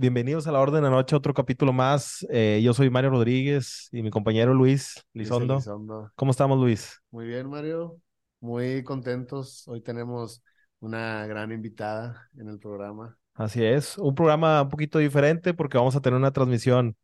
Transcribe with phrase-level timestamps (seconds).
[0.00, 2.26] Bienvenidos a la Orden de la Noche, otro capítulo más.
[2.30, 5.56] Eh, yo soy Mario Rodríguez y mi compañero Luis Lizondo.
[5.56, 6.10] Lizondo.
[6.14, 7.02] ¿Cómo estamos, Luis?
[7.10, 7.98] Muy bien, Mario.
[8.40, 9.68] Muy contentos.
[9.68, 10.42] Hoy tenemos
[10.78, 13.18] una gran invitada en el programa.
[13.34, 16.96] Así es, un programa un poquito diferente porque vamos a tener una transmisión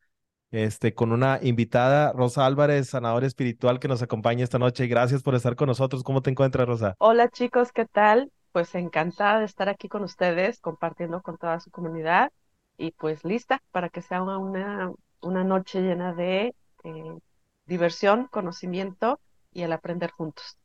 [0.50, 4.86] este, con una invitada, Rosa Álvarez, sanadora espiritual, que nos acompaña esta noche.
[4.86, 6.02] Gracias por estar con nosotros.
[6.02, 6.94] ¿Cómo te encuentras, Rosa?
[6.96, 8.32] Hola chicos, ¿qué tal?
[8.52, 12.32] Pues encantada de estar aquí con ustedes, compartiendo con toda su comunidad
[12.78, 17.18] y pues lista para que sea una, una noche llena de eh,
[17.66, 19.20] diversión, conocimiento
[19.52, 20.58] y el aprender juntos.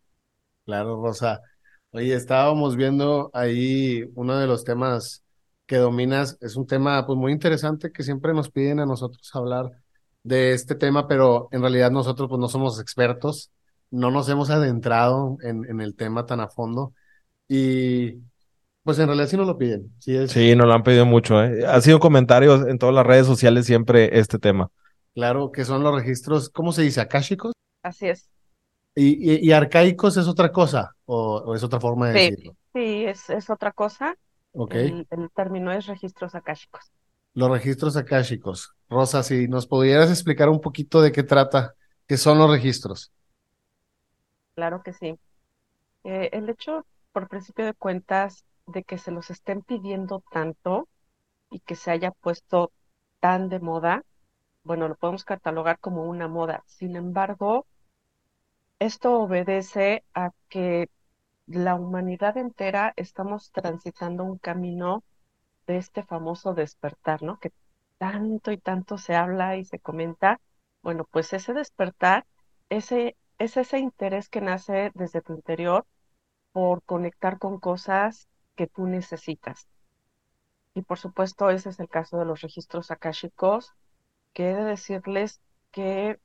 [0.66, 1.42] Claro, Rosa.
[1.92, 5.24] Oye, estábamos viendo ahí uno de los temas
[5.66, 9.72] que dominas, es un tema pues muy interesante que siempre nos piden a nosotros hablar
[10.24, 13.52] de este tema, pero en realidad nosotros pues no somos expertos,
[13.90, 16.94] no nos hemos adentrado en, en el tema tan a fondo
[17.48, 18.16] y
[18.84, 19.94] pues en realidad sí nos lo piden.
[20.00, 21.44] Sí, es, Sí, nos lo han pedido mucho.
[21.44, 21.66] ¿eh?
[21.66, 24.72] Ha sido comentarios en todas las redes sociales siempre este tema.
[25.14, 27.02] claro que son los registros, ¿cómo se dice?
[27.02, 27.54] ¿Akáshicos?
[27.84, 28.30] Así es.
[28.96, 32.56] ¿Y, y, y arcaicos es otra cosa o, o es otra forma de Sí, decirlo?
[32.74, 34.16] sí, es, es otra cosa.
[34.54, 34.76] Ok.
[34.76, 36.92] El, el término es registros akáshicos.
[37.34, 38.74] Los registros akáshicos.
[38.90, 41.76] Rosa, si nos pudieras explicar un poquito de qué trata,
[42.08, 43.12] qué son los registros.
[44.56, 45.20] Claro que sí.
[46.06, 50.88] Eh, el hecho, por principio de cuentas, de que se los estén pidiendo tanto
[51.50, 52.72] y que se haya puesto
[53.20, 54.04] tan de moda,
[54.64, 56.64] bueno, lo podemos catalogar como una moda.
[56.68, 57.66] Sin embargo,
[58.80, 60.90] esto obedece a que
[61.48, 65.04] la humanidad entera estamos transitando un camino
[65.68, 67.40] de este famoso despertar, ¿no?
[67.40, 67.52] Que
[67.98, 70.40] tanto y tanto se habla y se comenta.
[70.82, 72.26] Bueno, pues ese despertar,
[72.70, 75.86] ese, es ese interés que nace desde tu interior
[76.52, 78.28] por conectar con cosas
[78.62, 79.68] que tú necesitas.
[80.76, 83.74] Y por supuesto, ese es el caso de los registros akáshicos,
[84.34, 85.42] que he de decirles
[85.72, 86.20] que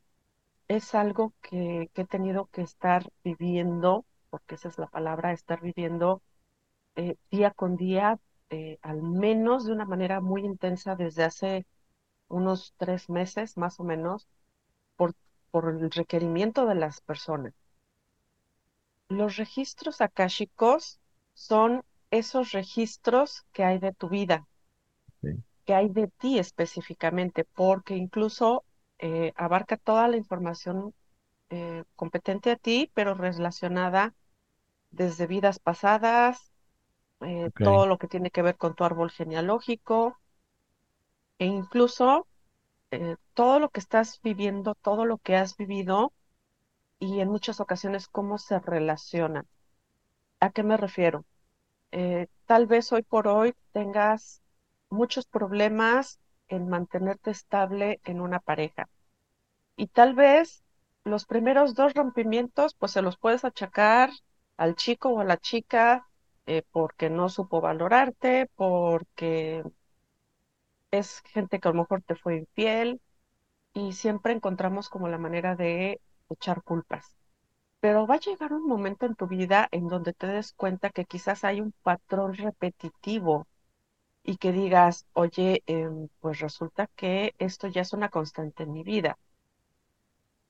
[0.68, 6.20] es algo que, he tenido que estar viviendo, porque esa es la palabra, estar viviendo
[6.96, 8.18] eh, día con día,
[8.50, 11.66] eh, al menos de una manera muy intensa desde hace
[12.28, 14.28] unos tres meses más o menos,
[14.96, 15.14] por,
[15.50, 17.54] por el requerimiento de las personas.
[19.08, 21.00] Los registros akáshicos
[21.32, 24.46] son esos registros que hay de tu vida,
[25.22, 25.42] Sí.
[25.64, 28.64] que hay de ti específicamente, porque incluso
[28.98, 30.94] eh, abarca toda la información
[31.50, 34.14] eh, competente a ti, pero relacionada
[34.90, 36.52] desde vidas pasadas,
[37.22, 40.18] eh, todo lo que tiene que ver con tu árbol genealógico
[41.38, 42.26] e incluso
[42.92, 46.12] eh, todo lo que estás viviendo, todo lo que has vivido
[47.00, 49.46] y en muchas ocasiones cómo se relacionan.
[50.40, 51.26] ¿A qué me refiero?
[51.92, 54.42] Eh, tal vez hoy por hoy tengas
[54.90, 58.88] muchos problemas en mantenerte estable en una pareja
[59.76, 60.64] y tal vez
[61.04, 64.10] los primeros dos rompimientos pues se los puedes achacar
[64.58, 66.08] al chico o a la chica
[66.46, 69.64] eh, porque no supo valorarte, porque
[70.90, 73.00] es gente que a lo mejor te fue infiel
[73.74, 77.16] y siempre encontramos como la manera de echar culpas.
[77.86, 81.04] Pero va a llegar un momento en tu vida en donde te des cuenta que
[81.04, 83.46] quizás hay un patrón repetitivo
[84.24, 88.82] y que digas, oye, em, pues resulta que esto ya es una constante en mi
[88.82, 89.18] vida.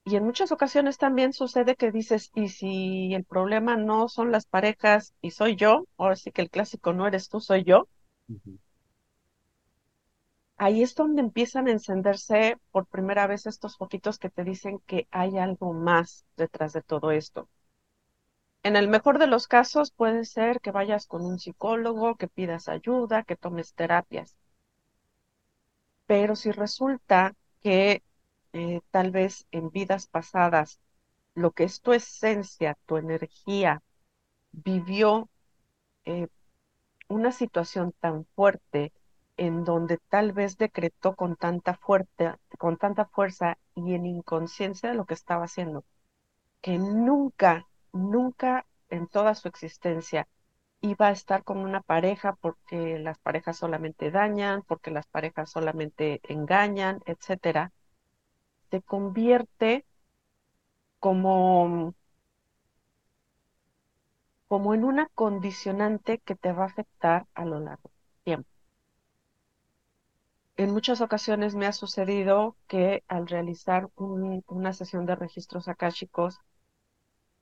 [0.05, 4.47] Y en muchas ocasiones también sucede que dices, y si el problema no son las
[4.47, 7.87] parejas y soy yo, ahora sí que el clásico no eres tú, soy yo.
[10.57, 15.07] Ahí es donde empiezan a encenderse por primera vez estos foquitos que te dicen que
[15.11, 17.49] hay algo más detrás de todo esto.
[18.63, 22.67] En el mejor de los casos puede ser que vayas con un psicólogo, que pidas
[22.67, 24.35] ayuda, que tomes terapias.
[26.05, 28.03] Pero si resulta que
[28.53, 30.79] eh, tal vez en vidas pasadas
[31.35, 33.83] lo que es tu esencia, tu energía,
[34.51, 35.29] vivió
[36.05, 36.27] eh,
[37.07, 38.93] una situación tan fuerte
[39.37, 44.95] en donde tal vez decretó con tanta fuerte, con tanta fuerza y en inconsciencia de
[44.95, 45.85] lo que estaba haciendo,
[46.61, 50.27] que nunca, nunca en toda su existencia
[50.81, 56.21] iba a estar con una pareja porque las parejas solamente dañan, porque las parejas solamente
[56.25, 57.73] engañan, etcétera,
[58.71, 59.85] se convierte
[60.99, 61.93] como,
[64.49, 67.89] como en una condicionante que te va a afectar a lo largo.
[70.57, 76.37] En muchas ocasiones me ha sucedido que al realizar un- una sesión de registros akáshicos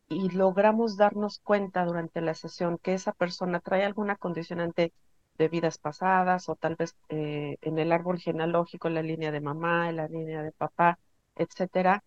[0.07, 4.93] y logramos darnos cuenta durante la sesión que esa persona trae alguna condicionante
[5.37, 9.41] de vidas pasadas o tal vez eh, en el árbol genealógico, en la línea de
[9.41, 10.99] mamá, en la línea de papá,
[11.35, 12.03] etcétera.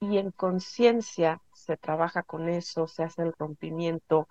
[0.00, 4.28] Y en conciencia se trabaja con eso, se hace el rompimiento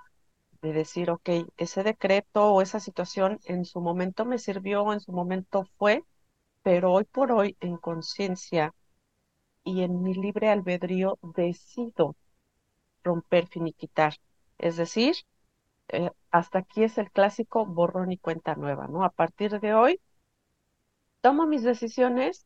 [0.62, 5.12] de decir, ok, ese decreto o esa situación en su momento me sirvió, en su
[5.12, 6.04] momento fue,
[6.64, 8.74] pero hoy por hoy en conciencia
[9.64, 12.16] y en mi libre albedrío decido
[13.04, 14.16] romper, finiquitar.
[14.58, 15.16] Es decir,
[15.90, 19.04] eh, hasta aquí es el clásico borrón y cuenta nueva, ¿no?
[19.04, 20.02] A partir de hoy,
[21.22, 22.46] tomo mis decisiones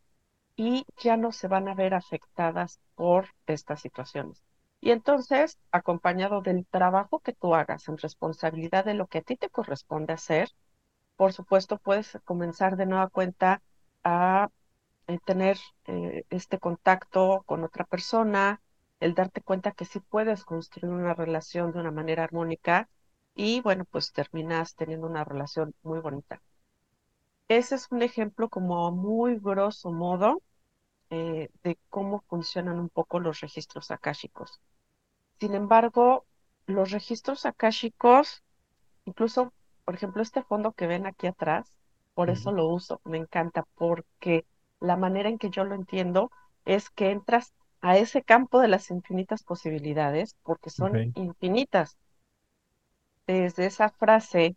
[0.56, 4.44] y ya no se van a ver afectadas por estas situaciones.
[4.84, 9.38] Y entonces, acompañado del trabajo que tú hagas en responsabilidad de lo que a ti
[9.38, 10.50] te corresponde hacer,
[11.16, 13.62] por supuesto, puedes comenzar de nueva cuenta
[14.04, 14.50] a
[15.08, 18.62] eh, tener eh, este contacto con otra persona,
[19.00, 22.90] el darte cuenta que sí puedes construir una relación de una manera armónica
[23.36, 26.42] y bueno, pues terminas teniendo una relación muy bonita.
[27.48, 30.42] Ese es un ejemplo como muy grosso modo
[31.10, 34.60] eh, de cómo funcionan un poco los registros akáshicos.
[35.40, 36.26] Sin embargo,
[36.66, 38.44] los registros akáshicos,
[39.06, 39.54] incluso,
[39.86, 41.74] por ejemplo, este fondo que ven aquí atrás,
[42.14, 44.46] por eso lo uso, me encanta, porque
[44.80, 46.32] la manera en que yo lo entiendo
[46.66, 51.98] es que entras a ese campo de las infinitas posibilidades, porque son infinitas.
[53.28, 54.56] Desde esa frase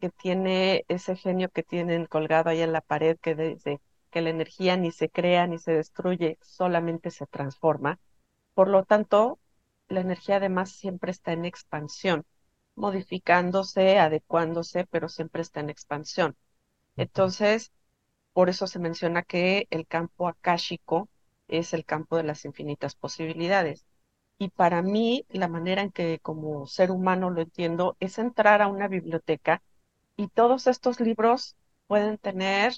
[0.00, 3.80] que tiene ese genio que tienen colgado ahí en la pared, que dice
[4.10, 7.98] que la energía ni se crea ni se destruye, solamente se transforma.
[8.54, 9.38] Por lo tanto,
[9.92, 12.24] la energía además siempre está en expansión,
[12.74, 16.36] modificándose, adecuándose, pero siempre está en expansión.
[16.96, 17.72] Entonces,
[18.32, 21.08] por eso se menciona que el campo akáshico
[21.48, 23.84] es el campo de las infinitas posibilidades.
[24.38, 28.68] Y para mí, la manera en que como ser humano lo entiendo es entrar a
[28.68, 29.62] una biblioteca
[30.16, 31.56] y todos estos libros
[31.86, 32.74] pueden tener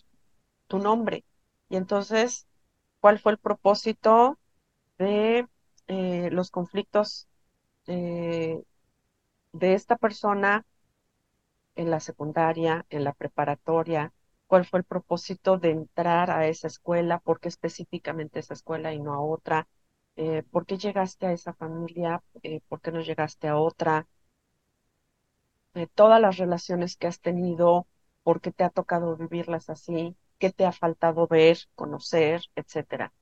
[0.66, 1.24] tu nombre.
[1.68, 2.46] Y entonces,
[3.00, 4.38] ¿cuál fue el propósito
[4.98, 5.46] de
[5.88, 7.28] eh, los conflictos
[7.86, 8.62] eh,
[9.52, 10.66] de esta persona
[11.76, 14.12] en la secundaria, en la preparatoria?
[14.46, 17.18] ¿Cuál fue el propósito de entrar a esa escuela?
[17.20, 19.68] ¿Por qué específicamente esa escuela y no a otra?
[20.16, 24.08] eh, por qué llegaste a esa familia, eh, por qué no llegaste a otra,
[25.74, 27.86] eh, todas las relaciones que has tenido,
[28.22, 33.12] por qué te ha tocado vivirlas así, qué te ha faltado ver, conocer, etcétera.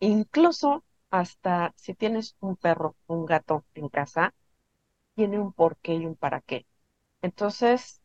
[0.00, 4.34] Incluso hasta si tienes un perro, un gato en casa,
[5.14, 6.66] tiene un porqué y un para qué.
[7.22, 8.02] Entonces,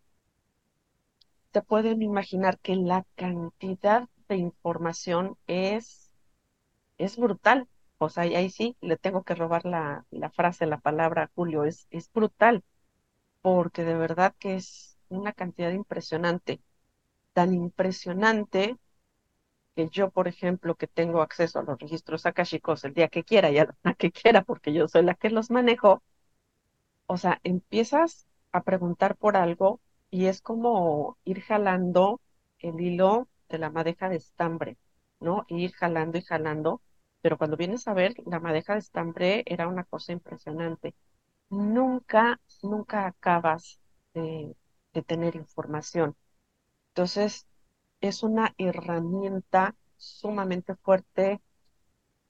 [1.52, 6.12] te pueden imaginar que la cantidad de información es
[6.98, 7.68] es brutal.
[8.00, 11.88] O sea, ahí sí le tengo que robar la, la frase, la palabra, Julio, es,
[11.92, 12.64] es brutal,
[13.42, 16.62] porque de verdad que es una cantidad impresionante,
[17.34, 18.78] tan impresionante
[19.76, 23.52] que yo, por ejemplo, que tengo acceso a los registros akashicos el día que quiera
[23.52, 26.04] y a la que quiera, porque yo soy la que los manejo,
[27.08, 29.80] o sea, empiezas a preguntar por algo
[30.10, 32.22] y es como ir jalando
[32.60, 34.78] el hilo de la madeja de estambre.
[35.20, 35.46] ¿no?
[35.50, 36.82] ir jalando y jalando,
[37.22, 40.96] pero cuando vienes a ver, la madeja de estambre era una cosa impresionante.
[41.50, 43.80] Nunca, nunca acabas
[44.14, 44.56] de,
[45.08, 46.16] tener información.
[46.90, 47.48] Entonces,
[48.02, 51.42] es una herramienta sumamente fuerte.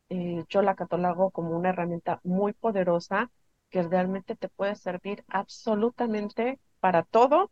[0.10, 3.32] Eh, yo la catalogo como una herramienta muy poderosa
[3.70, 7.52] que realmente te puede servir absolutamente para todo,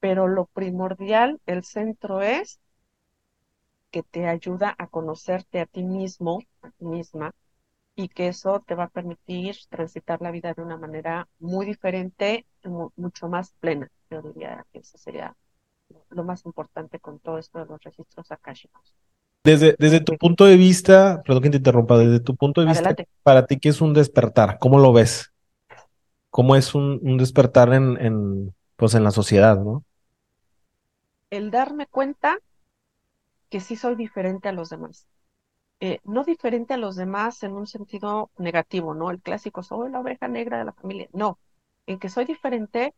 [0.00, 2.60] pero lo primordial, el centro es
[3.90, 7.32] que te ayuda a conocerte a ti mismo, a ti misma,
[7.96, 12.46] y que eso te va a permitir transitar la vida de una manera muy diferente,
[12.96, 13.90] mucho más plena.
[14.10, 15.36] Yo diría que eso sería
[16.10, 18.94] lo más importante con todo esto de los registros akáshicos.
[19.44, 22.94] Desde, desde tu punto de vista, perdón que te interrumpa, desde tu punto de vista,
[23.22, 24.58] para ti, ¿qué es un despertar?
[24.60, 25.32] ¿Cómo lo ves?
[26.30, 29.84] ¿Cómo es un, un despertar en, en, pues en la sociedad, no?
[31.30, 32.38] El darme cuenta
[33.50, 35.08] que sí soy diferente a los demás.
[35.80, 39.10] Eh, no diferente a los demás en un sentido negativo, ¿no?
[39.10, 41.08] El clásico, soy la oveja negra de la familia.
[41.12, 41.40] No,
[41.86, 42.94] en que soy diferente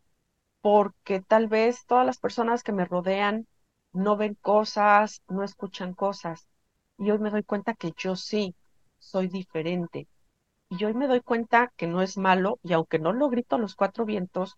[0.65, 3.47] porque tal vez todas las personas que me rodean
[3.93, 6.49] no ven cosas, no escuchan cosas.
[6.97, 8.55] Y hoy me doy cuenta que yo sí
[8.99, 10.09] soy diferente.
[10.71, 13.59] Y hoy me doy cuenta que no es malo, y aunque no lo grito a
[13.59, 14.57] los cuatro vientos,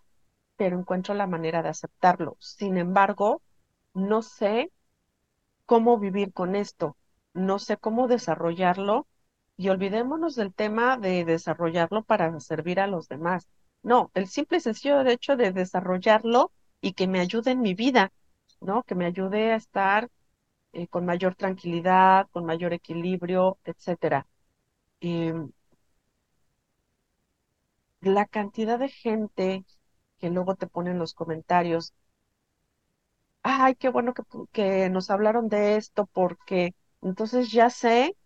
[0.56, 2.36] pero encuentro la manera de aceptarlo.
[2.40, 3.42] Sin embargo,
[3.94, 4.70] no sé
[5.66, 6.96] cómo vivir con esto,
[7.34, 9.08] no sé cómo desarrollarlo
[9.56, 13.48] y olvidémonos del tema de desarrollarlo para servir a los demás.
[13.82, 16.52] No, el simple y sencillo hecho de desarrollarlo
[16.82, 18.12] y que me ayude en mi vida,
[18.60, 18.82] ¿no?
[18.82, 20.10] Que me ayude a estar
[20.72, 24.26] eh, con mayor tranquilidad, con mayor equilibrio, etcétera.
[28.00, 29.66] La cantidad de gente
[30.18, 31.92] que luego te pone en los comentarios,
[33.42, 38.16] ay, qué bueno que, que nos hablaron de esto porque entonces ya sé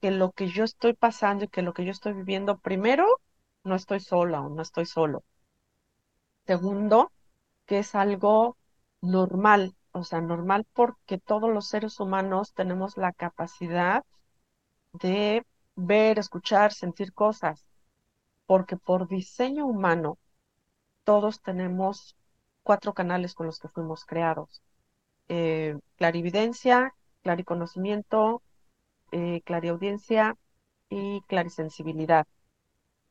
[0.00, 3.06] que lo que yo estoy pasando y que lo que yo estoy viviendo, primero,
[3.64, 5.24] no estoy sola o no estoy solo.
[6.46, 7.12] Segundo,
[7.66, 8.56] que es algo
[9.00, 14.04] normal, o sea, normal porque todos los seres humanos tenemos la capacidad
[14.92, 15.44] de
[15.76, 17.64] ver, escuchar, sentir cosas,
[18.46, 20.18] porque por diseño humano
[21.04, 22.16] todos tenemos
[22.62, 24.62] cuatro canales con los que fuimos creados.
[25.28, 28.42] Eh, clarividencia, clariconocimiento,
[29.12, 30.36] eh, clariaudiencia
[30.88, 32.26] y clarisensibilidad,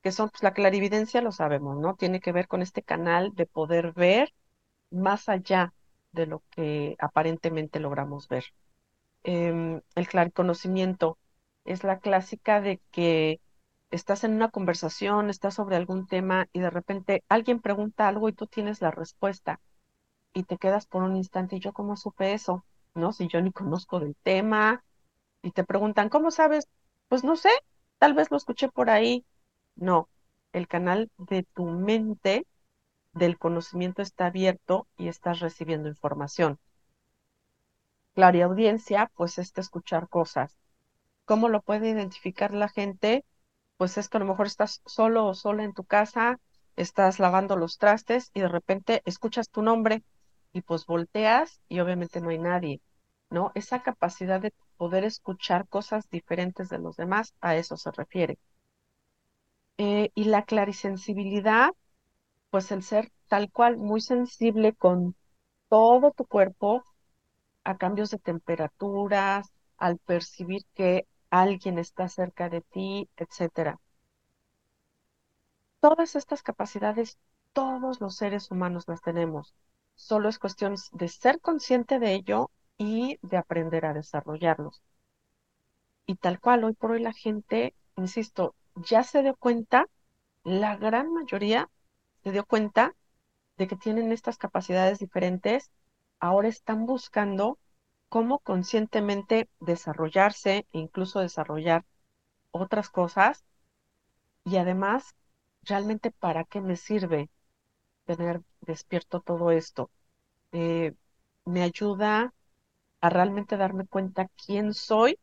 [0.04, 1.96] que son, pues la clarividencia lo sabemos, ¿no?
[1.96, 4.34] Tiene que ver con este canal de poder ver
[4.92, 5.74] más allá
[6.14, 8.46] de lo que aparentemente logramos ver.
[9.24, 11.18] Eh, el clariconocimiento
[11.66, 13.40] es la clásica de que
[13.92, 18.34] estás en una conversación, estás sobre algún tema y de repente alguien pregunta algo y
[18.34, 19.62] tú tienes la respuesta
[20.34, 23.14] y te quedas por un instante y yo cómo supe eso, ¿no?
[23.14, 24.84] Si yo ni conozco del tema
[25.44, 26.68] y te preguntan, ¿cómo sabes?
[27.10, 27.50] Pues no sé,
[28.00, 29.26] tal vez lo escuché por ahí.
[29.76, 30.10] No,
[30.52, 32.48] el canal de tu mente
[33.14, 36.60] del conocimiento está abierto y estás recibiendo información.
[38.16, 40.58] Clariaudiencia, pues es escuchar cosas.
[41.26, 43.26] ¿Cómo lo puede identificar la gente?
[43.78, 46.40] Pues es que a lo mejor estás solo o sola en tu casa,
[46.76, 50.04] estás lavando los trastes y de repente escuchas tu nombre
[50.54, 52.82] y pues volteas y obviamente no hay nadie,
[53.30, 53.52] ¿no?
[53.56, 58.40] Esa capacidad de poder escuchar cosas diferentes de los demás, a eso se refiere.
[59.78, 61.72] Eh, y la clarisensibilidad,
[62.52, 65.16] pues el ser tal cual muy sensible con
[65.70, 66.84] todo tu cuerpo
[67.64, 73.80] a cambios de temperaturas, al percibir que alguien está cerca de ti, etcétera.
[75.82, 77.20] Todas estas capacidades,
[77.54, 79.54] todos los seres humanos las tenemos.
[79.94, 84.82] Solo es cuestión de ser consciente de ello y de aprender a desarrollarlos.
[86.06, 89.88] Y tal cual, hoy por hoy la gente, insisto, ya se dio cuenta,
[90.44, 91.70] la gran mayoría
[92.24, 92.96] se dio cuenta
[93.58, 95.72] de que tienen estas capacidades diferentes,
[96.20, 97.60] ahora están buscando
[98.10, 101.86] cómo conscientemente desarrollarse e incluso desarrollar
[102.52, 103.44] otras cosas
[104.46, 105.16] y además,
[105.64, 107.30] realmente para qué me sirve
[108.06, 109.90] tener despierto todo esto.
[110.52, 110.94] Eh,
[111.46, 112.34] me ayuda
[113.02, 115.20] a realmente darme cuenta quién soy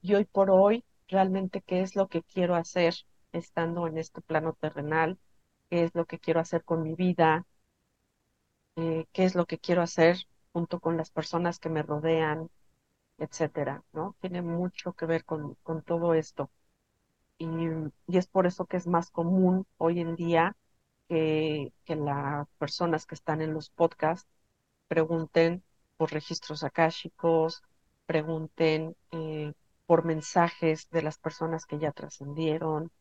[0.00, 2.94] y hoy por hoy realmente qué es lo que quiero hacer
[3.32, 5.18] estando en este plano terrenal,
[5.70, 7.46] qué es lo que quiero hacer con mi vida,
[8.76, 10.16] eh, qué es lo que quiero hacer
[10.52, 12.48] junto con las personas que me rodean,
[13.18, 14.16] etcétera, ¿no?
[14.20, 16.50] Tiene mucho que ver con, con todo esto.
[17.38, 17.46] Y,
[18.08, 20.56] y, es por eso que es más común hoy en día
[21.08, 24.28] que, que las personas que están en los podcasts
[24.88, 25.64] pregunten
[25.96, 27.62] por registros akáshicos,
[28.06, 29.52] pregunten eh,
[29.88, 32.92] por mensajes de las personas que ya trascendieron,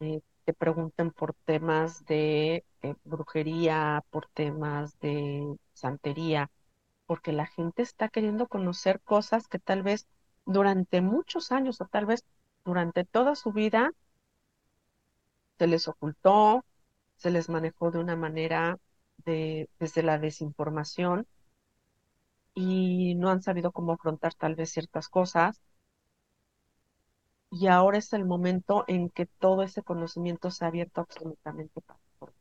[0.00, 6.50] eh, te pregunten por temas de eh, brujería, por temas de santería,
[7.06, 10.06] porque la gente está queriendo conocer cosas que tal vez
[10.46, 12.24] durante muchos años o tal vez
[12.66, 13.92] durante toda su vida
[15.58, 16.64] se les ocultó,
[17.16, 18.78] se les manejó de una manera
[19.24, 21.26] de, desde la desinformación
[22.54, 25.60] y no han sabido cómo afrontar tal vez ciertas cosas.
[27.56, 32.00] Y ahora es el momento en que todo ese conocimiento se ha abierto absolutamente para
[32.18, 32.34] todos.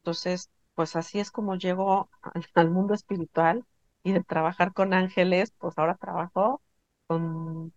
[0.00, 2.10] Entonces, pues así es como llego
[2.54, 3.64] al, mundo espiritual
[4.02, 6.60] y de trabajar con ángeles, pues ahora trabajo
[7.06, 7.72] con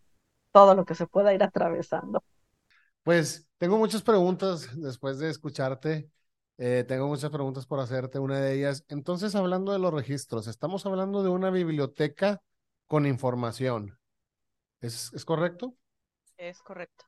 [0.52, 2.24] todo lo que se pueda ir atravesando.
[3.04, 6.10] Pues tengo muchas preguntas después de escucharte.
[6.58, 8.18] Eh, tengo muchas preguntas por hacerte.
[8.18, 12.42] Una de ellas, entonces, hablando de los registros, estamos hablando de una biblioteca
[12.88, 14.00] con información.
[14.80, 15.78] ¿Es, es correcto?
[16.42, 17.06] Es correcto.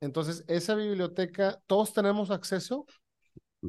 [0.00, 2.86] Entonces, esa biblioteca, ¿todos tenemos acceso?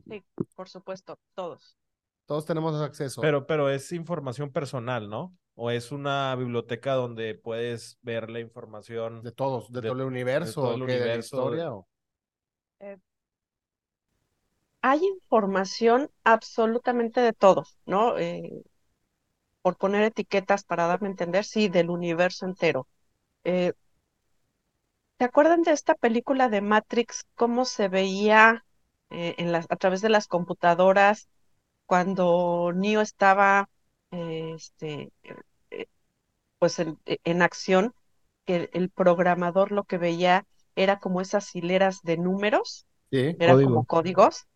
[0.09, 0.23] Sí,
[0.55, 1.77] por supuesto, todos.
[2.25, 3.21] Todos tenemos acceso.
[3.21, 5.35] Pero, pero es información personal, ¿no?
[5.55, 10.01] ¿O es una biblioteca donde puedes ver la información de todos, de, de- todo el
[10.07, 11.73] universo, de todo el o qué, de la universo, historia?
[11.73, 11.87] o-
[14.81, 18.17] Hay información absolutamente de todo, ¿no?
[18.17, 18.61] Eh,
[19.61, 22.87] por poner etiquetas para darme a entender, sí, del universo entero.
[23.45, 23.73] Eh,
[25.19, 28.65] ¿te acuerdan de esta película de Matrix, cómo se veía
[29.11, 31.29] eh, en las, a través de las computadoras
[31.87, 33.69] cuando Neo estaba
[34.11, 35.11] eh, este,
[35.71, 35.87] eh,
[36.59, 37.93] pues en, en acción,
[38.45, 40.45] que el programador lo que veía
[40.75, 43.85] era como esas hileras de números, Sí, eran como Código.
[43.85, 44.47] códigos.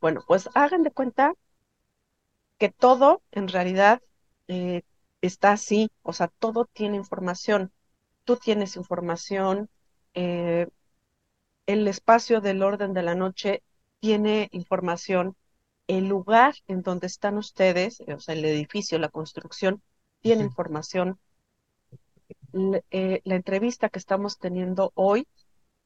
[0.00, 1.34] Bueno, pues hagan de cuenta
[2.58, 4.00] que todo en realidad
[5.20, 7.72] está así, o sea, todo tiene información.
[8.24, 9.68] Tú tienes información,
[10.14, 10.68] eh,
[11.66, 13.62] el espacio del orden de la noche
[14.00, 15.36] tiene información,
[15.86, 19.82] el lugar en donde están ustedes, o sea, el edificio, la construcción,
[20.20, 21.20] tiene información.
[22.90, 25.26] Eh, la entrevista que estamos teniendo hoy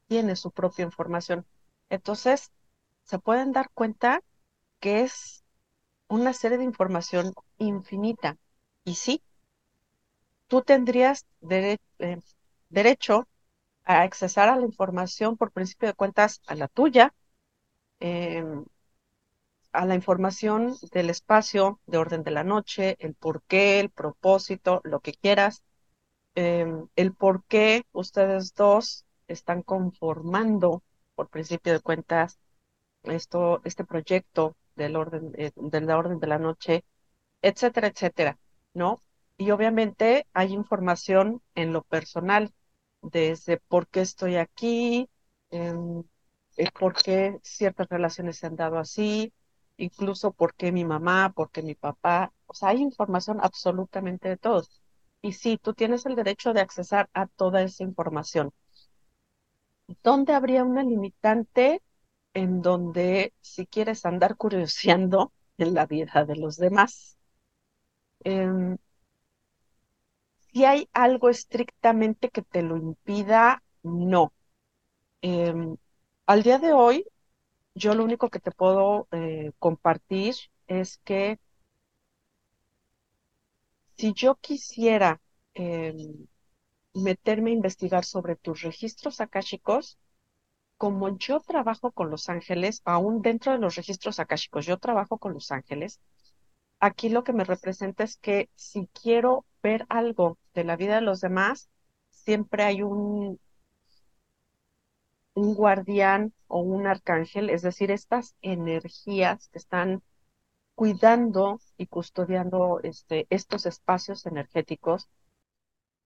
[0.07, 1.45] tiene su propia información.
[1.89, 2.51] Entonces,
[3.03, 4.21] se pueden dar cuenta
[4.81, 5.43] que es
[6.09, 8.37] una serie de información infinita.
[8.85, 9.23] Y sí,
[10.47, 12.17] tú tendrías dere- eh,
[12.69, 13.27] derecho
[13.85, 17.13] a accesar a la información por principio de cuentas a la tuya,
[17.99, 18.65] em,
[19.71, 24.99] a la información del espacio, de orden de la noche, el porqué, el propósito, lo
[25.01, 25.63] que quieras,
[26.35, 30.83] em, el por qué ustedes dos están conformando
[31.15, 32.39] por principio de cuentas
[33.03, 36.85] esto, este proyecto del orden, eh, de la orden de la noche
[37.41, 38.39] etcétera, etcétera,
[38.73, 39.01] ¿no?
[39.37, 42.53] Y obviamente hay información en lo personal,
[43.03, 45.09] desde por qué estoy aquí,
[45.51, 46.03] em,
[46.57, 49.33] el por qué ciertas relaciones se han dado así,
[49.77, 54.37] incluso por qué mi mamá, por qué mi papá, o sea, hay información absolutamente de
[54.37, 54.69] todos.
[55.21, 58.53] Y sí, tú tienes el derecho de accesar a toda esa información.
[60.03, 61.81] ¿Dónde habría una limitante
[62.33, 67.17] en donde si quieres andar curioseando en la vida de los demás?
[68.25, 68.77] Em,
[70.53, 74.33] Si hay algo estrictamente que te lo impida, no.
[75.21, 75.77] Em,
[76.27, 77.05] al día de hoy,
[77.75, 80.35] yo lo único que te puedo eh, compartir
[80.67, 81.39] es que
[83.97, 85.21] si yo quisiera
[85.55, 86.27] em,
[86.93, 89.97] meterme a investigar sobre tus registros akáshicos,
[90.77, 95.33] como yo trabajo con los ángeles, aún dentro de los registros akáshicos, yo trabajo con
[95.33, 95.99] los ángeles,
[96.79, 101.01] aquí lo que me representa es que si quiero ver algo de la vida de
[101.01, 101.69] los demás,
[102.11, 103.39] siempre hay un
[105.35, 110.03] un guardián o un arcángel, es decir, estas energías que están
[110.75, 115.07] cuidando y custodiando este, estos espacios energéticos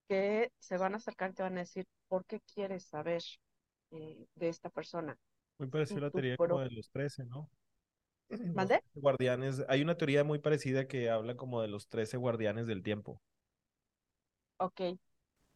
[0.08, 3.22] que se van a acercar y te van a decir, ¿por qué quieres saber
[3.92, 5.18] eh, de esta persona?
[5.58, 7.50] Muy parecida la teoría como de los 13, ¿no?
[8.56, 8.80] ¿Mande?
[8.80, 9.66] 13 guardianes.
[9.68, 13.22] Hay una teoría muy parecida que habla como de los 13 guardianes del tiempo.
[14.58, 14.82] Ok.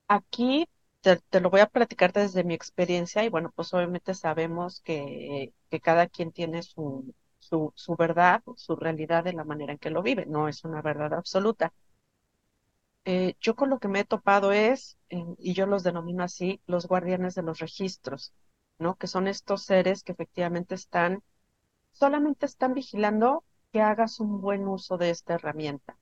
[0.09, 0.67] Aquí
[1.01, 5.53] te, te lo voy a platicar desde mi experiencia y bueno, pues obviamente sabemos que,
[5.69, 9.89] que cada quien tiene su, su, su verdad, su realidad de la manera en que
[9.91, 11.73] lo vive, no es una verdad absoluta.
[13.05, 16.87] Eh, yo con lo que me he topado es, y yo los denomino así, los
[16.87, 18.33] guardianes de los registros,
[18.79, 18.95] ¿no?
[18.95, 21.21] Que son estos seres que efectivamente están,
[21.91, 25.97] solamente están vigilando que hagas un buen uso de esta herramienta.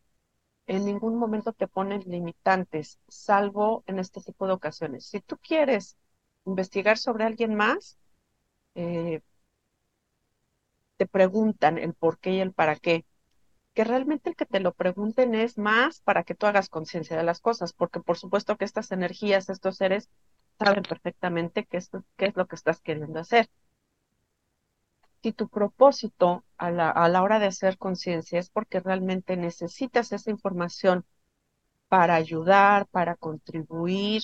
[0.70, 5.06] En ningún momento te ponen limitantes, salvo en este tipo de ocasiones.
[5.06, 5.98] Si tú quieres
[6.46, 7.98] investigar sobre alguien más,
[8.76, 9.22] eh,
[10.98, 13.06] te preguntan el por qué y el para qué.
[13.76, 17.24] Que realmente el que te lo pregunten es más para que tú hagas conciencia de
[17.24, 20.10] las cosas, porque por supuesto que estas energías, estos seres,
[20.60, 23.50] saben perfectamente qué es, qué es lo que estás queriendo hacer.
[25.22, 31.06] Si tu propósito a la, hora de hacer conciencia es porque realmente necesitas esa información
[31.90, 34.24] para ayudar, para contribuir,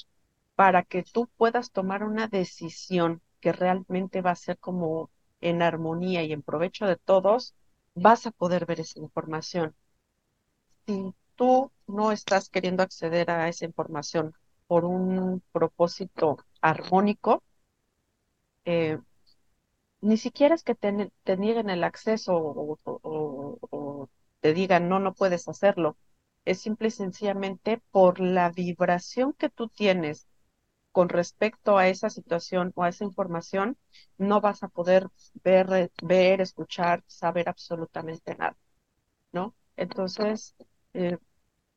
[0.56, 5.10] para que tú puedas tomar una decisión que realmente va a ser como
[5.42, 7.56] en armonía y en provecho de todos,
[7.94, 9.76] vas a poder ver esa información.
[10.86, 14.34] Si tú no estás queriendo acceder a esa información
[14.68, 17.44] por un propósito armónico,
[18.66, 18.98] eh,
[20.06, 20.92] ni siquiera es que te,
[21.38, 24.10] nieguen el acceso o,
[24.42, 25.98] te digan no, no puedes hacerlo.
[26.46, 30.28] Es simple y sencillamente por la vibración que tú tienes
[30.92, 33.78] con respecto a esa situación o a esa información,
[34.18, 35.08] no vas a poder
[35.44, 38.58] ver, ver, escuchar, saber absolutamente nada,
[39.34, 39.56] ¿no?
[39.78, 40.56] Entonces,
[40.94, 41.18] eh,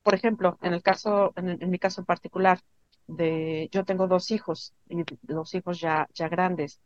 [0.02, 2.60] por ejemplo, en el caso, en, en mi caso en particular,
[3.08, 6.80] de, yo tengo dos hijos y los hijos ya, ya grandes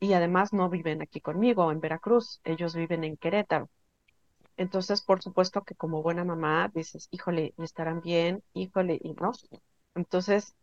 [0.00, 3.70] y además no viven aquí conmigo en Veracruz, ellos viven en Querétaro.
[4.56, 8.42] Entonces, por supuesto que como buena mamá dices, híjole, ¿estarán bien?
[8.54, 9.32] Híjole, y no.
[9.94, 10.54] Entonces,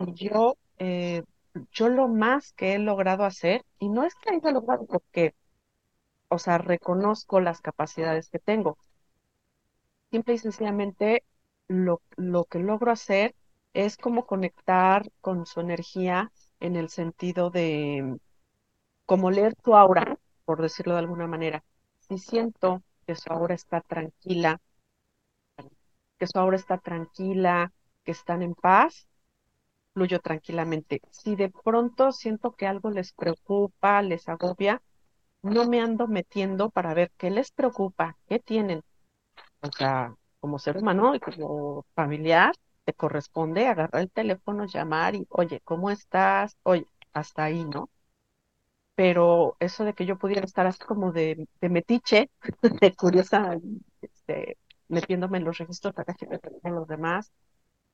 [0.00, 1.24] yo, eh,
[1.72, 5.34] yo lo más que he logrado hacer, y no es que haya logrado porque
[6.28, 8.76] o sea, reconozco las capacidades que tengo.
[10.10, 11.24] Simple y sencillamente
[11.68, 13.34] lo, lo que logro hacer
[13.72, 18.18] es como conectar con su energía en el sentido de
[19.06, 21.64] como leer tu aura, por decirlo de alguna manera.
[22.00, 24.60] Si siento que su aura está tranquila,
[26.18, 27.72] que su aura está tranquila,
[28.04, 29.08] que están en paz,
[29.94, 31.00] fluyo tranquilamente.
[31.10, 34.82] Si de pronto siento que algo les preocupa, les agobia,
[35.42, 38.82] no me ando metiendo para ver qué les preocupa, qué tienen.
[39.62, 45.26] O sea, como ser humano y como familiar, te corresponde agarrar el teléfono, llamar y,
[45.30, 46.56] oye, ¿cómo estás?
[46.64, 47.90] Oye, hasta ahí, ¿no?
[48.94, 52.30] Pero eso de que yo pudiera estar así como de, de metiche,
[52.80, 53.56] de curiosa,
[54.00, 56.14] este, metiéndome en los registros acá
[56.62, 57.32] con los demás,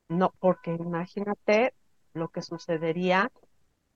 [0.09, 1.75] no, porque imagínate
[2.15, 3.31] lo que sucedería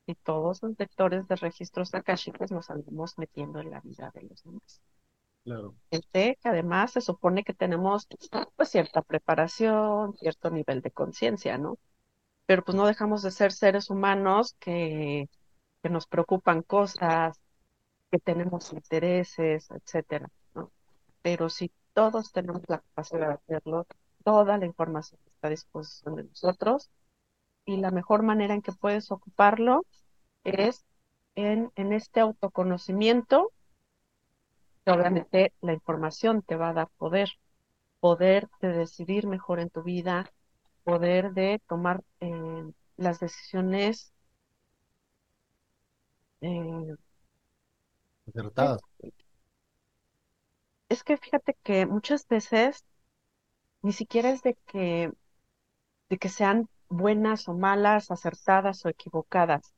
[0.06, 4.42] si todos los lectores de registros akashicos nos andamos metiendo en la vida de los
[4.42, 4.80] demás.
[5.44, 5.74] Claro.
[5.90, 8.06] Gente que además se supone que tenemos
[8.56, 11.78] pues cierta preparación, cierto nivel de conciencia, ¿no?
[12.46, 15.28] Pero pues no dejamos de ser seres humanos que,
[15.82, 17.40] que nos preocupan cosas,
[18.10, 20.70] que tenemos intereses, etcétera, ¿no?
[21.22, 23.86] Pero si todos tenemos la capacidad de hacerlo,
[24.24, 26.90] toda la información está a disposición de nosotros
[27.64, 29.84] y la mejor manera en que puedes ocuparlo
[30.44, 30.84] es
[31.34, 33.52] en, en este autoconocimiento
[34.90, 37.30] obviamente la información te va a dar poder,
[38.00, 40.30] poder de decidir mejor en tu vida,
[40.84, 44.11] poder de tomar eh, las decisiones
[46.42, 46.94] eh,
[48.26, 48.80] acertadas.
[50.88, 52.84] Es que fíjate que muchas veces
[53.82, 55.10] ni siquiera es de que,
[56.10, 59.74] de que sean buenas o malas, acertadas o equivocadas,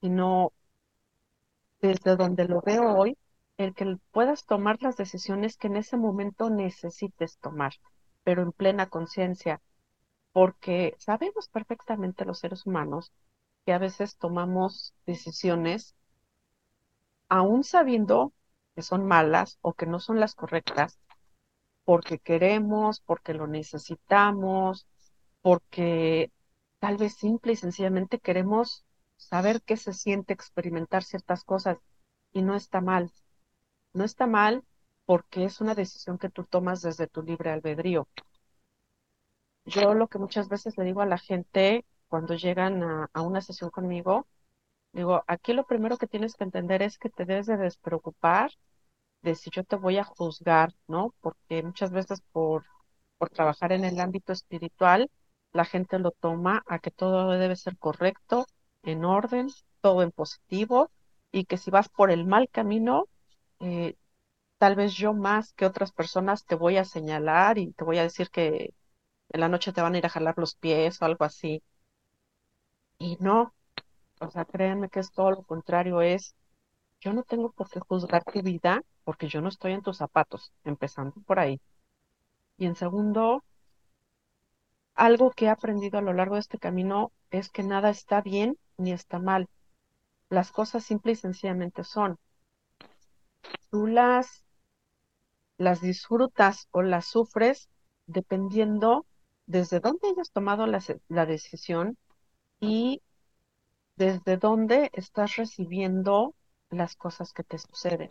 [0.00, 0.52] sino
[1.80, 3.16] desde donde lo veo hoy,
[3.56, 7.72] el que puedas tomar las decisiones que en ese momento necesites tomar,
[8.24, 9.60] pero en plena conciencia,
[10.32, 13.12] porque sabemos perfectamente los seres humanos
[13.64, 15.94] que a veces tomamos decisiones
[17.28, 18.32] aún sabiendo
[18.74, 20.98] que son malas o que no son las correctas,
[21.84, 24.86] porque queremos, porque lo necesitamos,
[25.42, 26.32] porque
[26.80, 28.84] tal vez simple y sencillamente queremos
[29.16, 31.78] saber qué se siente experimentar ciertas cosas
[32.32, 33.12] y no está mal.
[33.92, 34.64] No está mal
[35.06, 38.08] porque es una decisión que tú tomas desde tu libre albedrío.
[39.64, 43.40] Yo lo que muchas veces le digo a la gente cuando llegan a, a una
[43.40, 44.26] sesión conmigo,
[44.92, 48.50] digo, aquí lo primero que tienes que entender es que te debes de despreocupar
[49.22, 51.14] de si yo te voy a juzgar, ¿no?
[51.20, 52.64] Porque muchas veces por,
[53.18, 55.10] por trabajar en el ámbito espiritual,
[55.52, 58.46] la gente lo toma a que todo debe ser correcto,
[58.82, 59.48] en orden,
[59.80, 60.90] todo en positivo,
[61.32, 63.08] y que si vas por el mal camino,
[63.60, 63.96] eh,
[64.58, 68.02] tal vez yo más que otras personas te voy a señalar y te voy a
[68.04, 68.74] decir que
[69.30, 71.62] en la noche te van a ir a jalar los pies o algo así.
[73.00, 73.54] Y no,
[74.20, 76.34] o sea, créanme que es todo lo contrario, es,
[77.00, 80.52] yo no tengo por qué juzgar tu vida porque yo no estoy en tus zapatos,
[80.64, 81.60] empezando por ahí.
[82.58, 83.44] Y en segundo,
[84.94, 88.58] algo que he aprendido a lo largo de este camino es que nada está bien
[88.76, 89.48] ni está mal.
[90.28, 92.18] Las cosas simple y sencillamente son.
[93.70, 94.44] Tú las,
[95.56, 97.68] las disfrutas o las sufres
[98.06, 99.06] dependiendo
[99.46, 101.96] desde dónde hayas tomado la, la decisión
[102.60, 103.02] y
[103.98, 106.34] desde dónde estás recibiendo
[106.70, 108.08] las cosas que te suceden.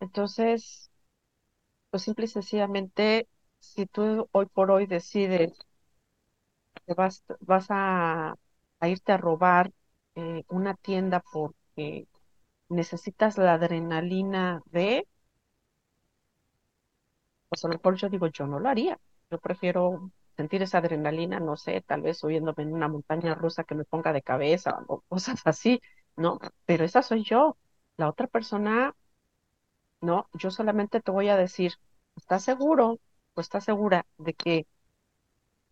[0.00, 0.90] Entonces,
[1.90, 3.28] pues simple y sencillamente,
[3.60, 5.52] si tú hoy por hoy decides
[6.86, 7.22] que vas,
[7.70, 8.34] a
[8.88, 9.72] irte a robar
[10.14, 12.06] eh, una tienda porque
[12.68, 15.06] necesitas la adrenalina de,
[17.48, 18.98] pues a lo mejor yo digo, yo no lo haría.
[19.30, 23.74] Yo prefiero sentir esa adrenalina, no sé, tal vez subiéndome en una montaña rusa que
[23.74, 25.80] me ponga de cabeza o cosas así,
[26.16, 26.38] ¿no?
[26.66, 27.56] Pero esa soy yo.
[27.96, 28.94] La otra persona,
[30.00, 31.74] no, yo solamente te voy a decir,
[32.16, 33.00] ¿estás seguro
[33.34, 34.66] o estás segura de que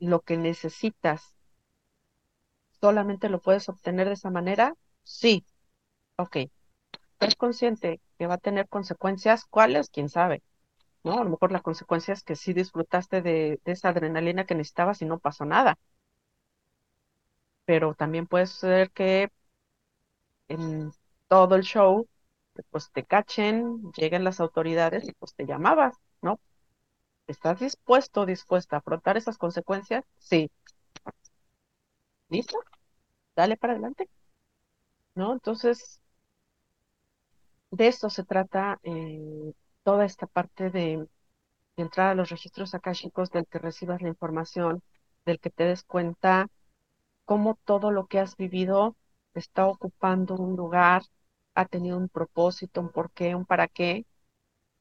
[0.01, 1.37] lo que necesitas
[2.81, 4.75] solamente lo puedes obtener de esa manera?
[5.05, 5.45] Sí.
[6.17, 6.37] Ok.
[7.15, 9.45] ¿Estás consciente que va a tener consecuencias?
[9.47, 9.91] ¿Cuáles?
[9.91, 10.43] ¿Quién sabe?
[11.05, 11.19] ¿No?
[11.21, 15.07] A lo mejor la consecuencia es que sí disfrutaste de, esa adrenalina que necesitabas y
[15.07, 15.79] no pasó nada.
[17.65, 19.29] Pero también puede ser que
[20.49, 20.93] en
[21.29, 22.07] todo el show,
[22.71, 26.41] pues te cachen, lleguen las autoridades y pues te llamabas, ¿no?
[27.29, 30.05] ¿Estás dispuesto dispuesta a afrontar esas consecuencias?
[30.19, 30.51] Sí.
[32.31, 32.59] ¿Listo?
[33.37, 34.09] Dale para adelante.
[35.15, 35.33] ¿No?
[35.35, 36.01] Entonces,
[37.71, 39.53] de esto se trata eh,
[39.85, 41.09] toda esta parte de,
[41.77, 44.83] de entrar a los registros akáshicos, del que recibas la información,
[45.27, 46.49] del que te des cuenta
[47.25, 48.97] cómo todo lo que has vivido
[49.35, 51.03] está ocupando un lugar,
[51.55, 54.07] ha tenido un propósito, un porqué, un para qué,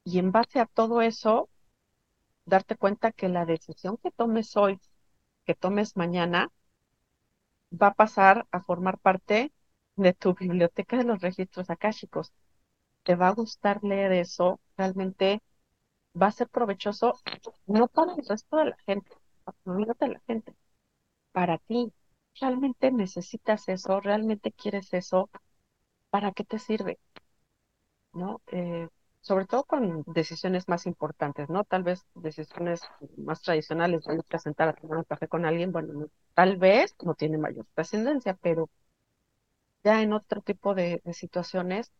[0.04, 1.48] y en base a todo eso,
[2.46, 4.80] darte cuenta que la decisión que tomes hoy,
[5.46, 6.50] que tomes mañana,
[7.82, 9.52] va a pasar a formar parte
[9.96, 12.32] de tu biblioteca de los registros akáshicos.
[13.04, 15.42] Te va a gustar leer eso, realmente
[16.22, 17.14] va a ser provechoso,
[17.66, 19.12] no para el resto de la gente,
[20.08, 20.54] la gente,
[21.32, 21.92] para ti.
[22.40, 24.00] ¿Realmente necesitas eso?
[24.00, 25.30] ¿Realmente quieres eso?
[26.10, 26.98] ¿Para qué te sirve?
[28.12, 28.40] ¿No?
[28.48, 28.88] Eh,
[29.20, 31.64] sobre todo con decisiones más importantes, ¿no?
[31.64, 32.80] Tal vez decisiones
[33.16, 37.14] más tradicionales, a sentar a tomar un café con alguien, bueno, no- tal vez no
[37.14, 38.70] tiene mayor trascendencia, pero
[39.84, 41.92] ya en otro tipo de situaciones,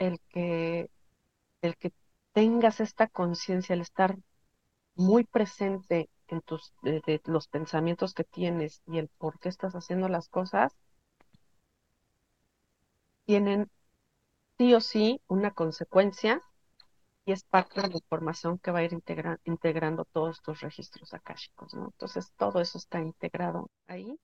[0.00, 0.90] el que,
[1.62, 1.92] el que
[2.32, 4.16] tengas esta conciencia, el estar
[4.96, 10.08] muy presente en tus, de, los pensamientos que tienes y el por qué estás haciendo
[10.08, 10.72] las cosas,
[13.24, 13.70] tienen
[14.58, 16.42] sí o sí una consecuencia
[17.26, 21.14] y es parte de la información que va a ir integra- integrando todos tus registros
[21.14, 21.86] akáshicos, ¿no?
[21.86, 24.18] Entonces, todo eso está integrado ahí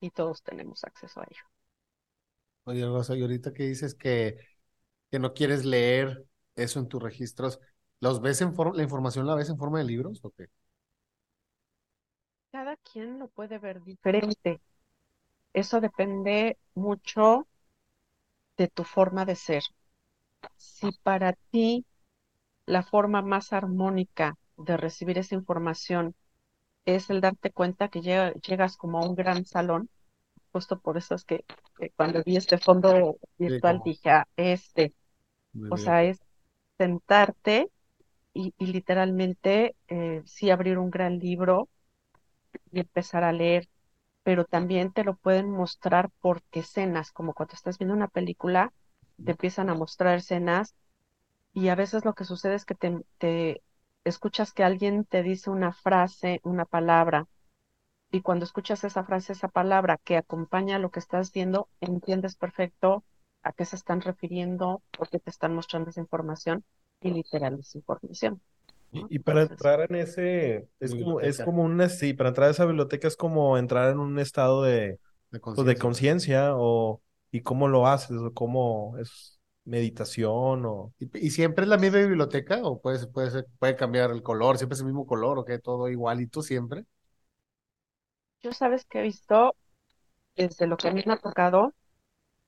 [0.00, 1.42] y todos tenemos acceso a ello.
[2.64, 4.38] Oye, Rosa, y ahorita que dices que,
[5.14, 7.60] que no quieres leer eso en tus registros,
[8.00, 10.48] ¿los ves en forma, la información la ves en forma de libros o qué?
[12.52, 14.60] Cada quien lo puede ver diferente.
[15.54, 17.48] Eso depende mucho
[18.56, 19.62] de tu forma de ser.
[20.56, 21.86] Si para ti
[22.66, 26.14] la forma más armónica de recibir esa información
[26.86, 29.90] es el darte cuenta que llega- llegas como a un gran salón,
[30.52, 31.44] justo por eso es que,
[31.78, 34.94] que cuando vi este fondo virtual dije, ah, este,
[35.54, 35.78] muy o bien.
[35.78, 36.20] sea, es
[36.78, 37.70] sentarte
[38.34, 41.68] y, y literalmente eh, sí abrir un gran libro
[42.72, 43.68] y empezar a leer,
[44.24, 48.72] pero también te lo pueden mostrar por escenas, como cuando estás viendo una película,
[49.24, 50.74] te empiezan a mostrar escenas
[51.54, 53.62] y a veces lo que sucede es que te, te
[54.04, 57.26] escuchas que alguien te dice una frase, una palabra,
[58.10, 62.36] y cuando escuchas esa frase, esa palabra que acompaña a lo que estás viendo, entiendes
[62.36, 63.04] perfecto
[63.44, 66.64] a qué se están refiriendo, por qué te están mostrando esa información,
[67.00, 68.42] y literal es información,
[68.92, 69.08] ¿no?
[69.08, 72.48] Y, y para Entonces, entrar en ese, es como, es como una, sí, para entrar
[72.48, 76.52] a esa biblioteca es como entrar en un estado de, de pues, conciencia.
[76.56, 77.02] o,
[77.32, 80.94] y cómo lo haces, o cómo es meditación o...
[81.00, 84.22] ¿Y, y siempre es la misma biblioteca o puede, ser- puede, ser- puede cambiar el
[84.22, 84.56] color?
[84.58, 85.58] ¿Siempre es el mismo color o qué?
[85.58, 86.84] ¿Todo igualito siempre?
[88.42, 89.56] yo sabes que he visto
[90.36, 91.74] desde lo que a mí me ha tocado,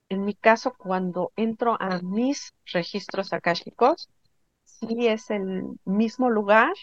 [0.09, 4.09] en mi caso, cuando entro a mis registros akáshicos,
[4.64, 6.75] sí es el mismo lugar,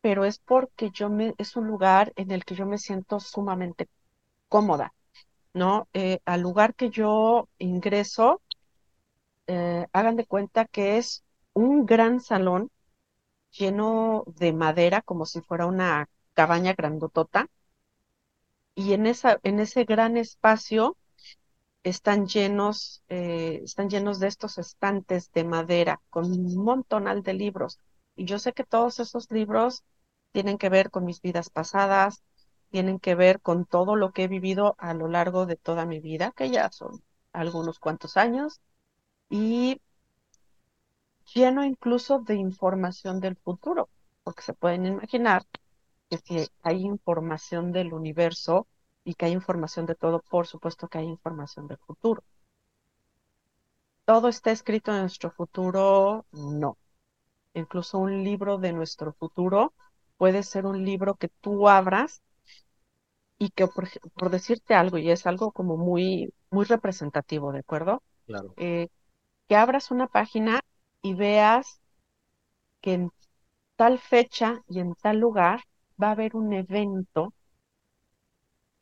[0.00, 3.88] pero es porque yo me, es un lugar en el que yo me siento sumamente
[4.48, 4.94] cómoda,
[5.54, 5.88] ¿no?
[5.94, 8.42] Eh, al lugar que yo ingreso,
[9.46, 12.70] eh, hagan de cuenta que es un gran salón
[13.52, 17.48] lleno de madera, como si fuera una cabaña grandotota,
[18.74, 20.96] y en esa, en ese gran espacio
[21.82, 27.78] están llenos, eh, están llenos de estos estantes de madera con un montonal de libros.
[28.16, 29.84] Y yo sé que todos esos libros
[30.32, 32.22] tienen que ver con mis vidas pasadas,
[32.70, 36.00] tienen que ver con todo lo que he vivido a lo largo de toda mi
[36.00, 38.60] vida, que ya son algunos cuantos años,
[39.30, 39.80] y
[41.34, 43.88] lleno incluso de información del futuro,
[44.24, 45.44] porque se pueden imaginar
[46.10, 48.66] que si hay información del universo
[49.08, 52.22] y que hay información de todo, por supuesto que hay información del futuro.
[54.04, 56.26] ¿Todo está escrito en nuestro futuro?
[56.30, 56.76] No.
[57.54, 59.72] Incluso un libro de nuestro futuro
[60.18, 62.20] puede ser un libro que tú abras
[63.38, 68.02] y que, por, decirte algo, y es algo como muy, muy representativo, ¿de acuerdo?
[68.26, 68.52] Claro.
[68.58, 68.88] Eh,
[69.48, 70.60] que abras una página
[71.00, 71.80] y veas
[72.82, 73.10] que en
[73.76, 75.62] tal fecha y en tal lugar
[76.00, 77.32] va a haber un evento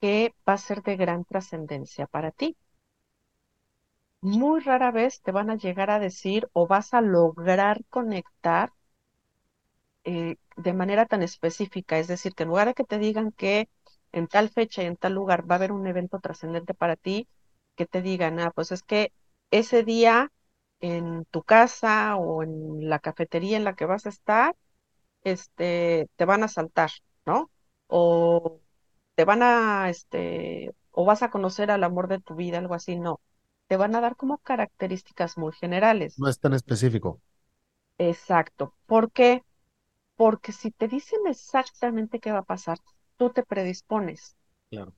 [0.01, 2.57] que va a ser de gran trascendencia para ti.
[4.21, 8.75] Muy rara vez te van a llegar a decir o vas a lograr conectar
[10.05, 13.69] eh, de manera tan específica, es decir, que en lugar de que te digan que
[14.13, 17.29] en tal fecha y en tal lugar va a haber un evento trascendente para ti,
[17.77, 19.13] que te digan, ah, pues es que
[19.51, 20.33] ese día
[20.81, 24.55] en tu casa o en la cafetería en la que vas a estar,
[25.25, 26.91] este, te van a saltar,
[27.27, 27.51] ¿no?
[27.89, 28.61] O
[29.17, 32.97] te van a, este, o vas a conocer al amor de tu vida, algo así,
[32.97, 33.21] no.
[33.67, 36.19] te van a dar como características muy generales.
[36.19, 37.21] No es tan específico.
[37.99, 38.75] Exacto.
[38.87, 39.43] ¿Por qué?
[40.17, 42.79] Porque si te dicen exactamente qué va a pasar,
[43.17, 44.37] tú te predispones.
[44.71, 44.93] Claro.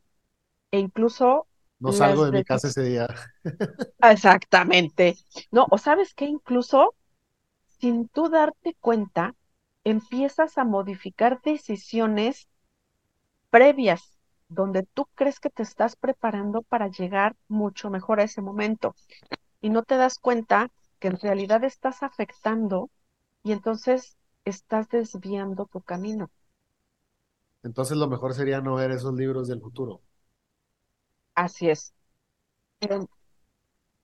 [0.73, 1.47] E incluso
[1.79, 3.09] No salgo de mi casa ese día.
[4.03, 5.17] Exactamente.
[5.51, 6.95] No, o sabes que incluso
[7.81, 9.35] sin tú darte cuenta,
[9.85, 12.49] empiezas a modificar decisiones
[13.51, 18.95] previas donde tú crees que te estás preparando para llegar mucho mejor a ese momento
[19.61, 22.91] y no te das cuenta que en realidad estás afectando
[23.43, 26.31] y entonces estás desviando tu camino.
[27.63, 30.01] Entonces lo mejor sería no ver esos libros del futuro.
[31.35, 31.95] Así es.
[32.81, 33.09] Pero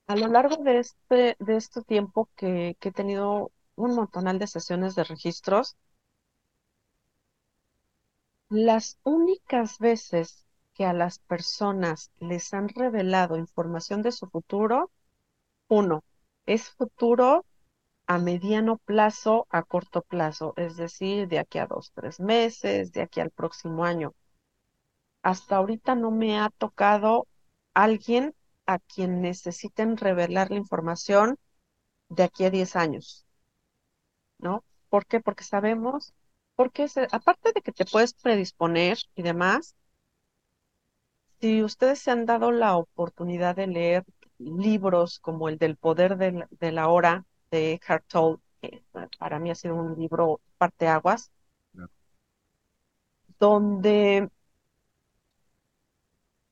[0.06, 4.46] a lo largo de este, de este tiempo que, que he tenido un montonal de
[4.46, 5.76] sesiones de registros,
[8.54, 14.92] las únicas veces que a las personas les han revelado información de su futuro,
[15.68, 16.04] uno,
[16.46, 17.44] es futuro
[18.06, 23.02] a mediano plazo, a corto plazo, es decir, de aquí a dos, tres meses, de
[23.02, 24.14] aquí al próximo año.
[25.22, 27.26] Hasta ahorita no me ha tocado
[27.72, 28.34] alguien
[28.66, 31.38] a quien necesiten revelar la información
[32.08, 33.26] de aquí a 10 años,
[34.38, 34.62] ¿no?
[34.90, 35.18] ¿Por qué?
[35.20, 36.14] Porque sabemos,
[36.56, 39.74] porque se- aparte de que te puedes predisponer y demás,
[41.40, 44.04] si ustedes se han dado la oportunidad de leer
[44.38, 48.82] libros como el del poder de la hora de Eckhart Tolle, que
[49.18, 51.30] para mí ha sido un libro parteaguas,
[51.72, 51.90] Claro.
[53.38, 54.28] donde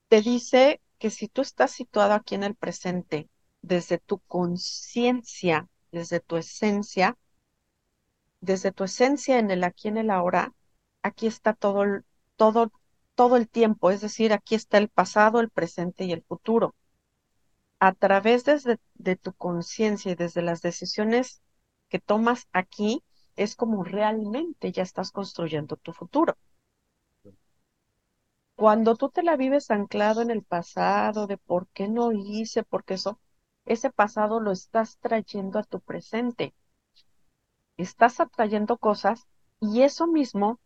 [0.08, 3.28] te dice que si tú estás situado aquí en el presente,
[3.62, 7.16] desde tu conciencia, desde tu esencia,
[8.42, 10.52] desde tu esencia en el aquí en el ahora,
[11.02, 11.84] aquí está todo
[12.36, 12.72] todo,
[13.14, 16.74] todo el tiempo, es decir, aquí está el pasado, el presente y el futuro.
[17.78, 21.42] A través desde, de tu conciencia y desde las decisiones
[21.88, 23.02] que tomas aquí,
[23.36, 26.36] es como realmente ya estás construyendo tu futuro.
[28.56, 32.94] Cuando tú te la vives anclado en el pasado, de por qué no hice, porque
[32.94, 33.20] eso,
[33.66, 36.54] ese pasado lo estás trayendo a tu presente.
[37.76, 39.26] Estás atrayendo cosas
[39.60, 40.58] y eso mismo,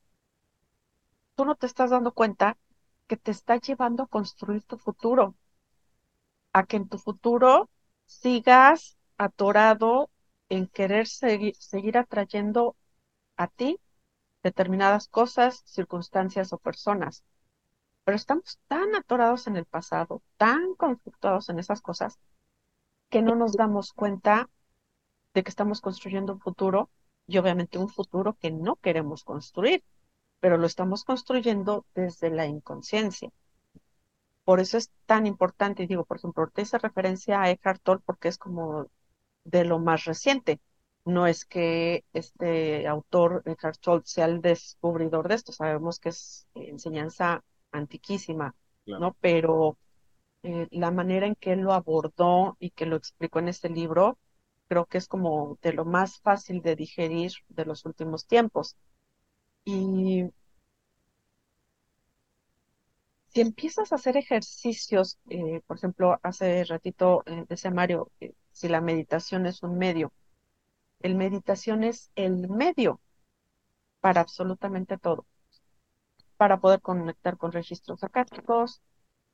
[1.37, 2.59] tú no te estás dando cuenta
[3.07, 5.37] que te está llevando a construir tu futuro,
[6.53, 7.71] a que en tu futuro
[8.07, 10.11] sigas atorado
[10.49, 12.77] en querer segui- seguir atrayendo
[13.37, 13.81] a ti
[14.43, 17.25] determinadas cosas, circunstancias o personas.
[18.05, 22.19] Pero estamos tan atorados en el pasado, tan conflictuados en esas cosas,
[23.11, 24.49] que no nos damos cuenta
[25.37, 26.91] de que estamos construyendo un futuro
[27.27, 29.85] y obviamente un futuro que no queremos construir,
[30.41, 33.31] pero lo estamos construyendo desde la inconsciencia.
[34.45, 38.03] Por eso es tan importante, y digo, por ejemplo, ahorita hice referencia a Eckhart Tolle
[38.07, 38.87] porque es como
[39.45, 40.61] de lo más reciente.
[41.05, 46.47] No es que este autor, Eckhart Tolle, sea el descubridor de esto, sabemos que es
[46.55, 48.55] enseñanza antiquísima,
[48.87, 49.01] Claro.
[49.01, 49.17] ¿no?
[49.21, 49.77] Pero
[50.45, 54.17] eh, la manera en que él lo abordó y que lo explicó en este libro,
[54.69, 58.77] creo que es como de lo más fácil de digerir de los últimos tiempos.
[59.65, 60.25] Y
[63.29, 68.11] si empiezas a hacer ejercicios, eh, por ejemplo, hace ratito eh, decía Mario,
[68.53, 70.13] si la meditación es un medio,
[71.01, 73.01] el meditación es el medio
[74.01, 75.27] para absolutamente todo,
[76.37, 78.81] para poder conectar con registros acásticos,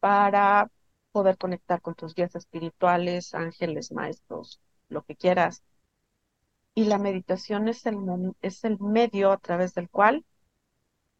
[0.01, 0.71] para
[1.13, 4.61] poder conectar con tus guías espirituales, ángeles, maestros,
[4.93, 5.63] lo que quieras.
[6.75, 7.97] Y la meditación es el,
[8.43, 10.27] es el medio a través del cual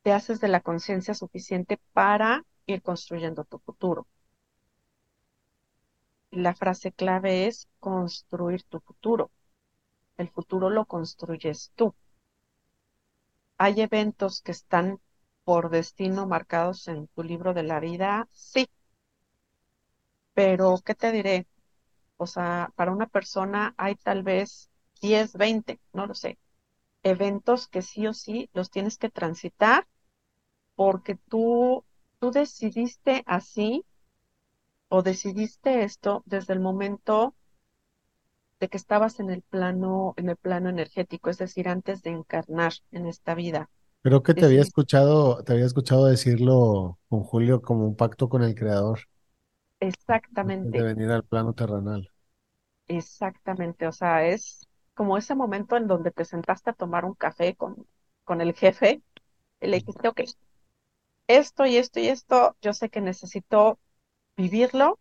[0.03, 4.07] te haces de la conciencia suficiente para ir construyendo tu futuro.
[6.33, 9.31] La frase clave es construir tu futuro.
[10.19, 11.95] El futuro lo construyes tú.
[13.57, 15.01] ¿Hay eventos que están
[15.45, 18.29] por destino marcados en tu libro de la vida?
[18.33, 18.69] Sí,
[20.35, 21.47] pero ¿qué te diré?
[22.23, 24.71] O sea, para una persona hay tal vez
[25.01, 26.39] 10, 20, no lo sé,
[27.03, 29.87] eventos que sí o sí los tienes que transitar
[30.77, 31.85] porque tú,
[32.19, 33.85] tú decidiste así
[34.89, 37.35] o decidiste esto desde el momento
[38.61, 42.73] de que estabas en el plano, en el plano energético, es decir, antes de encarnar
[42.93, 43.69] en esta vida.
[44.03, 48.43] Creo que te había escuchado, te había escuchado decirlo con Julio como un pacto con
[48.43, 49.01] el Creador
[50.45, 52.12] antes de exactamente, venir al plano terrenal.
[52.89, 53.87] Exactamente.
[53.87, 57.87] O sea, es como ese momento en donde te sentaste a tomar un café con,
[58.25, 59.03] con el jefe
[59.61, 60.21] y le dijiste, ok,
[61.27, 63.79] esto y esto y esto, yo sé que necesito
[64.37, 65.01] vivirlo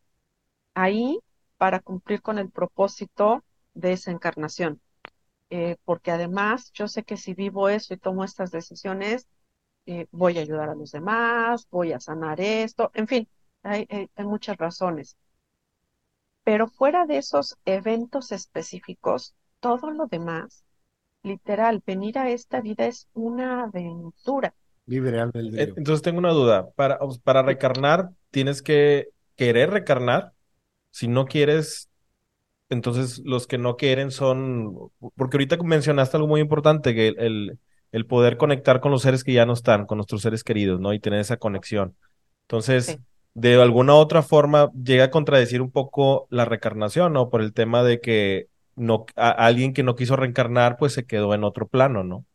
[0.75, 1.19] ahí
[1.57, 3.43] para cumplir con el propósito
[3.75, 4.81] de esa encarnación.
[5.51, 9.27] Eh, porque además yo sé que si vivo eso y tomo estas decisiones,
[9.87, 13.29] eh, voy a ayudar a los demás, voy a sanar esto, en fin,
[13.63, 15.17] hay, hay muchas razones.
[16.51, 20.65] Pero fuera de esos eventos específicos, todo lo demás,
[21.23, 24.53] literal, venir a esta vida es una aventura.
[24.85, 26.69] Eh, entonces tengo una duda.
[26.71, 30.33] Para, para recarnar, tienes que querer recarnar.
[30.89, 31.87] Si no quieres,
[32.67, 37.59] entonces los que no quieren son, porque ahorita mencionaste algo muy importante, que el,
[37.93, 40.91] el, poder conectar con los seres que ya no están, con nuestros seres queridos, ¿no?
[40.91, 41.95] Y tener esa conexión.
[42.41, 42.99] Entonces,
[43.33, 47.29] de alguna otra forma, llega a contradecir un poco la recarnación, ¿no?
[47.29, 51.43] Por el tema de que no, alguien que no quiso reencarnar, pues se quedó en
[51.43, 52.25] otro plano, ¿no?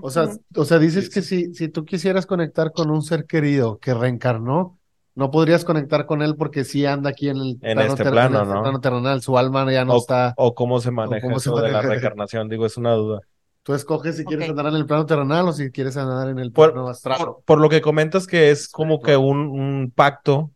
[0.00, 3.78] O sea, o sea, dices que si, si tú quisieras conectar con un ser querido
[3.78, 4.78] que reencarnó,
[5.14, 8.60] no podrías conectar con él porque sí anda aquí en el en este plano, ¿no?
[8.60, 10.34] plano terrenal, su alma ya no está.
[10.36, 13.20] O cómo se maneja eso de la reencarnación, digo, es una duda.
[13.66, 16.52] Tú escoges si quieres andar en el plano terrenal o si quieres andar en el
[16.52, 17.18] plano astral.
[17.44, 20.52] Por, lo que comentas que es como que un, un pacto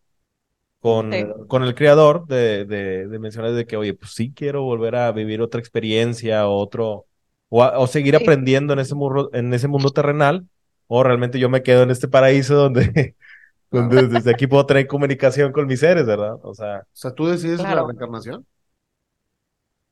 [0.78, 1.10] con,
[1.48, 5.10] con el creador de, de, de mencionar de que, oye, pues sí quiero volver a
[5.10, 7.06] vivir otra experiencia o otro,
[7.48, 10.46] o, seguir aprendiendo en ese, mundo, en ese mundo terrenal,
[10.86, 13.16] o realmente yo me quedo en este paraíso donde,
[13.72, 16.36] donde desde aquí puedo tener comunicación con mis seres, ¿verdad?
[16.44, 18.46] O sea, o sea ¿tú decides la reencarnación?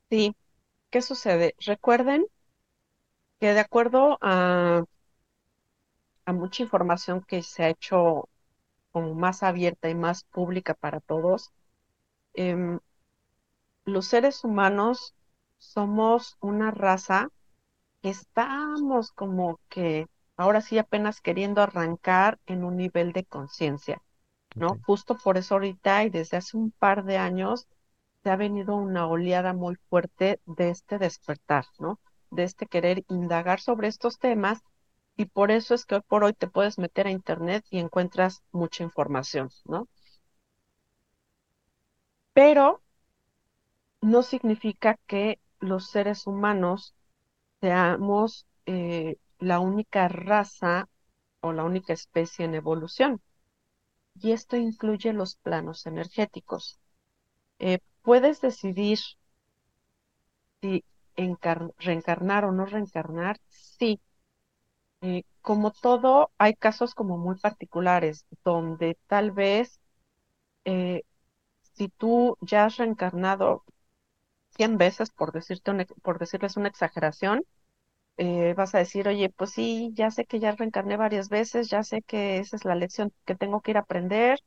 [0.09, 0.37] Sí.
[0.89, 1.57] ¿Qué sucede?
[1.67, 2.25] Recuerden
[3.41, 4.85] que de acuerdo a,
[6.27, 8.29] a mucha información que se ha hecho
[8.93, 11.53] como más abierta y más pública para todos,
[12.35, 12.81] em,
[13.85, 15.15] los seres humanos
[15.59, 17.29] somos una raza
[18.03, 24.03] estamos como que ahora sí apenas queriendo arrancar en un nivel de conciencia,
[24.59, 24.79] ¿no?
[24.83, 27.69] Justo por eso ahorita y desde hace un par de años
[28.25, 32.01] se ha venido una oleada muy fuerte de este despertar, ¿no?
[32.31, 34.61] De este querer indagar sobre estos temas
[35.17, 38.43] y por eso es que hoy por hoy te puedes meter a internet y encuentras
[38.53, 39.89] mucha información, ¿no?
[42.33, 42.81] Pero
[44.01, 46.95] no significa que los seres humanos
[47.61, 50.89] seamos eh, la única raza
[51.41, 53.21] o la única especie en evolución.
[54.15, 56.79] Y esto incluye los planos energéticos.
[57.59, 58.99] Eh, puedes decidir
[60.61, 60.85] si
[61.87, 64.01] reencarnar o no reencarnar, sí.
[65.01, 69.81] Eh, como todo, hay casos como muy particulares donde tal vez
[71.75, 73.65] si tú ya has reencarnado
[74.57, 77.45] 100 veces, por, decirte por decirles una exageración,
[78.19, 81.83] eh, vas a decir, oye, pues sí, ya sé que ya reencarné varias veces, ya
[81.85, 84.41] sé que esa es la lección que tengo que ir a aprender,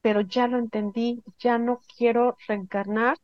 [0.00, 3.16] pero ya lo entendí, ya no quiero reencarnar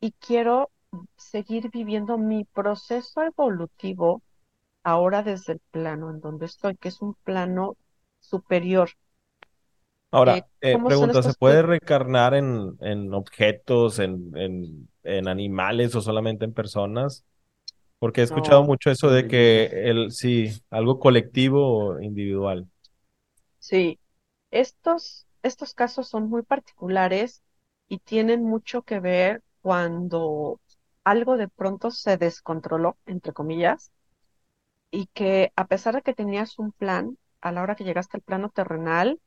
[0.00, 0.70] y quiero
[1.16, 4.22] seguir viviendo mi proceso evolutivo
[4.82, 7.76] ahora desde el plano en donde estoy, que es un plano
[8.20, 8.90] superior,
[10.14, 16.00] Ahora, eh, eh pregunta, ¿se puede reencarnar en, en objetos, en, en, en, animales o
[16.00, 17.24] solamente en personas?
[17.98, 22.68] Porque he escuchado mucho eso de que el, sí, algo colectivo o individual.
[23.58, 23.98] Sí,
[24.52, 27.42] estos, estos casos son muy particulares
[27.88, 30.60] y tienen mucho que ver cuando
[31.04, 33.92] algo de pronto se descontroló, entre comillas,
[34.90, 38.22] y que a pesar de que tenías un plan, a la hora que llegaste al
[38.22, 39.20] plano terrenal,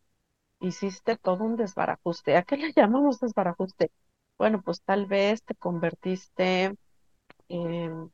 [0.59, 2.37] hiciste todo un desbarajuste.
[2.37, 3.91] ¿A qué le llamamos desbarajuste?
[4.37, 6.75] Bueno, pues tal vez te convertiste
[7.49, 8.11] en,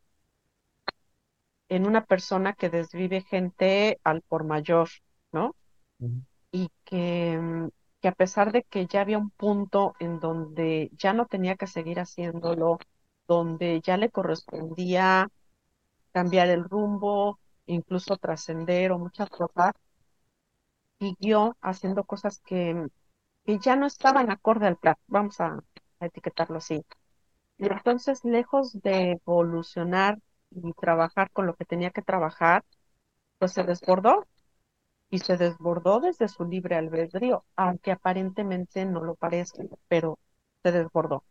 [1.70, 4.90] en una persona que desvive gente al por mayor,
[5.32, 5.56] ¿no?
[6.52, 7.70] Y que,
[8.02, 11.68] que a pesar de que ya había un punto en donde ya no tenía que
[11.68, 12.80] seguir haciéndolo,
[13.28, 15.30] donde ya le correspondía
[16.12, 19.74] cambiar el rumbo, incluso trascender o muchas cosas,
[21.00, 22.88] siguió haciendo cosas que,
[23.46, 25.60] ya no estaban acorde al plan, vamos a,
[26.00, 26.86] etiquetarlo así.
[27.58, 30.20] Y entonces, lejos de evolucionar
[30.52, 32.64] y trabajar con lo que tenía que trabajar,
[33.40, 34.26] pues se desbordó
[35.10, 40.20] y se desbordó desde su libre albedrío, aunque aparentemente no lo parezca, pero
[40.64, 41.24] se desbordó.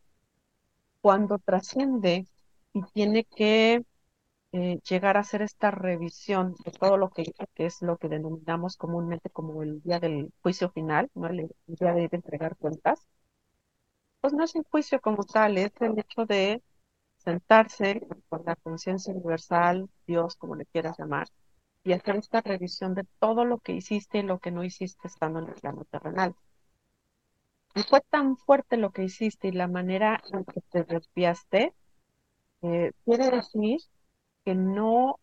[1.03, 2.27] Cuando trasciende
[2.73, 3.85] y tiene que
[4.53, 7.25] eh, llegar a hacer esta revisión de todo lo que
[7.57, 11.29] es lo que denominamos comúnmente como el día del juicio final, ¿no?
[11.29, 13.07] el, día de, entregar cuentas,
[14.21, 16.63] pues no es un juicio como tal, es el hecho de
[17.19, 21.29] sentarse con la conciencia universal, Dios, como le quieras llamar,
[21.85, 25.41] y hacer esta revisión de todo lo que hiciste y lo que no hiciste estando
[25.41, 26.35] en el plano terrenal.
[27.89, 31.75] Fue tan fuerte lo que hiciste y la manera en que te desviaste,
[32.63, 33.81] eh, quiere decir
[34.45, 35.21] que no,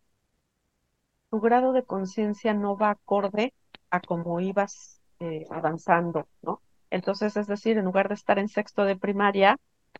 [1.30, 3.54] tu grado de conciencia no va acorde
[3.90, 6.62] a cómo ibas eh, avanzando, ¿no?
[6.90, 9.56] Entonces, es decir, en lugar de estar en sexto de primaria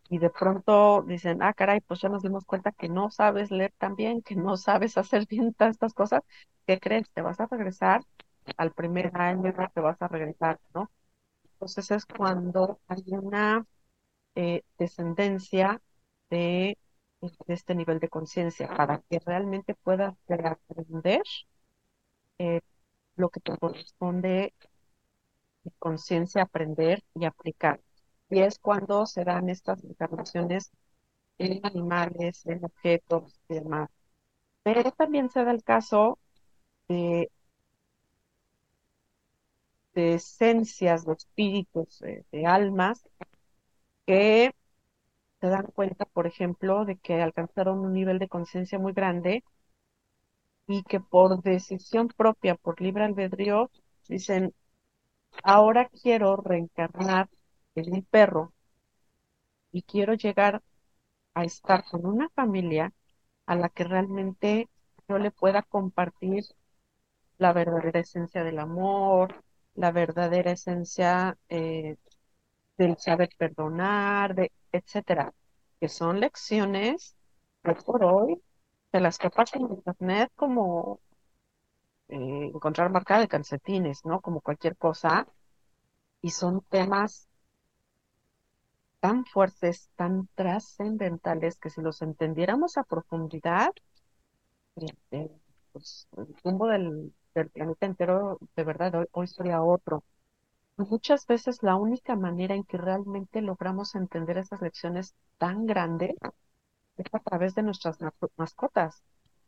[0.09, 3.73] y de pronto dicen, ah, caray, pues ya nos dimos cuenta que no sabes leer
[3.77, 6.21] tan bien, que no sabes hacer bien estas cosas,
[6.67, 7.09] ¿qué crees?
[7.11, 8.01] Te vas a regresar
[8.57, 10.89] al primer año, te vas a regresar, ¿no?
[11.61, 13.67] Entonces es cuando hay una
[14.33, 15.79] eh, descendencia
[16.31, 16.75] de,
[17.47, 21.21] este nivel de conciencia para que realmente puedas aprender
[22.39, 22.61] eh,
[23.15, 24.55] lo que te corresponde
[25.77, 27.79] conciencia aprender y aplicar.
[28.31, 30.71] Y es cuando se dan estas encarnaciones
[31.37, 33.87] en animales, en objetos y demás.
[34.63, 36.17] Pero también se da el caso
[36.87, 37.29] de,
[39.93, 41.99] de esencias, de espíritus,
[42.31, 43.07] de, almas,
[44.05, 44.53] que
[45.41, 49.43] se dan cuenta, por ejemplo, de que alcanzaron un nivel de conciencia muy grande
[50.67, 53.71] y que por decisión propia, por libre albedrío,
[54.07, 54.53] dicen,
[55.43, 57.29] ahora quiero reencarnar
[57.75, 58.53] en un perro
[59.71, 60.61] y quiero llegar
[61.33, 62.93] a estar con una familia
[63.45, 64.69] a la que realmente
[65.07, 66.45] yo le pueda compartir
[67.37, 69.43] la verdadera esencia del amor,
[69.75, 71.97] la verdadera esencia eh,
[72.77, 75.33] del saber perdonar, de, etcétera,
[75.79, 77.15] que son lecciones
[77.63, 78.41] que por hoy
[78.91, 80.99] de las pasan en internet como
[82.09, 84.21] eh, encontrar marca de calcetines, ¿no?
[84.21, 85.27] Como cualquier cosa.
[86.21, 87.27] Y son temas
[88.99, 93.71] tan fuertes, tan trascendentales, que si los entendiéramos a profundidad,
[94.75, 95.31] este,
[95.71, 100.03] pues, el rumbo del, planeta entero, de verdad, hoy, hoy sería otro.
[100.77, 106.15] Muchas veces la única manera en que realmente logramos entender esas lecciones tan grandes
[106.97, 107.97] es a través de nuestras
[108.37, 109.03] mascotas.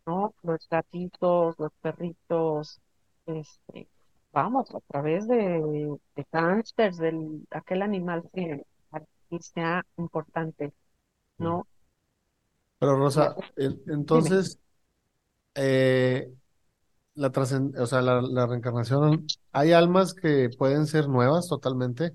[0.06, 0.34] ¿no?
[0.44, 2.82] Los gatitos, los perritos,
[3.26, 3.88] este,
[4.32, 8.66] vamos, a través de, de hamsters, del aquel animal que
[9.40, 10.74] sea importante,
[11.38, 11.66] ¿no?
[12.80, 14.60] Pero Rosa, entonces,
[15.56, 16.32] eh,
[17.16, 22.12] la, o sea, la, reencarnación, ¿hay almas que pueden ser nuevas totalmente?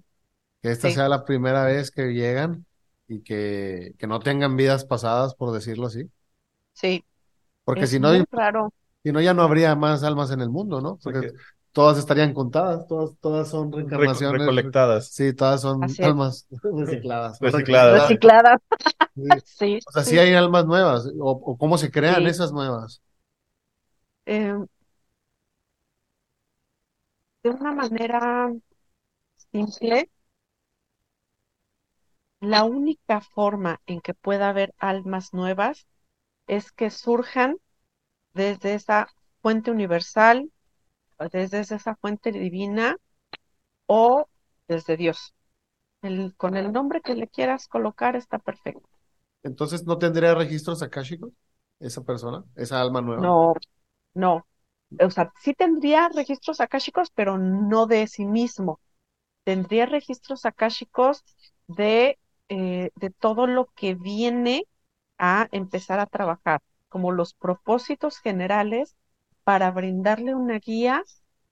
[0.63, 2.67] Que esta sea la primera vez que llegan
[3.07, 6.11] y que, que no tengan vidas pasadas, por decirlo así.
[6.73, 7.05] Sí,
[7.69, 8.15] porque si no,
[9.03, 10.99] si no, ya no habría más almas en el mundo, ¿no?
[11.03, 11.33] Porque
[11.73, 14.41] todas estarían contadas, todas, todas son reencarnaciones.
[14.41, 15.09] Recolectadas.
[15.09, 17.39] Sí, todas son almas recicladas.
[17.41, 18.03] Recicladas.
[18.03, 18.61] Recicladas.
[19.45, 19.79] Sí.
[19.87, 23.03] O sea, sí hay almas nuevas, o, cómo se crean esas nuevas.
[24.25, 24.67] Em,
[27.43, 28.53] de una manera
[29.53, 30.11] simple,
[32.41, 35.87] la única forma en que pueda haber almas nuevas
[36.49, 37.59] es que surjan
[38.35, 39.09] desde esa
[39.43, 40.51] fuente universal,
[41.33, 42.97] desde esa fuente divina
[43.87, 44.29] o
[44.69, 45.35] desde Dios.
[46.03, 48.89] El, con el nombre que le quieras colocar está perfecto.
[49.43, 51.33] Entonces, ¿no tendría registros akáshicos
[51.81, 53.35] esa persona, esa alma nueva?
[53.35, 53.55] No,
[54.15, 54.47] no.
[55.01, 58.81] O sea, sí tendría registros akáshicos, pero no de sí mismo.
[59.45, 61.25] Tendría registros akáshicos
[61.69, 62.19] de,
[62.51, 64.65] eh, de todo lo que viene
[65.19, 68.97] a empezar a trabajar, como los propósitos generales
[69.45, 71.05] para brindarle una guía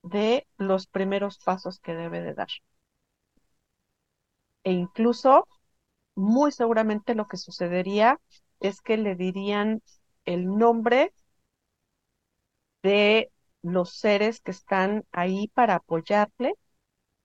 [0.03, 2.49] de los primeros pasos que debe de dar.
[4.65, 5.47] E incluso,
[6.17, 8.21] muy seguramente lo que sucedería
[8.61, 9.83] es que le dirían
[10.27, 11.13] el nombre
[12.83, 13.31] de
[13.63, 16.55] los seres que están ahí para apoyarle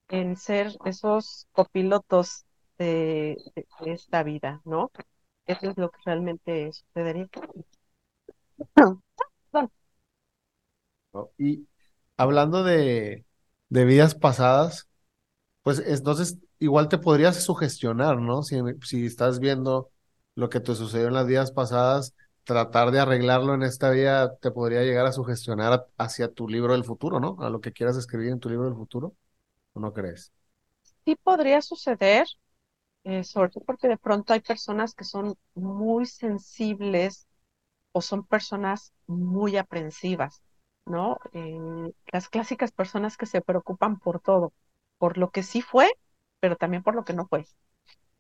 [0.10, 2.45] en ser esos copilotos
[2.78, 3.38] de,
[3.86, 4.91] esta vida, ¿no?
[5.45, 7.30] Eso es lo que realmente sucedería.
[11.38, 11.68] Y
[12.18, 13.26] hablando de,
[13.70, 14.89] de vidas pasadas,
[15.64, 18.43] pues entonces igual te podrías sugestionar, ¿no?
[18.43, 19.91] Si, si estás viendo
[20.36, 24.52] lo que te sucedió en las vidas pasadas, tratar de arreglarlo en esta vida te
[24.52, 27.38] podría llegar a sugestionar hacia tu libro del futuro, ¿no?
[27.42, 29.16] A lo que quieras escribir en tu libro del futuro,
[29.74, 30.34] ¿o no crees?
[31.06, 32.28] Sí podría suceder,
[33.06, 37.28] eh, sobre todo porque de pronto hay personas que son muy sensibles
[37.94, 40.44] o son personas muy aprensivas,
[40.86, 41.20] ¿no?
[41.34, 41.60] Eh,
[42.12, 44.54] las clásicas personas que se preocupan por todo,
[45.00, 45.92] por lo que sí fue,
[46.39, 47.46] pero también por lo que no fue.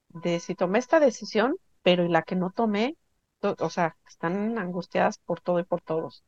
[0.09, 2.97] De si tomé esta decisión, pero y la que no tomé,
[3.41, 6.23] o sea, están angustiadas por todo y por todos.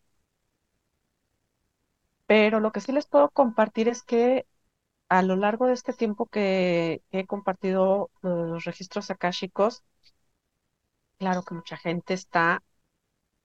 [2.26, 4.46] Pero lo que sí les puedo compartir es que
[5.10, 9.84] a lo largo de este tiempo que, he compartido los registros akáshicos,
[11.18, 12.64] claro que mucha gente está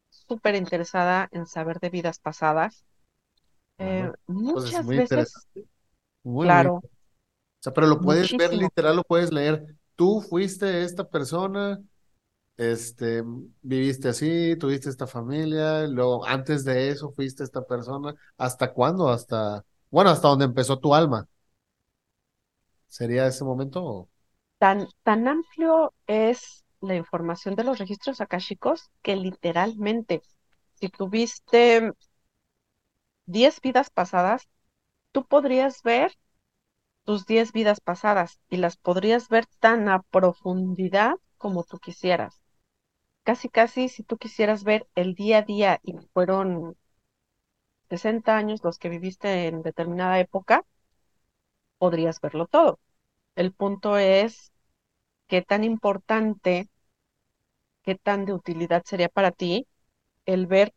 [0.09, 2.85] súper interesada en saber de vidas pasadas.
[3.79, 5.49] Eh, muchas veces,
[6.23, 6.75] claro.
[6.77, 6.83] o
[7.61, 9.77] sea, pero lo puedes ver literal, lo puedes leer.
[9.95, 11.81] Tú fuiste esta persona,
[12.59, 13.25] este,
[13.63, 18.15] viviste así, tuviste esta familia, luego antes de eso fuiste esta persona.
[18.39, 19.11] ¿Hasta cuándo?
[19.11, 21.29] Hasta, bueno, hasta donde empezó tu alma.
[22.89, 24.09] ¿Sería ese momento?
[24.59, 30.23] Tan, tan amplio es la información de los registros akáshicos que literalmente,
[30.75, 31.93] si tuviste
[33.27, 34.49] 10 vidas pasadas,
[35.13, 36.19] tú podrías ver
[37.05, 42.41] tus 10 vidas pasadas y las podrías ver tan a profundidad como tú quisieras.
[43.29, 46.79] Casi, casi, si tú quisieras ver el día a día y fueron
[47.91, 50.65] 60 años los que viviste en determinada época,
[51.77, 52.79] podrías verlo todo.
[53.37, 54.53] El punto es
[55.29, 56.71] qué tan importante,
[57.83, 59.67] qué tan de utilidad sería para ti
[60.27, 60.73] el ver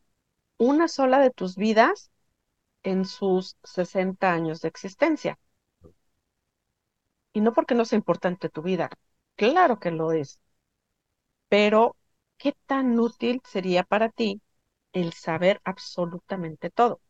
[0.58, 2.12] una sola de tus vidas
[2.84, 5.40] en sus 60 años de existencia.
[7.34, 8.90] Y no porque no sea importante tu vida,
[9.36, 10.40] claro que lo es,
[11.50, 11.96] pero
[12.42, 14.42] ¿qué tan útil sería para ti
[14.94, 17.02] el saber absolutamente todo?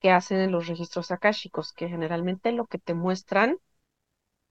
[0.00, 1.72] ¿Qué hacen en los registros akáshicos?
[1.72, 3.58] Que generalmente lo que te muestran,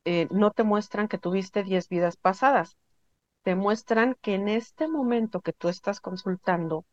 [0.05, 2.77] eh, no te muestran que tuviste 10 vidas pasadas,
[3.43, 6.85] te muestran que en este momento que tú estás consultando,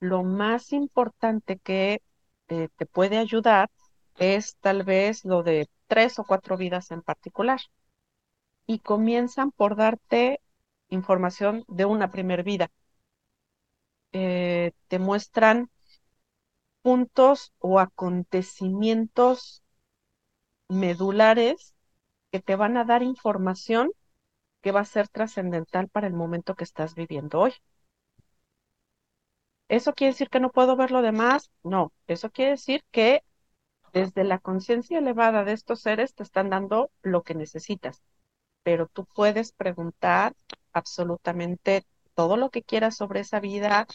[0.00, 2.02] lo más importante que
[2.48, 3.70] eh, te puede ayudar
[4.18, 7.60] es tal vez lo de tres o cuatro vidas en particular.
[8.68, 10.40] Y comienzan por darte
[10.90, 12.70] información de una primer vida.
[14.12, 15.70] Eh, te muestran
[16.82, 19.62] puntos o acontecimientos
[20.70, 21.74] medulares
[22.32, 23.90] que te van a dar información
[24.62, 27.54] que va a ser trascendental para el momento que estás viviendo hoy.
[29.68, 31.50] ¿Eso quiere decir que no puedo ver lo demás?
[31.62, 33.22] No, eso quiere decir que
[33.92, 38.02] desde la conciencia elevada de estos seres te están dando lo que necesitas,
[38.62, 40.34] pero tú puedes preguntar
[40.78, 43.86] absolutamente todo lo que quieras sobre esa vida.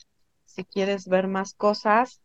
[0.46, 2.22] Si quieres ver más cosas,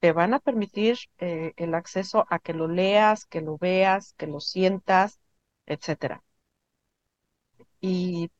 [0.00, 4.26] te van a permitir eh, el acceso a que lo leas, que lo veas, que
[4.26, 5.18] lo sientas,
[5.66, 6.22] etcétera.
[7.80, 8.30] Y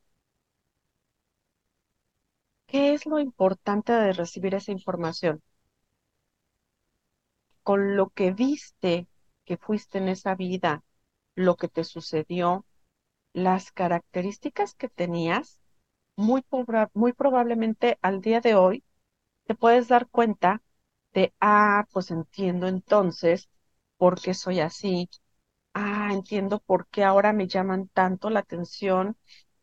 [2.67, 5.41] ¿qué es lo importante de recibir esa información?
[7.63, 9.07] Con lo que viste
[9.45, 10.83] que fuiste en esa vida,
[11.35, 12.65] lo que te sucedió,
[13.33, 15.59] las características que tenías,
[16.15, 16.45] muy,
[16.93, 18.83] muy probablemente al día de hoy
[19.45, 20.61] te puedes dar cuenta
[21.13, 23.49] de, ah, pues entiendo entonces
[23.97, 25.09] por qué soy así,
[25.73, 29.17] ah, entiendo por qué ahora me llaman tanto la atención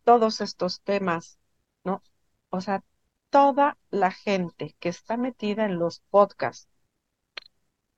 [0.04, 1.38] todos estos temas,
[1.84, 2.02] ¿no?
[2.50, 2.84] O sea,
[3.30, 6.68] toda la gente que está metida en los podcasts,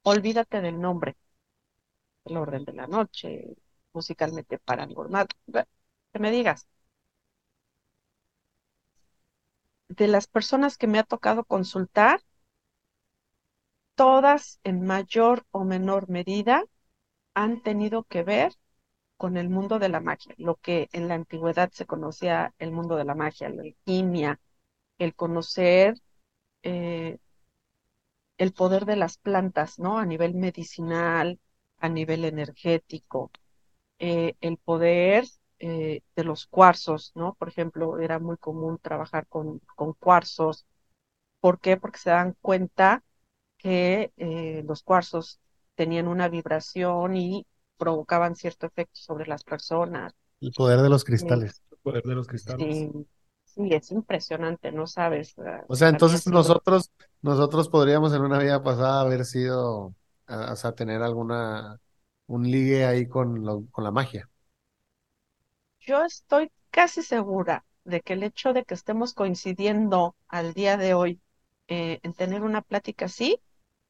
[0.05, 1.17] olvídate del nombre,
[2.25, 3.57] el orden de la noche,
[3.93, 5.27] musicalmente paranormal,
[6.13, 6.67] que me digas.
[9.89, 12.21] De las personas que me ha tocado consultar,
[13.95, 16.65] todas en mayor o menor medida
[17.35, 18.53] han tenido que ver
[19.17, 22.97] con el mundo de la magia, lo que en la antigüedad se conocía el mundo
[22.97, 24.41] de la magia, la alquimia,
[24.99, 25.97] el conocer
[26.63, 27.19] eh,
[28.37, 29.99] el poder de las plantas, ¿no?
[29.99, 31.41] A nivel medicinal,
[31.79, 33.31] a nivel energético,
[34.03, 35.25] eh, el poder
[35.61, 37.35] eh, de los cuarzos, ¿no?
[37.35, 40.67] Por ejemplo, era muy común trabajar con, con cuarzos.
[41.39, 41.77] ¿Por qué?
[41.77, 43.05] Porque se dan cuenta
[43.59, 45.39] que eh, los cuarzos
[45.77, 47.47] tenían una vibración y
[47.79, 50.13] provocaban cierto efecto sobre las personas.
[50.41, 51.63] El poder de los cristales.
[51.71, 52.67] El poder de los cristales.
[52.67, 53.07] Sí,
[53.45, 55.37] sí, es impresionante, no sabes.
[55.69, 56.91] O sea, entonces nosotros,
[57.21, 59.95] nosotros podríamos en una vida pasada haber sido,
[60.27, 61.79] o sea, tener alguna,
[62.37, 64.29] un ligue ahí con, con la magia.
[65.81, 70.95] Yo estoy casi segura de que el hecho de que estemos coincidiendo al día de
[70.95, 71.21] hoy
[71.69, 73.41] eh, en tener una plática así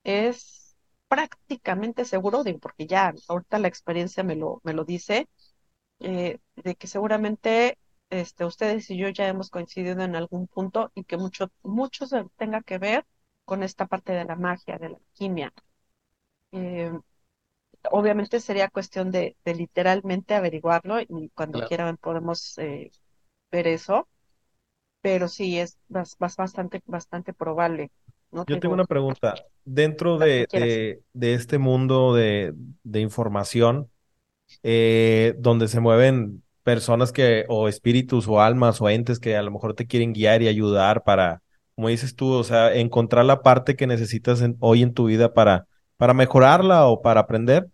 [0.05, 0.76] es
[1.09, 5.28] prácticamente seguro, de, porque ya ahorita la experiencia me lo, me lo dice,
[6.01, 7.78] eh, de que seguramente
[8.11, 12.62] este, ustedes y yo ya hemos coincidido en algún punto y que mucho, mucho tenga
[12.62, 13.07] que ver
[13.45, 15.53] con esta parte de la magia, de la alquimia.
[16.53, 16.93] Eh,
[17.90, 22.90] obviamente sería cuestión de, literalmente averiguarlo y cuando quieran podemos eh,
[23.50, 24.08] ver eso,
[25.00, 25.78] pero sí es
[26.18, 27.90] bastante, bastante probable.
[28.46, 29.34] Yo tengo una pregunta.
[29.64, 30.46] Dentro de,
[31.12, 33.90] de, este mundo de, de información,
[34.62, 39.50] eh, donde se mueven personas que, o espíritus, o almas, o entes que a lo
[39.50, 41.42] mejor te quieren guiar y ayudar para,
[41.74, 45.66] como dices tú, o sea, encontrar la parte que necesitas hoy en tu vida para,
[46.03, 47.68] para mejorarla o para aprender.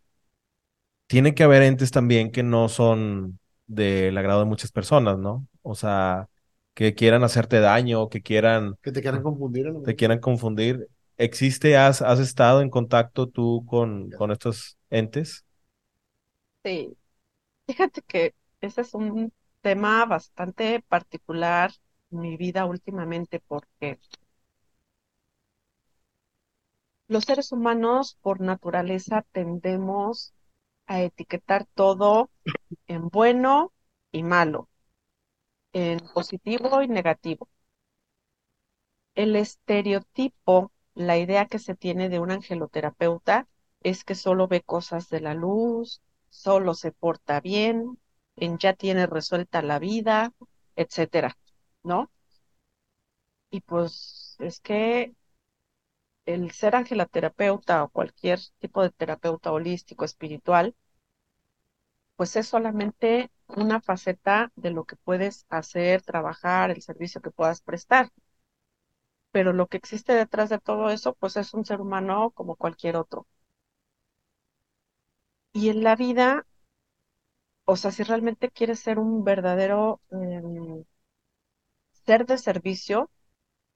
[1.07, 5.47] Tiene que haber entes también que no son del agrado de muchas personas, ¿no?
[5.63, 6.29] O sea,
[6.75, 8.75] que quieran hacerte daño, que quieran...
[8.83, 9.73] Que te quieran confundir.
[9.83, 10.89] Te quieran confundir.
[11.17, 15.47] ¿Existe, has, has estado en contacto tú con, con estos entes?
[16.63, 16.99] Sí.
[17.67, 21.73] Fíjate que ese es un tema bastante particular
[22.11, 23.99] en mi vida últimamente porque
[27.09, 30.35] los seres humanos por naturaleza tendemos
[30.87, 32.31] a etiquetar todo
[32.87, 33.73] en bueno
[34.13, 34.69] y malo
[35.73, 37.49] en positivo y negativo.
[39.15, 43.47] El estereotipo, la idea que se tiene de un angeloterapeuta
[43.83, 46.01] es que solo ve cosas de la luz,
[46.31, 47.99] solo se porta bien,
[48.37, 50.33] en ya tiene resuelta la vida,
[50.77, 51.37] etcétera,
[51.83, 52.11] ¿no?
[53.51, 55.15] Y pues es que
[56.35, 60.75] el ser angeloterapeuta o cualquier tipo de terapeuta holístico, espiritual,
[62.17, 67.63] pues es solamente una faceta de lo que puedes hacer, trabajar, el servicio que puedas
[67.63, 68.11] prestar.
[69.33, 72.97] Pero lo que existe detrás de todo eso, pues es un ser humano como cualquier
[72.97, 73.27] otro.
[75.53, 76.47] Y en la vida,
[77.67, 80.85] o sea, si realmente quieres ser un verdadero em,
[82.07, 83.11] ser de servicio,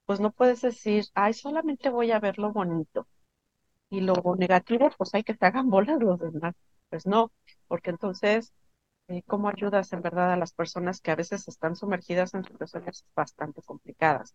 [0.07, 3.07] pues no puedes decir, ay, solamente voy a ver lo bonito.
[3.91, 6.55] Y lo negativo, pues hay que te hagan bolas los demás.
[6.91, 7.33] Pues no,
[7.69, 8.53] porque entonces
[9.09, 13.05] eh, cómo ayudas en verdad a las personas que a veces están sumergidas en situaciones
[13.17, 14.35] bastante complicadas.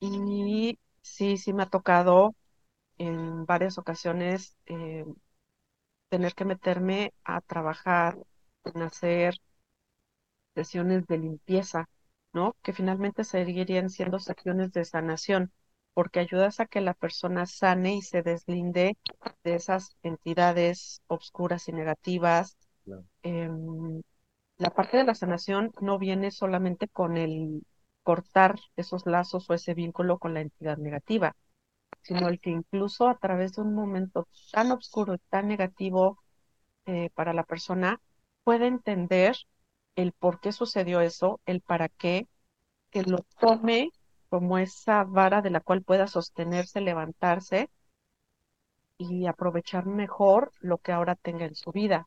[0.00, 2.34] Y sí, sí me ha tocado
[2.98, 5.04] en varias ocasiones eh,
[6.10, 8.18] tener que meterme a trabajar
[8.64, 9.34] en hacer
[10.54, 11.88] sesiones de limpieza,
[12.38, 12.56] ¿no?
[12.62, 15.52] Que finalmente seguirían siendo sesiones de sanación,
[15.94, 18.96] porque ayudas a que la persona sane y se deslinde
[19.44, 22.56] de esas entidades obscuras y negativas
[23.22, 24.02] Em,
[24.58, 27.62] la parte de la sanación no viene solamente con el
[28.02, 31.36] cortar esos lazos o ese vínculo con la entidad negativa,
[32.02, 36.18] sino el que incluso a través de un momento tan oscuro y tan negativo
[36.86, 38.00] eh, para la persona
[38.44, 39.36] puede entender
[39.98, 42.28] el por qué sucedió eso, el para qué,
[42.90, 43.90] que lo tome
[44.28, 47.68] como esa vara de la cual pueda sostenerse, levantarse
[48.96, 52.06] y aprovechar mejor lo que ahora tenga en su vida.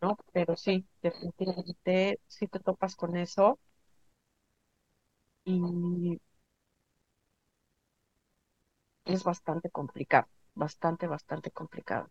[0.00, 0.16] ¿no?
[0.32, 3.60] Pero sí, definitivamente sí te topas con eso.
[5.44, 6.18] Y
[9.04, 10.26] es bastante complicado,
[10.56, 12.08] bastante, bastante complicado.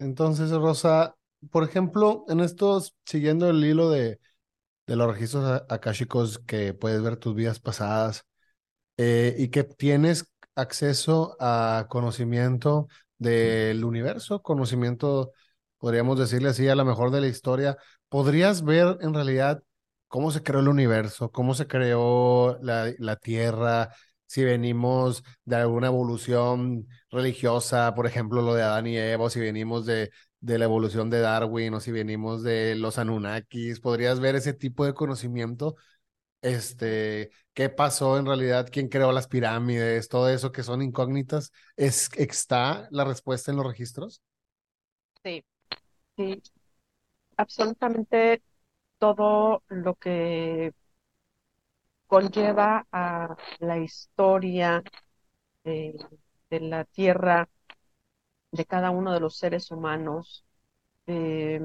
[0.00, 1.14] Entonces, Rosa,
[1.52, 4.18] por ejemplo, en estos, siguiendo el hilo de,
[4.86, 8.24] de los registros akáshicos que puedes ver tus vidas pasadas
[8.96, 15.32] eh, y que tienes acceso a conocimiento del universo, conocimiento
[15.78, 17.76] podríamos decirle así, a lo mejor de la historia,
[18.08, 19.62] podrías ver en realidad
[20.08, 23.90] cómo se creó el universo, cómo se creó la, la Tierra,
[24.26, 29.40] si venimos de alguna evolución religiosa, por ejemplo, lo de Adán y Eva, o si
[29.40, 30.10] venimos de,
[30.42, 34.84] de la evolución de Darwin, o si venimos de los Anunnakis, podrías ver ese tipo
[34.84, 35.76] de conocimiento,
[36.42, 42.10] este, qué pasó en realidad, quién creó las pirámides, todo eso que son incógnitas, ¿es,
[42.16, 44.22] ¿está la respuesta en los registros?
[45.24, 45.44] Sí,
[46.16, 46.42] Sí,
[47.36, 48.42] absolutamente
[48.98, 50.72] todo lo que
[52.06, 54.82] conlleva a la historia
[55.64, 55.94] de,
[56.50, 57.48] la tierra,
[58.52, 60.44] de cada uno de los seres humanos,
[61.06, 61.60] de,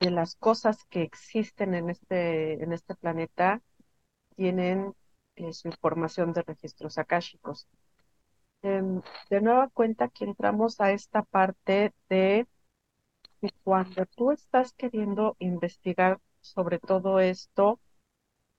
[0.00, 3.62] las cosas que existen en este, en este planeta,
[4.36, 4.94] tienen
[5.36, 7.68] eh, su información de registros akáshicos.
[8.62, 12.46] Em, de nueva cuenta que entramos a esta parte de
[13.40, 17.80] que cuando tú estás queriendo investigar sobre todo esto,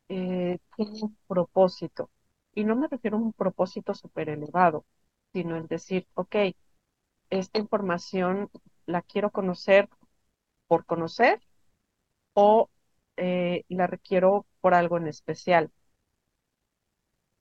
[0.09, 2.09] eh, tiene un propósito.
[2.53, 4.85] Y no me refiero a un propósito súper elevado,
[5.33, 6.35] sino el decir, ok,
[7.29, 8.49] esta información
[8.85, 9.89] la quiero conocer
[10.67, 11.41] por conocer
[12.33, 12.69] o
[13.17, 15.71] eh, la requiero por algo en especial.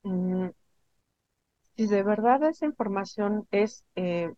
[0.05, 0.51] Mm,
[1.77, 4.33] si de verdad esa información es eh,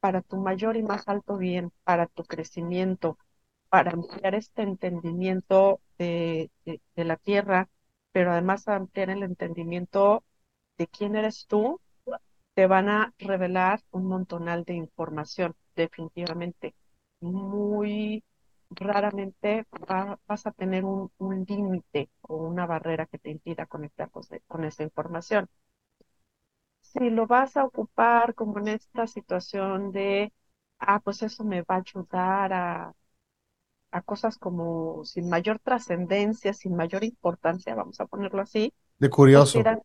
[0.00, 3.18] para tu mayor y más alto bien, para tu crecimiento,
[3.68, 6.50] para ampliar este entendimiento de,
[6.94, 7.68] la tierra,
[8.12, 10.24] pero además ampliar el entendimiento
[10.78, 11.80] de quién eres tú,
[12.56, 16.74] te van a revelar un montonal de información, definitivamente.
[17.20, 18.24] Muy
[18.70, 19.66] raramente
[20.26, 21.10] vas a tener un,
[21.46, 25.48] límite o una barrera que te impida conectar con, esa información.
[26.80, 30.32] Si lo vas a ocupar como en esta situación de,
[30.78, 32.94] ah, pues eso me va a ayudar a,
[33.90, 38.72] a cosas como sin mayor trascendencia, sin mayor importancia, vamos a ponerlo así.
[38.98, 39.62] De curioso.
[39.62, 39.76] Pues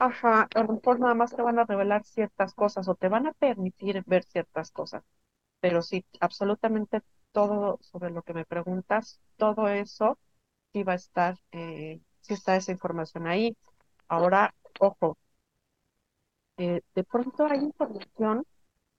[0.00, 3.26] ajá, a lo mejor nada más te van a revelar ciertas cosas o te van
[3.28, 5.04] a permitir ver ciertas cosas.
[5.60, 10.18] Pero sí, absolutamente todo sobre lo que me preguntas, todo eso
[10.74, 13.56] sí va a estar, eh, sí está esa información ahí.
[14.08, 15.18] Ahora, ojo,
[16.58, 18.44] eh, de pronto hay información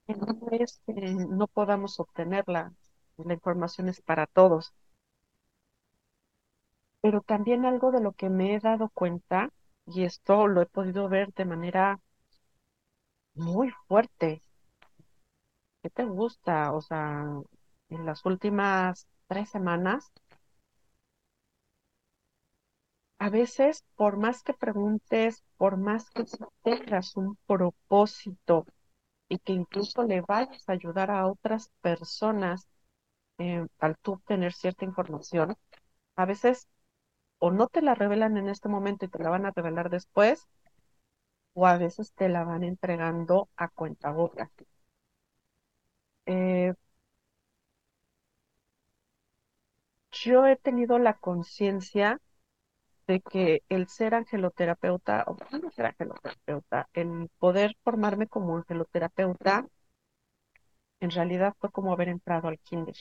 [0.08, 2.74] que no es que no podamos obtenerla,
[3.18, 4.74] la información es para todos.
[7.02, 9.52] Pero también algo de lo que me he dado cuenta,
[9.86, 12.00] y esto lo he podido ver de manera
[13.36, 14.42] muy fuerte.
[15.84, 16.74] ¿Qué te gusta?
[16.74, 17.24] O sea,
[17.90, 20.12] en las últimas tres semanas,
[23.20, 26.26] a veces, por más que preguntes, por más que
[26.64, 28.66] tengas un propósito
[29.30, 32.68] y que incluso le vayas a ayudar a otras personas
[33.40, 35.56] eh, al tú obtener cierta información,
[36.18, 36.68] a veces
[37.42, 40.48] o no te la revelan en este momento y te la van a revelar después,
[41.54, 44.12] o a veces te la van entregando a cuenta
[46.26, 46.74] Eh,
[50.12, 52.20] yo he tenido la conciencia
[53.08, 59.68] de que el ser angeloterapeuta, o no ser angeloterapeuta, el poder formarme como angeloterapeuta,
[61.02, 62.96] en realidad fue como haber entrado al kinder.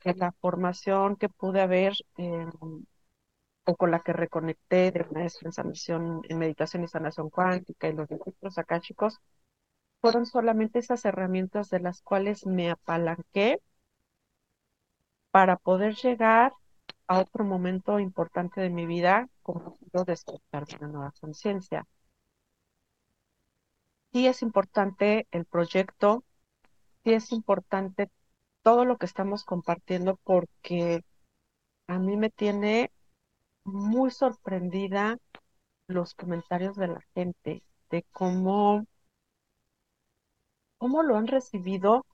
[0.00, 2.50] Que la formación que pude haber, em,
[3.64, 7.92] o con la que reconecté de maestro en sanación, en meditación y sanación cuántica y
[7.92, 9.18] los registros acá, chicos,
[10.00, 13.60] fueron solamente esas herramientas de las cuales me apalanqué
[15.30, 16.52] para poder llegar
[17.06, 21.86] a otro momento importante de mi vida, como yo despertar de una nueva conciencia.
[24.12, 26.22] Sí es importante el proyecto,
[27.04, 28.10] sí es importante
[28.68, 31.02] todo lo que estamos compartiendo porque
[31.86, 32.92] a mí me tiene
[33.64, 35.16] muy sorprendida
[35.86, 38.84] los comentarios de la gente, de cómo,
[40.76, 42.04] cómo lo han recibido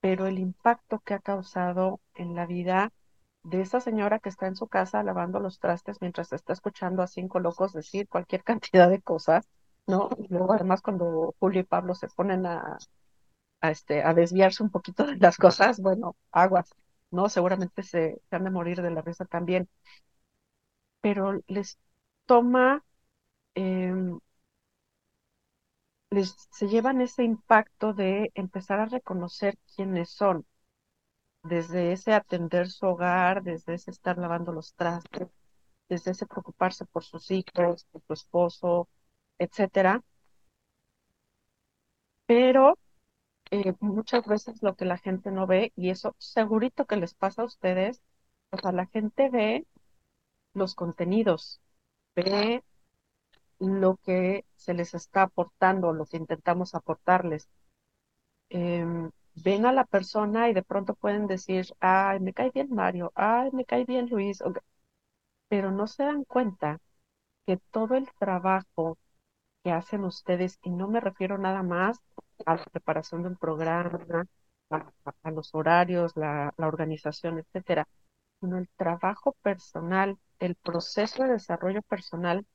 [0.00, 2.90] pero el impacto que ha causado en la vida
[3.44, 7.06] de esa señora que está en su casa lavando los trastes mientras está escuchando a
[7.06, 9.48] cinco locos decir cualquier cantidad de cosas,
[9.86, 10.08] ¿no?
[10.18, 12.76] Y luego además cuando Julio y Pablo se ponen a,
[13.62, 16.70] a, este, a desviarse un poquito de las cosas, bueno, aguas,
[17.12, 17.28] ¿no?
[17.30, 19.68] Seguramente se, se han de morir de la risa también.
[21.02, 21.78] Pero les
[22.26, 22.84] toma
[23.56, 23.94] eh,
[26.10, 30.46] les, se llevan ese impacto de empezar a reconocer quiénes son,
[31.44, 35.28] desde ese atender su hogar, desde ese estar lavando los trastes,
[35.88, 38.88] desde ese preocuparse por sus hijos, por su esposo,
[39.38, 40.02] etcétera.
[42.26, 42.76] Pero
[43.52, 47.42] eh, muchas veces lo que la gente no ve, y eso segurito que les pasa
[47.42, 48.02] a ustedes,
[48.50, 49.66] o sea, la gente ve
[50.54, 51.60] los contenidos,
[52.16, 52.64] ve
[53.60, 57.48] lo que se les está aportando, lo que intentamos aportarles.
[58.50, 63.10] Em, ven a la persona y de pronto pueden decir, ay, me cae bien Mario,
[63.16, 64.42] ay, me cae bien Luis,
[65.48, 66.80] pero no se dan cuenta
[67.46, 68.98] que todo el trabajo
[69.64, 72.00] que hacen ustedes, y no me refiero nada más
[72.46, 74.26] a la preparación de un programa,
[74.70, 77.86] a, los horarios, la, organización, etcétera,
[78.40, 82.46] sino el trabajo personal, el proceso de desarrollo personal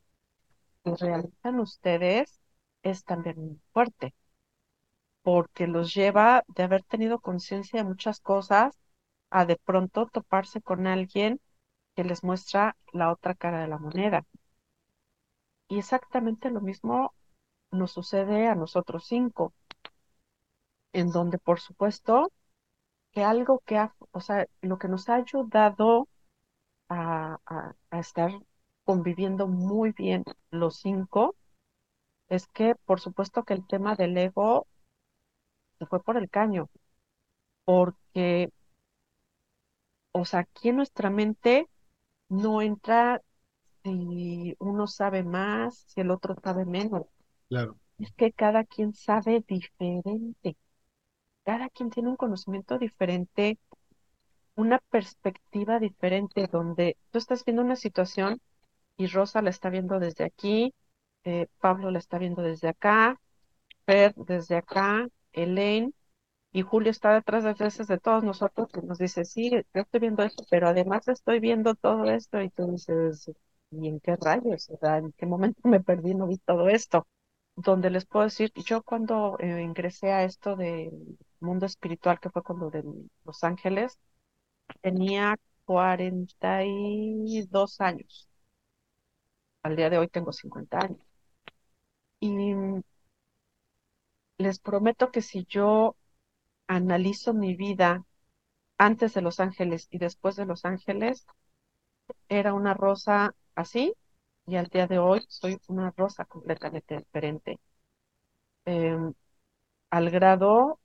[0.83, 2.39] realizan ustedes
[2.83, 4.15] es también muy fuerte,
[5.21, 8.77] porque los lleva de haber tenido conciencia de muchas cosas
[9.29, 11.39] a de pronto toparse con alguien
[11.95, 14.25] que les muestra la otra cara de la moneda.
[15.67, 17.13] Y exactamente lo mismo
[17.71, 19.53] nos sucede a nosotros cinco,
[20.93, 22.31] en donde por supuesto
[23.11, 26.07] que algo que ha, o sea, lo que nos ha ayudado
[26.89, 27.39] a,
[27.91, 28.31] a estar
[28.85, 31.35] conviviendo muy bien los cinco,
[32.29, 34.67] es que por supuesto que el tema del ego
[35.79, 36.69] se fue por el caño,
[37.65, 38.51] porque,
[40.11, 41.67] o sea, aquí en nuestra mente
[42.29, 43.21] no entra
[43.83, 47.03] si uno sabe más, si el otro sabe menos.
[47.49, 47.77] Claro.
[47.99, 50.57] Es que cada quien sabe diferente.
[51.47, 53.57] Cada quien tiene un conocimiento diferente,
[54.55, 58.41] una perspectiva diferente, donde tú estás viendo una situación
[58.97, 60.73] y Rosa la está viendo desde aquí,
[61.23, 63.21] eh, Pablo la está viendo desde acá,
[63.85, 65.93] Fer desde acá, Elaine,
[66.51, 70.01] y Julio está detrás de veces de todos nosotros y nos dice, sí, yo estoy
[70.01, 73.31] viendo esto, pero además estoy viendo todo esto, y tú dices,
[73.71, 74.69] ¿y en qué rayos?
[74.69, 77.07] O sea, ¿en qué momento me perdí no vi todo esto?
[77.55, 82.43] Donde les puedo decir, yo cuando eh, ingresé a esto del mundo espiritual, que fue
[82.43, 82.83] con lo de
[83.25, 83.97] Los Ángeles,
[84.81, 88.29] tenía 42 años.
[89.61, 91.05] Al día de hoy tengo 50 años.
[92.19, 92.29] Y
[94.39, 95.95] les prometo que si yo
[96.67, 98.03] analizo mi vida
[98.77, 101.25] antes de Los Ángeles y después de Los Ángeles,
[102.29, 103.93] era una rosa así
[104.45, 107.59] y al día de hoy soy una rosa completamente diferente.
[108.65, 109.13] Em,
[109.91, 110.81] al grado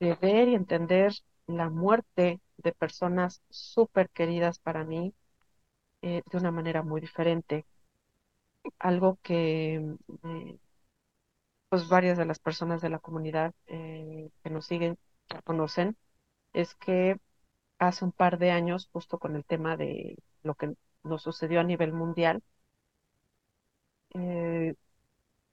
[0.00, 1.12] de ver y entender
[1.46, 5.14] la muerte de personas súper queridas para mí
[6.02, 7.66] eh, de una manera muy diferente.
[8.80, 9.74] Algo que
[10.24, 10.58] eh,
[11.68, 14.98] pues varias de las personas de la comunidad eh, que nos siguen
[15.44, 15.96] conocen
[16.54, 17.18] es que
[17.78, 20.74] hace un par de años, justo con el tema de lo que
[21.04, 22.42] nos sucedió a nivel mundial,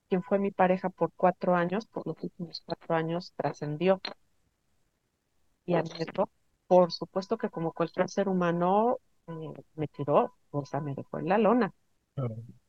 [0.09, 4.01] quien fue mi pareja por cuatro años, por los últimos cuatro años, trascendió.
[5.65, 6.29] Y admito
[6.67, 9.33] por supuesto que como cualquier ser humano eh,
[9.75, 11.73] me tiró, o sea, me dejó en la lona.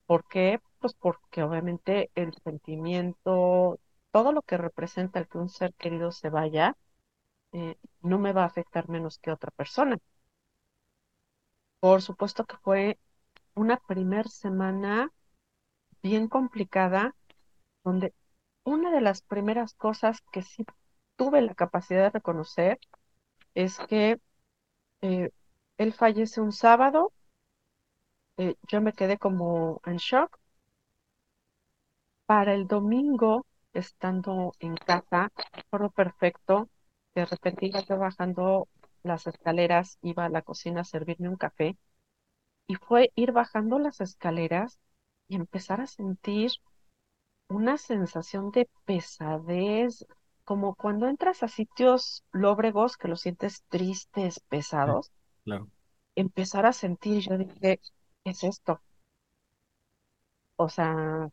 [0.06, 0.60] ¿Por qué?
[0.78, 3.78] Pues porque obviamente el sentimiento,
[4.10, 6.76] todo lo que representa el que un ser querido se vaya,
[7.52, 9.98] eh, no me va a afectar menos que otra persona.
[11.80, 12.98] Por supuesto que fue
[13.54, 15.10] una primer semana
[16.02, 17.14] bien complicada,
[17.84, 18.14] donde
[18.64, 20.64] una de las primeras cosas que sí
[21.16, 22.78] tuve la capacidad de reconocer
[23.54, 24.20] es que
[25.02, 25.30] eh,
[25.78, 27.12] él fallece un sábado,
[28.38, 30.38] eh, yo me quedé como en shock.
[32.26, 35.32] Para el domingo, estando en casa,
[35.70, 36.68] todo perfecto,
[37.14, 38.68] de repente iba yo bajando
[39.02, 41.76] las escaleras, iba a la cocina a servirme un café,
[42.66, 44.80] y fue ir bajando las escaleras
[45.28, 46.52] y empezar a sentir
[47.48, 50.04] una sensación de pesadez,
[50.46, 55.10] como cuando entras a sitios lóbregos que los sientes tristes, pesados,
[56.14, 57.80] empezar a sentir, yo dije,
[58.24, 58.80] ¿qué es esto?
[60.56, 61.30] O sea,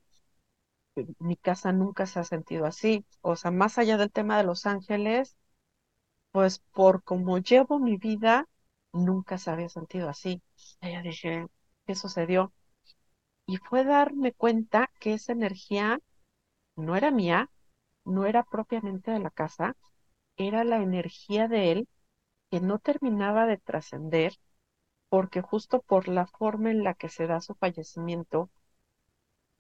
[1.19, 3.05] mi casa nunca se ha sentido así.
[3.21, 5.35] O sea, más allá del tema de Los Ángeles,
[6.31, 8.47] pues por como llevo mi vida,
[8.93, 10.41] nunca se había sentido así.
[10.81, 11.47] Y yo dije,
[11.85, 12.51] ¿qué sucedió?
[13.45, 15.99] Y fue darme cuenta que esa energía
[16.75, 17.49] no era mía,
[18.05, 19.75] no era propiamente de la casa,
[20.37, 21.87] era la energía de él
[22.51, 24.33] que no terminaba de trascender
[25.09, 28.49] porque justo por la forma en la que se da su fallecimiento,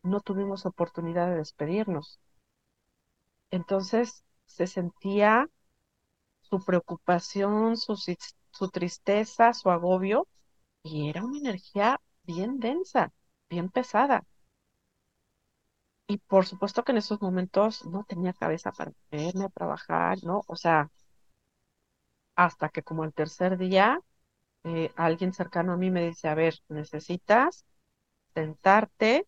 [0.03, 2.19] no tuvimos oportunidad de despedirnos.
[3.51, 5.47] Entonces se sentía
[6.41, 10.27] su preocupación, su, su tristeza, su agobio,
[10.83, 13.13] y era una energía bien densa,
[13.49, 14.25] bien pesada.
[16.07, 20.41] Y por supuesto que en esos momentos no tenía cabeza para irme a trabajar, ¿no?
[20.47, 20.89] O sea,
[22.35, 23.99] hasta que como el tercer día,
[24.65, 27.65] eh, alguien cercano a mí me dice, a ver, necesitas
[28.35, 29.27] sentarte,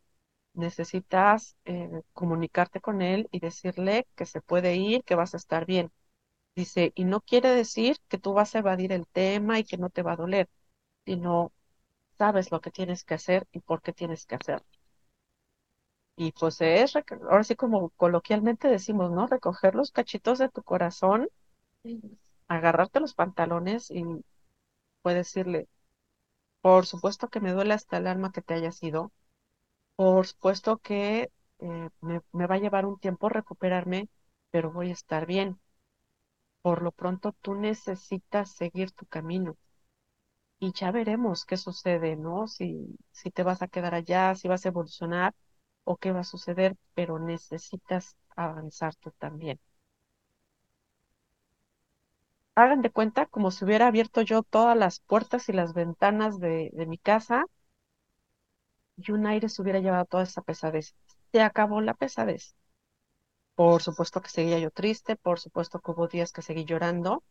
[0.53, 5.65] necesitas eh, comunicarte con él y decirle que se puede ir, que vas a estar
[5.65, 5.91] bien.
[6.55, 9.89] Dice, y no quiere decir que tú vas a evadir el tema y que no
[9.91, 10.49] te va a doler,
[11.05, 11.53] sino
[12.17, 14.67] sabes lo que tienes que hacer y por qué tienes que hacerlo.
[16.17, 19.27] Y pues es, ahora sí como coloquialmente decimos, ¿no?
[19.27, 21.29] Recoger los cachitos de tu corazón,
[22.47, 24.03] agarrarte los pantalones y
[25.01, 25.67] puedes decirle,
[26.61, 29.11] por supuesto que me duele hasta el alma que te haya sido,
[29.97, 34.09] por supuesto que eh, me, me va a llevar un tiempo recuperarme,
[34.51, 35.59] pero voy a estar bien.
[36.61, 39.55] Por lo pronto tú necesitas seguir tu camino
[40.59, 42.47] y ya veremos qué sucede, ¿no?
[42.47, 45.33] Si, si te vas a quedar allá, si vas a evolucionar
[45.85, 49.59] o qué va a suceder, pero necesitas avanzar tú también.
[52.55, 56.69] Hagan de cuenta como si hubiera abierto yo todas las puertas y las ventanas de,
[56.73, 57.45] de mi casa
[58.97, 60.95] y un aire se hubiera llevado toda esa pesadez.
[61.31, 62.55] Se acabó la pesadez.
[63.55, 67.23] Por supuesto que seguía yo triste, por supuesto que hubo días que seguí llorando,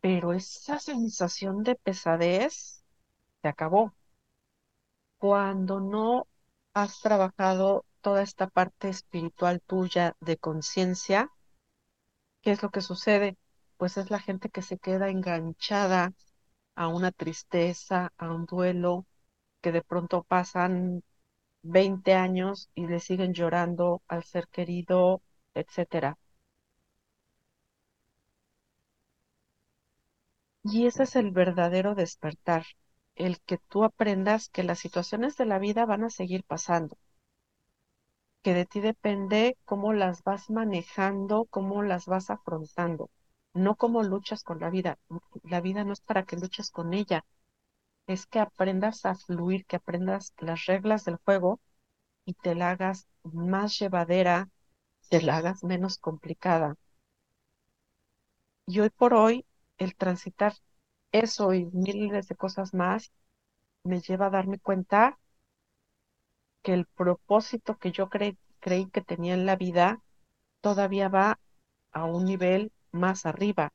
[0.00, 2.84] pero esa sensación de pesadez
[3.42, 3.94] se acabó.
[5.18, 6.28] Cuando no
[6.74, 11.30] has trabajado toda esta parte espiritual tuya de conciencia,
[12.42, 13.36] ¿qué es lo que sucede?
[13.76, 16.12] Pues es la gente que se queda enganchada
[16.76, 19.06] a una tristeza, a un duelo,
[19.62, 21.02] que de pronto pasan
[21.62, 25.22] 20 años y le siguen llorando al ser querido,
[25.54, 26.18] etcétera.
[30.64, 32.66] Y ese es el verdadero despertar,
[33.16, 36.96] el que tú aprendas que las situaciones de la vida van a seguir pasando,
[38.42, 43.10] que de ti depende cómo las vas manejando, cómo las vas afrontando,
[43.54, 44.98] no cómo luchas con la vida.
[45.42, 47.24] La vida no es para que luches con ella,
[48.06, 51.60] es que aprendas a fluir, que aprendas las reglas del juego
[52.24, 54.50] y te la hagas más llevadera,
[55.10, 56.76] te la hagas menos complicada.
[58.66, 59.46] Y hoy por hoy
[59.78, 60.52] el transitar
[61.14, 63.12] eso y miles de cosas más
[63.84, 65.18] me lleva a darme cuenta
[66.64, 70.02] que el propósito que yo creí que tenía en la vida
[70.62, 71.40] todavía va
[71.92, 73.72] a un nivel más arriba.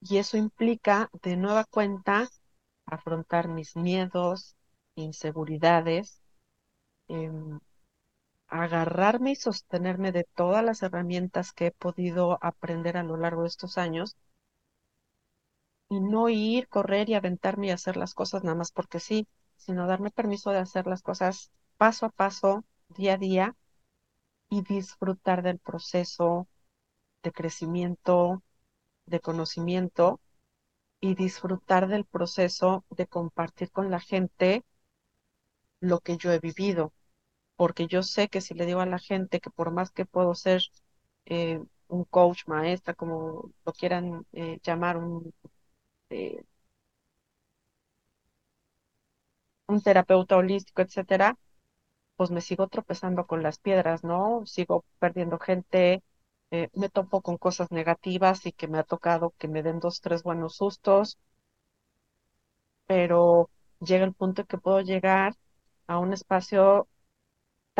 [0.00, 2.28] Y eso implica de nueva cuenta
[2.86, 4.56] afrontar mis miedos,
[4.94, 6.20] inseguridades,
[7.08, 7.60] em,
[8.50, 13.48] agarrarme y sostenerme de todas las herramientas que he podido aprender a lo largo de
[13.48, 14.16] estos años
[15.88, 19.26] y no ir, correr y aventarme y hacer las cosas nada más porque sí,
[19.56, 23.56] sino darme permiso de hacer las cosas paso a paso, día a día
[24.48, 26.48] y disfrutar del proceso
[27.22, 28.42] de crecimiento,
[29.06, 30.20] de conocimiento
[31.00, 34.64] y disfrutar del proceso de compartir con la gente
[35.80, 36.92] lo que yo he vivido
[37.60, 40.34] porque yo sé que si le digo a la gente que por más que puedo
[40.34, 40.62] ser
[41.26, 45.34] eh, un coach, maestra, como lo quieran eh, llamar, un,
[46.10, 46.44] eh,
[49.68, 51.38] un terapeuta holístico, etcétera,
[52.16, 54.44] pues me sigo tropezando con las piedras, ¿no?
[54.46, 56.02] Sigo perdiendo gente,
[56.74, 60.22] me topo con cosas negativas y que me ha tocado que me den dos, tres
[60.24, 61.18] buenos sustos,
[62.86, 63.50] pero
[63.80, 65.34] llega el punto en que puedo llegar
[65.86, 66.88] a un espacio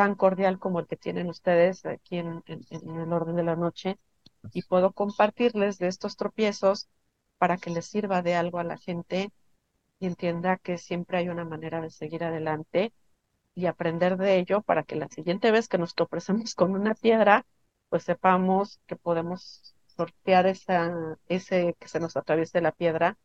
[0.01, 3.99] tan cordial como el que tienen ustedes aquí en, el orden de la noche
[4.55, 6.89] y puedo compartirles de estos tropiezos
[7.37, 9.31] para que les sirva de algo a la gente
[9.99, 12.95] y entienda que siempre hay una manera de seguir adelante
[13.55, 17.45] y aprender de ello para que la siguiente vez que nos tropecemos con una piedra,
[17.91, 23.19] pues sepamos que podemos sortear esa, ese que se nos atraviese la piedra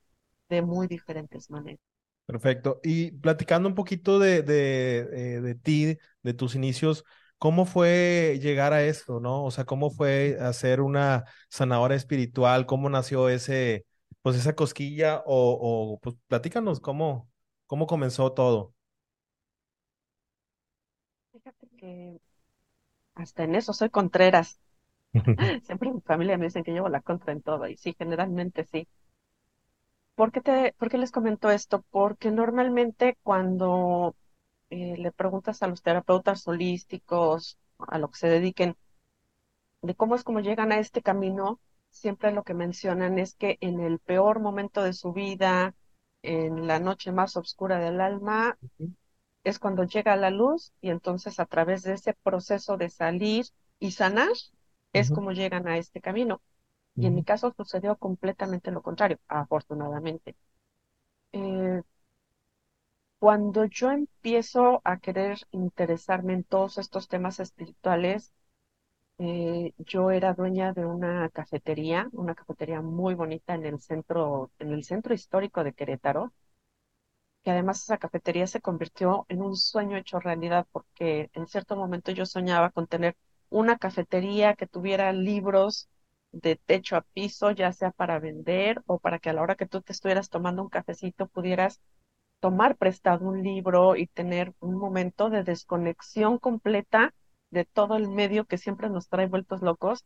[0.50, 1.80] de muy diferentes maneras.
[2.26, 2.80] Perfecto.
[2.84, 7.06] Y platicando un poquito de, de, eh, de, ti, de tus inicios,
[7.38, 9.44] ¿cómo fue llegar a esto, no?
[9.46, 12.66] O sea, ¿cómo fue hacer una sanadora espiritual?
[12.66, 13.86] ¿Cómo nació ese,
[14.22, 15.24] pues esa cosquilla?
[15.26, 17.30] O, o pues platícanos cómo,
[17.68, 18.74] cómo comenzó todo.
[21.32, 22.20] Fíjate que
[23.16, 24.60] hasta en eso soy contreras.
[25.64, 28.66] Siempre en mi familia me dicen que llevo la contra en todo, y sí, generalmente
[28.66, 28.88] sí.
[30.16, 31.84] ¿Por qué, te, ¿Por qué les comento esto?
[31.92, 34.16] Porque normalmente cuando
[34.70, 38.76] eh, le preguntas a los terapeutas holísticos, a lo que se dediquen,
[39.82, 41.60] de cómo es como llegan a este camino,
[41.90, 45.76] siempre lo que mencionan es que en el peor momento de su vida,
[46.22, 48.58] en la noche más oscura del alma,
[49.44, 53.46] es cuando llega la luz y entonces a través de ese proceso de salir
[53.80, 54.32] y sanar,
[54.92, 56.42] es como llegan a este camino.
[56.96, 60.36] Y en mi caso sucedió completamente lo contrario, afortunadamente.
[61.34, 61.82] Eh,
[63.20, 68.34] cuando yo empiezo a querer interesarme en todos estos temas espirituales,
[69.20, 74.72] eh, yo era dueña de una cafetería, una cafetería muy bonita en el centro, en
[74.74, 76.34] el centro histórico de Querétaro,
[77.44, 82.12] que además esa cafetería se convirtió en un sueño hecho realidad, porque en cierto momento
[82.12, 83.16] yo soñaba con tener
[83.50, 85.88] una cafetería que tuviera libros
[86.32, 89.68] de techo a piso, ya sea para vender o para que a la hora que
[89.68, 91.80] tú te estuvieras tomando un cafecito pudieras
[92.46, 97.12] tomar prestado un libro y tener un momento de desconexión completa
[97.50, 100.06] de todo el medio que siempre nos trae vueltos locos,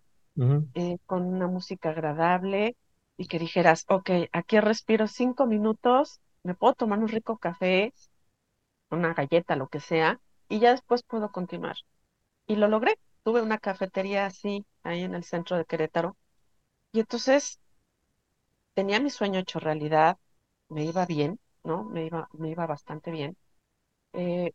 [0.73, 2.77] eh, con una música agradable
[3.17, 7.93] y que dijeras, ok, aquí respiro cinco minutos, me puedo tomar un rico café,
[8.89, 11.75] una galleta, lo que sea, y ya después puedo continuar.
[12.47, 12.97] Y lo logré.
[13.23, 16.15] Tuve una cafetería así ahí en el centro de Querétaro.
[16.93, 17.59] Y entonces
[18.75, 20.17] tenía mi sueño hecho realidad,
[20.69, 21.83] me iba bien, ¿no?
[21.85, 23.37] Me iba, me iba bastante bien.
[24.13, 24.53] Eh,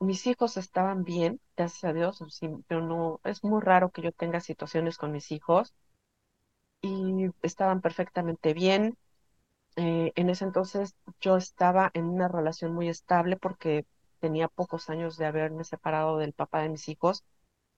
[0.00, 2.20] mis hijos estaban bien, gracias a Dios,
[2.68, 5.74] pero no, es muy raro que yo tenga situaciones con mis hijos
[6.80, 8.96] y estaban perfectamente bien.
[9.76, 13.86] Eh, en ese entonces yo estaba en una relación muy estable porque
[14.20, 17.24] tenía pocos años de haberme separado del papá de mis hijos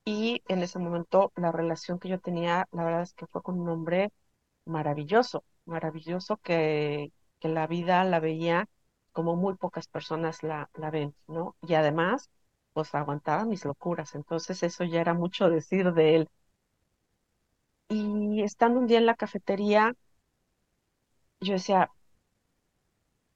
[0.05, 3.61] y en ese momento la relación que yo tenía, la verdad es que fue con
[3.61, 4.13] un hombre
[4.67, 8.69] maravilloso, maravilloso que, que la vida la veía
[9.13, 11.57] como muy pocas personas la, ven, ¿no?
[11.63, 12.31] Y además,
[12.73, 16.29] pues aguantaba mis locuras, entonces eso ya era mucho decir de él.
[17.91, 19.95] Y estando un día en la cafetería,
[21.41, 21.91] yo decía,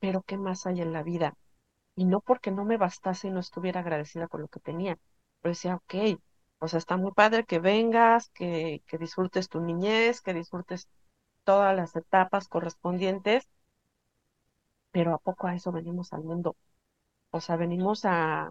[0.01, 1.35] pero ¿qué más hay en la vida?
[1.97, 4.99] Y no porque no me bastase y no estuviera agradecida con lo que tenía,
[5.41, 6.21] pero decía, ok,
[6.61, 10.89] o sea, está muy padre que vengas, que, que disfrutes tu niñez, que disfrutes
[11.45, 13.49] todas las etapas correspondientes,
[14.95, 16.57] pero ¿a poco a eso venimos al mundo?
[17.31, 18.51] O sea, venimos a,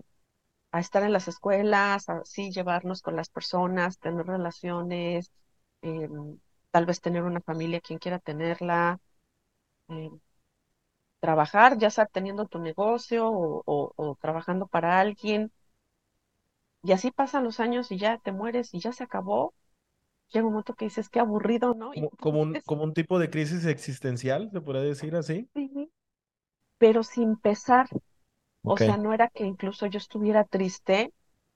[0.71, 5.31] a estar en las escuelas, a sí llevarnos con las personas, tener relaciones,
[5.83, 6.39] em,
[6.71, 8.99] tal vez tener una familia, quien quiera tenerla,
[9.89, 10.19] em,
[11.21, 15.51] trabajar, ya sea teniendo tu negocio o, o, o trabajando para alguien.
[16.83, 19.55] Y así pasan los años y ya te mueres y ya se acabó.
[20.31, 21.91] Llega un momento que dices, qué aburrido, ¿no?
[21.93, 25.49] Como, como un, como un tipo de crisis existencial, se podría decir así.
[25.53, 25.89] sí,
[26.83, 27.87] pero sin pesar.
[28.65, 31.13] O sea, no era que incluso yo estuviera triste,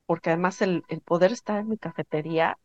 [0.08, 2.58] porque además el, el poder estar en mi cafetería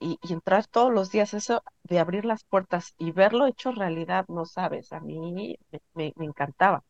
[0.00, 4.26] y, y entrar todos los días, eso de abrir las puertas y verlo hecho realidad,
[4.28, 6.84] no sabes, a mí me, me- me encantaba.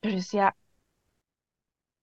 [0.00, 0.56] Pero decía,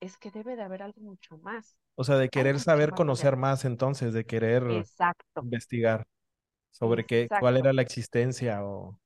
[0.02, 3.66] es que debe de haber algo mucho más, O sea, de querer saber conocer más
[3.66, 6.08] entonces, de querer Exacto, investigar
[6.72, 9.00] sobre qué, cuál era la existencia o,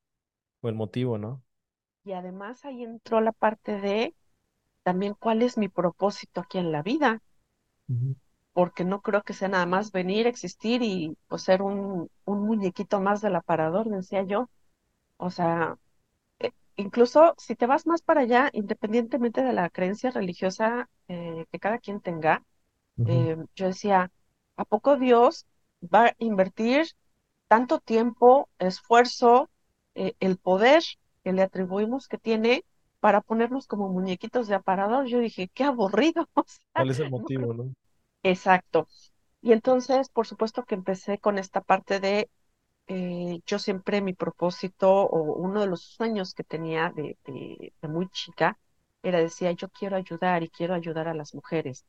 [0.61, 1.44] o el motivo, ¿no?
[2.05, 4.15] Y además ahí entró la parte de
[4.83, 7.21] también cuál es mi propósito aquí en la vida,
[8.53, 13.01] porque no creo que sea nada más venir, existir y pues ser un, un muñequito
[13.01, 14.49] más del aparador, decía yo.
[15.17, 15.77] O sea,
[16.39, 21.59] eh, incluso si te vas más para allá, independientemente de la creencia religiosa eh, que
[21.59, 22.43] cada quien tenga,
[23.05, 24.11] eh, yo decía,
[24.57, 25.45] ¿a poco Dios
[25.83, 26.87] va a invertir
[27.47, 29.49] tanto tiempo, esfuerzo,
[29.95, 30.83] eh, el poder
[31.25, 32.65] que le atribuimos que tiene
[33.01, 35.07] para ponernos como muñequitos de aparador?
[35.07, 36.29] Yo dije, qué aburrido.
[36.37, 37.73] O sea, ¿Cuál es el motivo, no?
[38.23, 38.87] Exacto.
[39.41, 42.29] Y entonces, por supuesto que empecé con esta parte de
[42.87, 47.87] eh, yo siempre mi propósito o uno de los sueños que tenía de, de, de
[47.89, 48.59] muy chica
[49.03, 51.85] era, decía, yo quiero ayudar y quiero ayudar a las mujeres,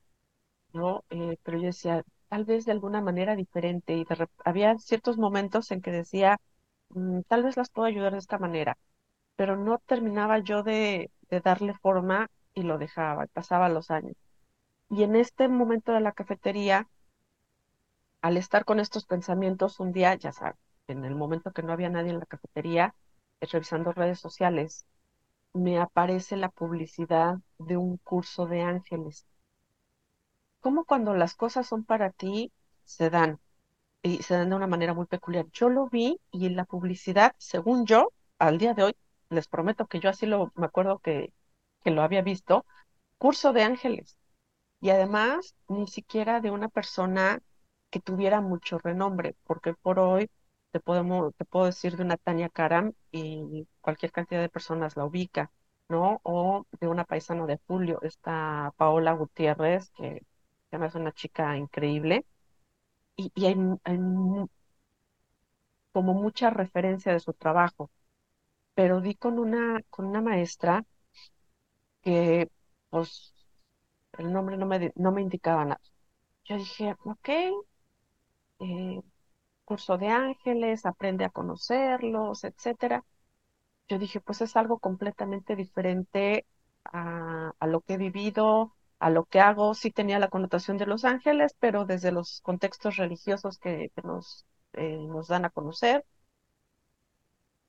[0.73, 1.05] ¿no?
[1.11, 5.71] Eh, pero yo decía, tal vez de alguna manera diferente y de había ciertos momentos
[5.71, 6.39] en que decía,
[6.91, 8.77] "Mm, tal vez las puedo ayudar de esta manera,
[9.37, 14.17] pero no terminaba yo de, de darle forma y lo dejaba, y pasaba los años.
[14.91, 16.89] Y en este momento de la cafetería,
[18.21, 20.57] al estar con estos pensamientos, un día, ya sabes,
[20.87, 22.95] en el momento que no había nadie en la cafetería,
[23.41, 24.87] revisando redes sociales,
[25.53, 29.27] me aparece la publicidad de un curso de ángeles.
[30.61, 32.53] Como cuando las cosas son para ti,
[32.85, 33.41] se dan,
[34.03, 35.47] y se dan de una manera muy peculiar.
[35.53, 38.97] Yo lo vi y en la publicidad, según yo, al día de hoy,
[39.31, 41.33] les prometo que yo así lo, me acuerdo que,
[41.85, 42.67] que lo había visto,
[43.19, 44.19] curso de ángeles.
[44.81, 47.41] Y además, ni siquiera de una persona
[47.91, 50.31] que tuviera mucho renombre, porque por hoy
[50.73, 55.05] te podemos, te puedo decir de una Tania Karam y cualquier cantidad de personas la
[55.07, 55.53] ubica,
[55.89, 56.21] ¿no?
[56.25, 60.23] O de una paisana de Julio, esta Paola Gutiérrez, que
[60.79, 62.27] me hace una chica increíble,
[63.17, 63.99] y, y hay, hay
[65.93, 67.91] como mucha referencia de su trabajo,
[68.77, 70.85] pero di con una, con una maestra
[72.03, 72.49] que,
[72.91, 73.35] pues,
[74.19, 75.81] el nombre no me, no me indicaba nada.
[76.45, 77.31] Yo dije, ok,
[78.61, 79.01] eh,
[79.65, 83.05] curso de ángeles, aprende a conocerlos, etcétera.
[83.89, 86.47] Yo dije, pues es algo completamente diferente
[86.85, 89.75] a, a lo que he vivido, a lo que hago.
[89.75, 94.47] Sí tenía la connotación de los ángeles, pero desde los contextos religiosos que, que nos,
[94.75, 96.05] eh, nos dan a conocer,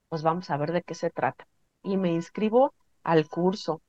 [0.09, 1.47] pues vamos a ver de qué se trata.
[1.83, 2.73] Y me inscribo
[3.03, 3.81] al curso.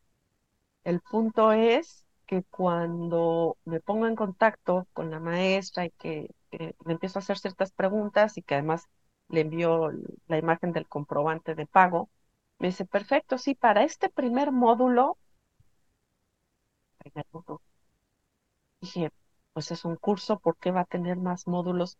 [0.85, 6.75] El punto es que cuando me pongo en contacto con la maestra y que, le
[6.93, 8.87] empiezo a hacer ciertas preguntas y que además
[9.29, 12.11] le envío l- la imagen del comprobante de pago,
[12.59, 15.19] me dice, perfecto, sí, para este primer módulo,
[16.99, 17.61] primer módulo,
[18.81, 19.11] dije,
[19.53, 21.97] pues es un curso, ¿por qué va a tener más módulos?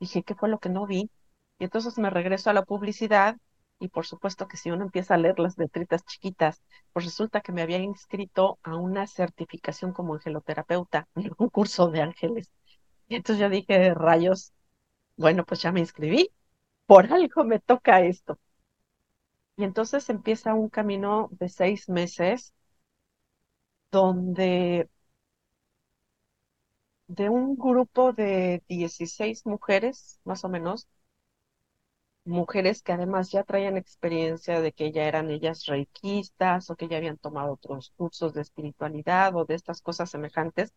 [0.00, 1.10] Dije, ¿qué fue lo que no vi?
[1.58, 3.36] Y entonces me regreso a la publicidad
[3.78, 6.62] y por supuesto que si uno empieza a leer las letritas chiquitas,
[6.92, 12.02] pues resulta que me había inscrito a una certificación como angeloterapeuta, en un curso de
[12.02, 12.50] ángeles.
[13.08, 14.52] Y entonces yo dije, rayos,
[15.16, 16.30] bueno, pues ya me inscribí,
[16.86, 18.38] por algo me toca esto.
[19.58, 22.54] Y entonces empieza un camino de seis meses
[23.90, 24.88] donde
[27.08, 30.88] de un grupo de 16 mujeres, más o menos,
[32.26, 36.98] mujeres que además ya traían experiencia de que ya eran ellas reikistas o que ya
[36.98, 40.74] habían tomado otros cursos de espiritualidad o de estas cosas semejantes.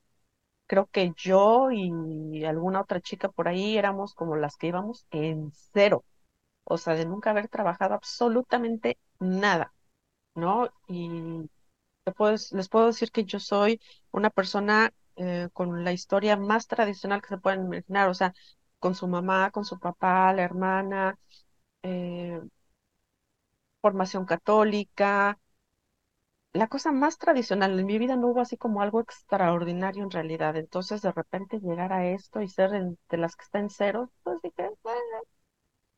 [0.68, 5.52] Creo que yo y alguna otra chica por ahí éramos como las que íbamos en
[5.74, 6.06] cero,
[6.66, 9.74] o sea, de nunca haber trabajado absolutamente nada,
[10.36, 10.70] ¿no?
[10.88, 11.50] Y
[12.52, 13.80] les puedo decir que yo soy
[14.12, 18.34] una persona eh, con la historia más tradicional que se pueden imaginar, o sea,
[18.80, 21.18] con su mamá, con su papá, la hermana,
[21.84, 22.40] eh,
[23.82, 25.38] formación católica.
[26.54, 30.56] La cosa más tradicional en mi vida no hubo así como algo extraordinario en realidad.
[30.58, 32.70] Entonces, de repente llegar a esto y ser
[33.10, 35.00] de las que está en cero, pues dije, bueno.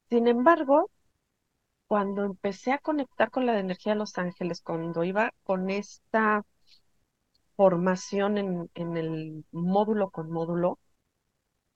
[0.09, 0.91] Sin embargo,
[1.87, 6.43] cuando empecé a conectar con la energía de los ángeles, cuando iba con esta
[7.55, 10.79] formación en, en el módulo con módulo,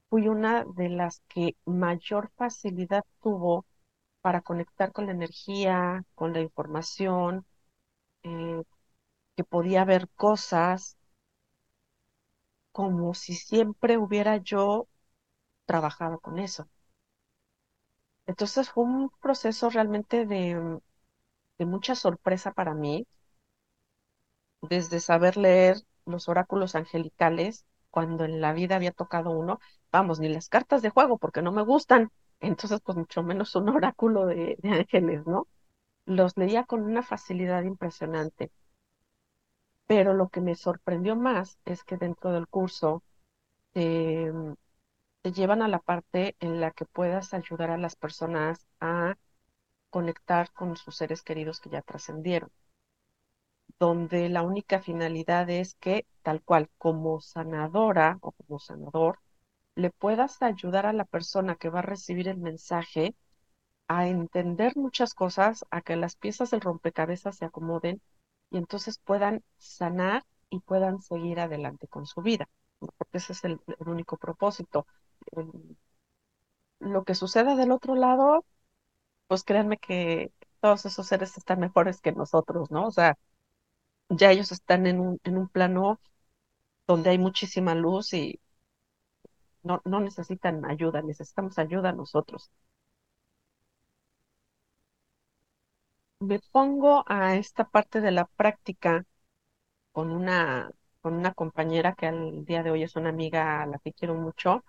[0.09, 3.65] fui una de las que mayor facilidad tuvo
[4.25, 7.45] para conectar con la energía, con la información,
[8.23, 8.63] eh,
[9.35, 10.97] que podía ver cosas
[12.71, 14.87] como si siempre hubiera yo
[15.65, 16.69] trabajado con eso.
[18.27, 20.79] Entonces fue un proceso realmente de,
[21.59, 23.07] de mucha sorpresa para mí,
[24.61, 29.59] desde saber leer los oráculos angelicales, cuando en la vida había tocado uno,
[29.91, 32.11] vamos, ni las cartas de juego, porque no me gustan,
[32.47, 35.47] entonces pues mucho menos un oráculo de, ángeles, ¿no?
[36.05, 38.51] Los leía con una facilidad impresionante.
[39.87, 43.03] Pero lo que me sorprendió más es que dentro del curso
[43.73, 49.15] te llevan a la parte en la que puedas ayudar a las personas a
[49.89, 52.51] conectar con sus seres queridos que ya trascendieron
[53.79, 59.19] donde la única finalidad es que, tal cual, como sanadora o como sanador,
[59.75, 63.15] le puedas ayudar a la persona que va a recibir el mensaje
[63.87, 68.01] a entender muchas cosas, a que las piezas del rompecabezas se acomoden
[68.51, 72.47] y entonces puedan sanar y puedan seguir adelante con su vida,
[72.79, 74.87] porque ese es el, único propósito.
[76.79, 78.45] lo que suceda del otro lado,
[79.27, 80.31] pues créanme que
[80.61, 82.87] todos esos seres están mejores que nosotros, ¿no?
[82.87, 83.17] O sea,
[84.09, 85.99] ya ellos están en un, en un plano
[86.87, 88.39] donde hay muchísima luz y
[89.65, 92.51] no, no necesitan ayuda, necesitamos ayuda nosotros.
[96.19, 99.05] Me pongo a esta parte de la práctica
[99.93, 100.71] con una,
[101.01, 104.15] con una compañera que al día de hoy es una amiga a la que quiero
[104.15, 104.65] mucho,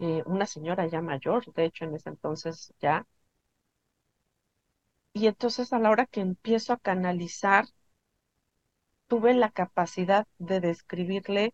[0.00, 3.06] eh, una señora ya mayor, de hecho en ese entonces ya.
[5.14, 7.66] Y entonces a la hora que empiezo a canalizar
[9.08, 11.52] tuve la capacidad de describirle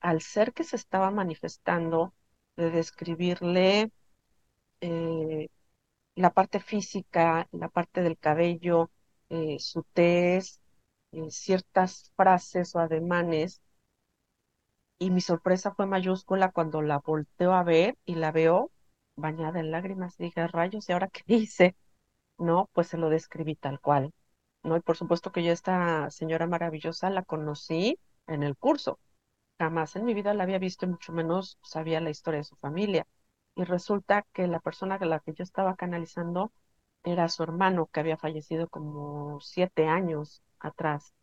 [0.00, 2.14] al ser que se estaba manifestando,
[2.62, 3.90] de describirle
[4.80, 5.48] eh,
[6.16, 8.90] la parte física, la parte del cabello,
[9.30, 10.60] eh, su tez,
[11.12, 13.62] eh, ciertas frases o ademanes.
[14.98, 18.70] Y mi sorpresa fue mayúscula cuando la volteo a ver y la veo
[19.16, 20.16] bañada en lágrimas.
[20.16, 21.76] Dije, rayos, ¿y ahora qué hice?
[22.38, 24.12] No, pues se lo describí tal cual.
[24.64, 24.76] ¿no?
[24.76, 27.98] Y por supuesto que yo esta señora maravillosa la conocí
[28.28, 28.98] en el curso.
[29.62, 32.56] Jamás en mi vida la había visto y mucho menos sabía la historia de su
[32.56, 33.06] familia.
[33.54, 36.52] Y resulta que la persona a la que yo estaba canalizando
[37.04, 41.14] era su hermano que había fallecido como siete años atrás,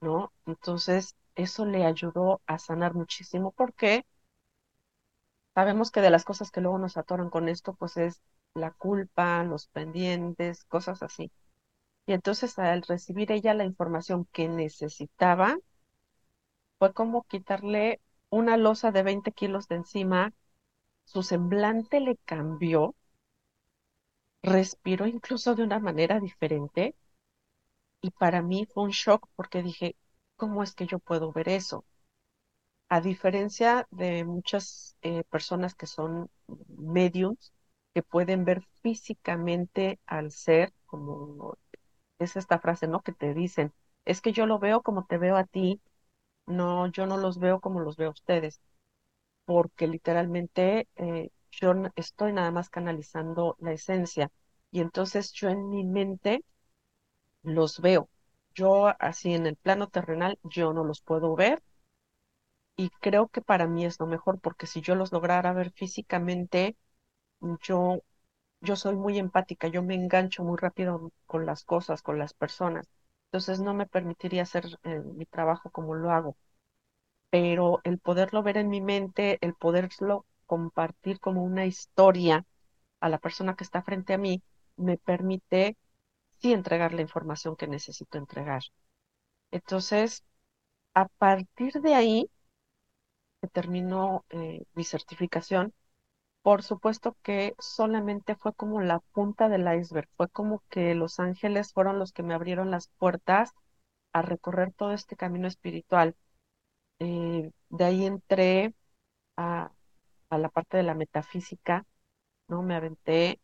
[0.00, 0.32] ¿no?
[0.46, 4.04] Entonces, eso le ayudó a sanar muchísimo porque
[5.54, 8.22] sabemos que de las cosas que luego nos atoran con esto, pues es
[8.54, 11.30] la culpa, los pendientes, cosas así.
[12.06, 15.58] Y entonces al recibir ella la información que necesitaba,
[16.78, 18.00] fue como quitarle
[18.30, 20.32] una losa de 20 kilos de encima,
[21.04, 22.94] su semblante le cambió,
[24.42, 26.96] respiró incluso de una manera diferente
[28.02, 29.94] y para mí fue un shock porque dije,
[30.34, 31.84] ¿cómo es que yo puedo ver eso?
[32.90, 36.30] A diferencia de muchas eh, personas que son
[36.68, 37.52] mediums,
[37.94, 41.56] que pueden ver físicamente al ser, como
[42.20, 43.02] es esta frase, ¿no?
[43.02, 43.72] Que te dicen,
[44.06, 45.80] es que yo lo veo como te veo a ti,
[46.48, 48.60] no, yo no los veo como los veo ustedes,
[49.46, 54.30] porque literalmente eh, yo estoy nada más canalizando la esencia
[54.72, 56.44] y entonces yo en mi mente
[57.42, 58.08] los veo.
[58.54, 61.60] Yo así en el plano terrenal yo no los puedo ver
[62.76, 66.76] y creo que para mí es lo mejor porque si yo los lograra ver físicamente,
[67.62, 68.00] yo
[68.62, 72.86] yo soy muy empática, yo me engancho muy rápido con las cosas, con las personas.
[73.28, 76.36] Entonces no me permitiría hacer eh, mi trabajo como lo hago.
[77.30, 82.44] Pero el poderlo ver en mi mente, el poderlo compartir como una historia
[83.00, 84.42] a la persona que está frente a mí,
[84.76, 85.76] me permite
[86.40, 88.62] sí entregar la información que necesito entregar.
[89.52, 90.24] Entonces,
[90.94, 92.30] a partir de ahí,
[93.40, 95.72] que terminó eh, mi certificación,
[96.48, 101.74] por supuesto que solamente fue como la punta del iceberg, fue como que los ángeles
[101.74, 103.52] fueron los que me abrieron las puertas
[104.14, 106.16] a recorrer todo este camino espiritual.
[107.00, 108.74] Eh, de ahí entré
[109.36, 109.72] a,
[110.30, 111.86] la parte de la metafísica,
[112.48, 112.62] ¿no?
[112.62, 113.40] Me aventé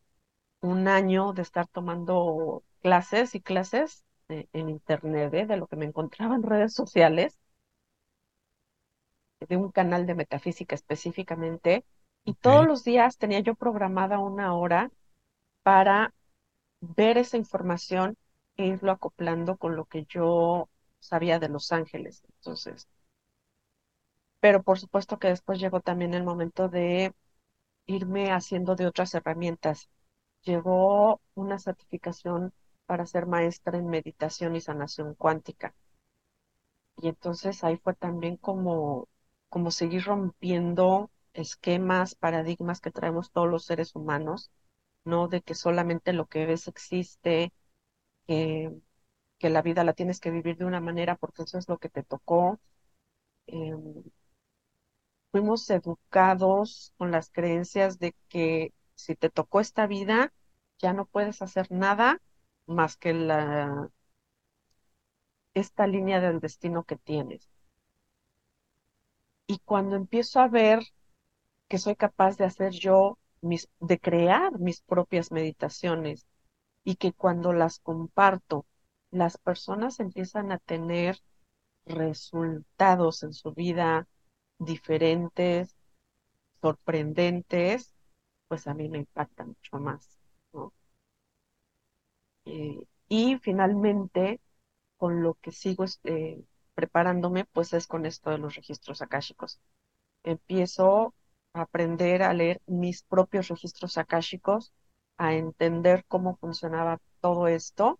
[0.61, 5.45] un año de estar tomando clases y clases eh, en internet, ¿eh?
[5.47, 7.37] de lo que me encontraba en redes sociales,
[9.39, 11.85] de un canal de metafísica específicamente,
[12.25, 14.91] y todos los días tenía yo programada una hora
[15.63, 16.13] para
[16.81, 18.17] ver esa información
[18.57, 20.69] e irlo acoplando con lo que yo
[20.99, 22.23] sabía de Los Ángeles.
[22.37, 22.87] Entonces,
[24.39, 27.13] pero por supuesto que después llegó también el momento de
[27.85, 29.89] irme haciendo de otras herramientas.
[30.43, 32.53] Llegó una certificación
[32.85, 35.75] para ser maestra en meditación y sanación cuántica.
[36.97, 39.07] Y entonces ahí fue también como,
[39.49, 44.51] como seguir rompiendo esquemas, paradigmas que traemos todos los seres humanos,
[45.05, 47.53] no de que solamente lo que ves existe,
[48.27, 48.71] que,
[49.39, 51.89] que la vida la tienes que vivir de una manera porque eso es lo que
[51.89, 52.59] te tocó.
[53.47, 54.03] Em,
[55.31, 60.33] fuimos educados con las creencias de que si te tocó esta vida,
[60.79, 62.21] ya no puedes hacer nada
[62.65, 63.89] más que la,
[65.55, 67.49] esta línea del destino que tienes.
[69.47, 70.83] Y cuando empiezo a ver
[71.67, 76.25] que soy capaz de hacer yo, mis, de crear mis propias meditaciones
[76.83, 78.65] y que cuando las comparto,
[79.11, 81.19] las personas empiezan a tener
[81.85, 84.07] resultados en su vida
[84.59, 85.75] diferentes,
[86.61, 87.93] sorprendentes,
[88.47, 90.19] pues a mí me impacta mucho más.
[92.45, 94.39] Eh, y finalmente,
[94.97, 96.43] con lo que sigo este,
[96.75, 99.59] preparándome, pues es con esto de los registros akáshicos.
[100.23, 101.13] Empiezo
[101.55, 104.73] aprender a leer mis propios registros akáshicos,
[105.17, 107.99] a entender cómo funcionaba todo esto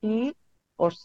[0.00, 0.34] y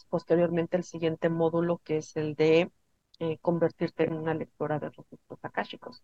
[0.10, 2.72] posteriormente el siguiente módulo que es el de
[3.20, 6.04] eh, convertirte en una lectora de registros akáshicos.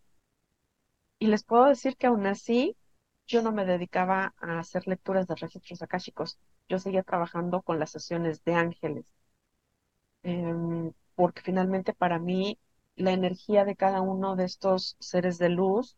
[1.18, 2.76] Y les puedo decir que aún así
[3.26, 6.38] yo no me dedicaba a hacer lecturas de registros akáshicos,
[6.68, 9.06] yo seguía trabajando con las sesiones de ángeles,
[10.22, 12.58] em, porque finalmente para mí
[12.96, 15.96] la energía de cada uno de estos seres de luz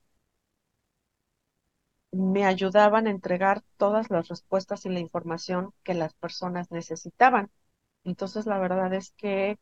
[2.13, 7.51] me ayudaban a entregar todas las respuestas y la información que las personas necesitaban.
[8.05, 9.59] Entonces, la verdad es que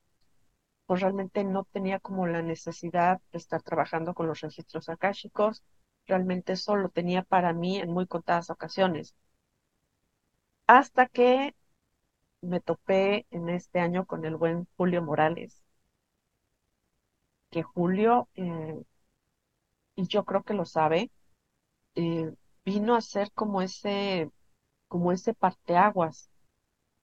[0.86, 5.62] pues realmente no tenía como la necesidad de estar trabajando con los registros akáshicos,
[6.06, 9.14] realmente eso lo tenía para mí en muy contadas ocasiones.
[10.66, 11.54] Hasta que
[12.42, 15.61] me topé en este año con el buen Julio Morales,
[17.52, 18.82] que Julio, eh,
[19.96, 21.10] y yo creo que lo sabe,
[21.96, 22.32] eh,
[22.64, 24.30] vino a ser como ese,
[24.88, 26.30] como ese parteaguas.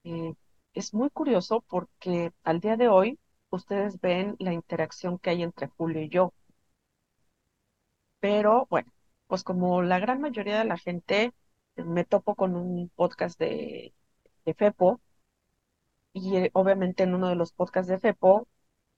[0.06, 0.36] Eh,
[0.76, 3.20] es muy curioso porque al día de hoy
[3.52, 6.34] ustedes ven la interacción que hay entre Julio y yo.
[8.22, 8.92] Pero bueno,
[9.28, 11.34] pues como la gran mayoría de la gente,
[11.76, 13.94] me topo con un podcast de,
[14.46, 15.02] de FEPO
[16.14, 18.48] y obviamente en uno de los podcasts de FEPO,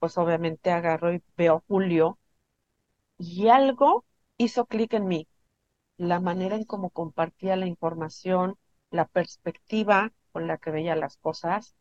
[0.01, 2.19] pues obviamente agarro y veo Julio
[3.17, 4.05] y algo
[4.37, 5.27] hizo clic en mí.
[5.97, 8.57] La manera en cómo compartía la información,
[8.91, 11.75] la perspectiva con la que veía las cosas,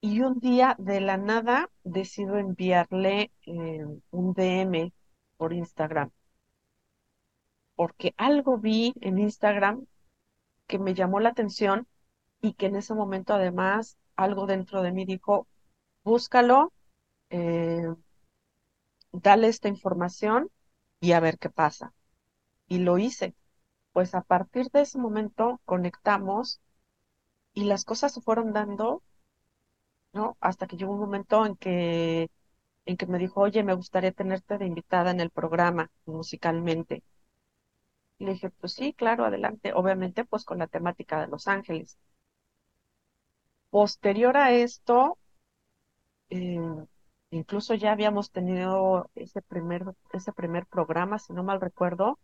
[0.00, 4.92] y un día de la nada decido enviarle eh, un DM
[5.36, 6.10] por Instagram,
[7.76, 9.86] porque algo vi en Instagram
[10.66, 11.86] que me llamó la atención
[12.42, 15.48] y que en ese momento además algo dentro de mí dijo,
[16.04, 16.72] búscalo,
[17.30, 17.88] eh,
[19.12, 20.50] dale esta información
[21.00, 21.92] y a ver qué pasa.
[22.68, 23.34] Y lo hice.
[23.92, 26.60] Pues a partir de ese momento conectamos
[27.54, 29.02] y las cosas se fueron dando
[30.12, 30.36] ¿no?
[30.40, 32.30] Hasta que llegó un momento en que,
[32.86, 37.02] en que me dijo, oye, me gustaría tenerte de invitada en el programa musicalmente.
[38.18, 39.72] Y le dije, pues sí, claro, adelante.
[39.72, 41.98] Obviamente, pues con la temática de Los Ángeles.
[43.70, 45.16] Posterior a esto,
[46.30, 46.60] eh,
[47.30, 52.18] incluso ya habíamos tenido ese primer, ese primer programa, si no mal recuerdo,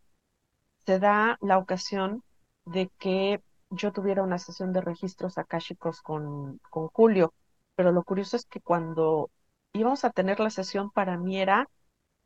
[0.87, 2.23] se da la ocasión
[2.65, 7.35] de que yo tuviera una sesión de registros akáshicos con, con Julio
[7.77, 9.31] pero lo curioso es que cuando
[9.73, 11.69] íbamos a tener la sesión para mí era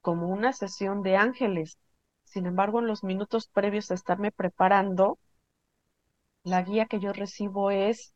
[0.02, 1.78] como una sesión de ángeles.
[2.24, 5.18] Sin embargo, en los minutos previos a estarme preparando,
[6.42, 8.12] la guía que yo recibo es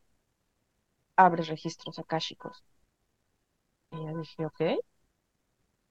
[1.15, 2.63] abre registros akáshicos.
[3.93, 4.61] Y ya dije, ok.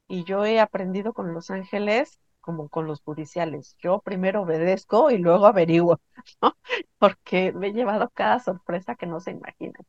[0.09, 3.77] Y yo he aprendido con los ángeles como con los judiciales.
[3.79, 6.01] Yo primero obedezco y luego averiguo,
[6.43, 6.57] ¿no?
[6.99, 9.83] Porque me he llevado cada sorpresa que no se imaginan.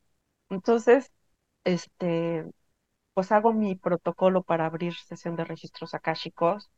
[0.49, 1.11] Entonces,
[1.65, 2.45] este,
[3.15, 6.71] pues hago mi protocolo para abrir sesión de registros akáshicos.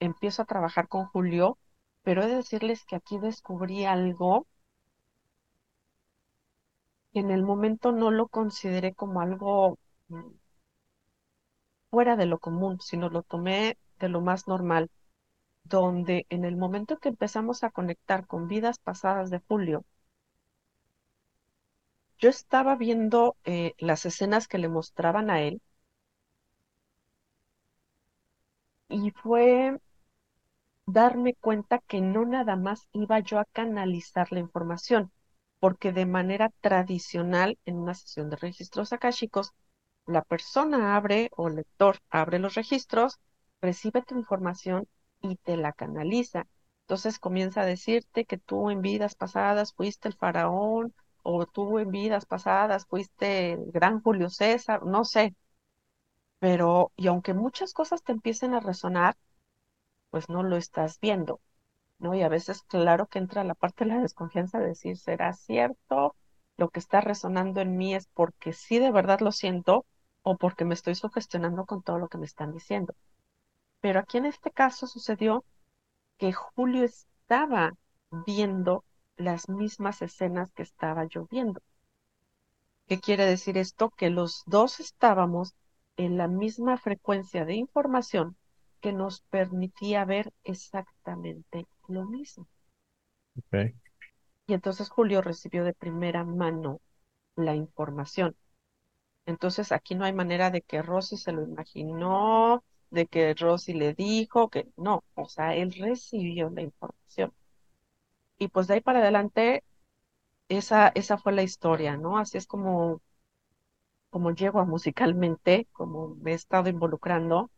[0.00, 1.56] Empiezo a trabajar con Julio,
[2.02, 4.48] pero he de decirles que aquí descubrí algo
[7.12, 9.78] que en el momento no lo consideré como algo
[11.90, 14.90] fuera de lo común, sino lo tomé de lo más normal,
[15.64, 19.84] donde en el momento que empezamos a conectar con vidas pasadas de Julio,
[22.18, 25.60] yo estaba viendo eh, las escenas que le mostraban a él
[28.90, 29.78] y fue
[30.86, 35.10] darme cuenta que no nada más iba yo a canalizar la información,
[35.58, 39.52] porque de manera tradicional en una sesión de registros akáshicos,
[40.10, 43.18] la persona abre o el lector abre los registros,
[43.60, 44.88] recibe tu información
[45.20, 46.46] y te la canaliza.
[46.82, 51.90] Entonces comienza a decirte que tú en vidas pasadas fuiste el faraón o tú en
[51.90, 55.34] vidas pasadas fuiste el gran Julio César, no sé.
[56.38, 59.16] Pero, y aunque muchas cosas te empiecen a resonar,
[60.10, 61.40] pues no lo estás viendo,
[61.98, 62.14] ¿no?
[62.14, 66.16] Y a veces, claro que entra la parte de la desconfianza de decir, ¿será cierto?
[66.56, 69.86] Lo que está resonando en mí es porque sí de verdad lo siento
[70.22, 72.94] o porque me estoy sugestionando con todo lo que me están diciendo.
[73.80, 75.44] Pero aquí en este caso sucedió
[76.18, 77.72] que Julio estaba
[78.26, 78.84] viendo
[79.16, 81.60] las mismas escenas que estaba yo viendo.
[82.86, 83.90] ¿Qué quiere decir esto?
[83.90, 85.54] Que los dos estábamos
[85.96, 88.36] en la misma frecuencia de información
[88.80, 92.48] que nos permitía ver exactamente lo mismo.
[94.46, 96.80] Y entonces Julio recibió de primera mano
[97.36, 98.34] la información.
[99.30, 103.94] Entonces aquí no hay manera de que Rosy se lo imaginó, de que Rosy le
[103.94, 107.32] dijo, que no, o sea, él recibió la información.
[108.38, 109.62] Y pues de ahí para adelante,
[110.48, 112.18] esa, esa fue la historia, ¿no?
[112.18, 113.02] Así es como,
[114.10, 117.50] como llego a musicalmente, como me he estado involucrando.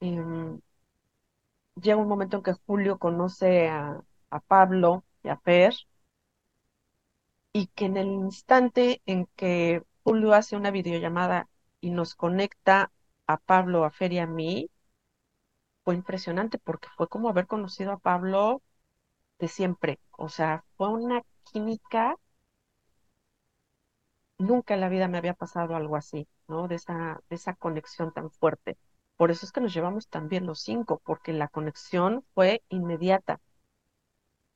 [0.00, 0.60] Em,
[1.82, 5.74] llega un momento en que Julio conoce a, a Pablo y a Per,
[7.52, 11.48] y que en el instante en que Julio hace una videollamada
[11.80, 12.92] y nos conecta
[13.26, 14.70] a Pablo, a Fer y a mí,
[15.84, 18.62] fue impresionante porque fue como haber conocido a Pablo
[19.38, 20.00] de siempre.
[20.12, 22.16] O sea, fue una química.
[24.38, 26.68] Nunca en la vida me había pasado algo así, ¿no?
[26.68, 28.76] De esa, de esa conexión tan fuerte.
[29.16, 33.40] Por eso es que nos llevamos tan bien los cinco, porque la conexión fue inmediata.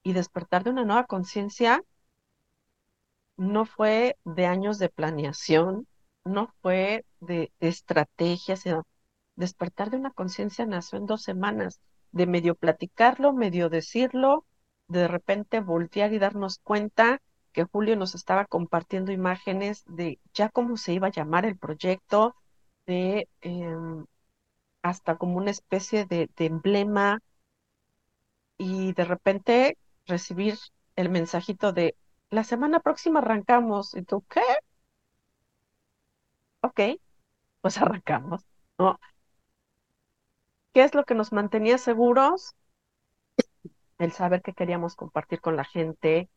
[0.03, 1.83] Y despertar de una nueva conciencia
[3.37, 5.87] no fue de años de planeación,
[6.25, 8.87] no fue de, estrategias, sino
[9.37, 11.81] despertar de una conciencia nació en dos semanas,
[12.13, 14.47] de medio platicarlo, medio decirlo,
[14.89, 17.21] de repente voltear y darnos cuenta
[17.53, 22.35] que Julio nos estaba compartiendo imágenes de ya cómo se iba a llamar el proyecto,
[22.87, 24.07] de em,
[24.83, 27.21] hasta como una especie de, de emblema,
[28.59, 30.57] y de repente recibir
[30.97, 31.97] el mensajito de
[32.31, 33.95] la semana próxima arrancamos.
[33.97, 34.41] ¿Y tú qué?
[36.63, 36.81] Ok,
[37.63, 38.45] pues arrancamos,
[38.79, 38.99] ¿no?
[40.73, 42.55] ¿Qué es lo que nos mantenía seguros?
[43.99, 46.31] El saber que queríamos compartir con la gente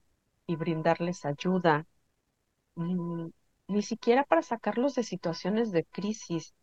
[0.48, 1.88] y brindarles ayuda.
[2.76, 3.34] Ni,
[3.68, 6.54] ni siquiera para sacarlos de situaciones de crisis,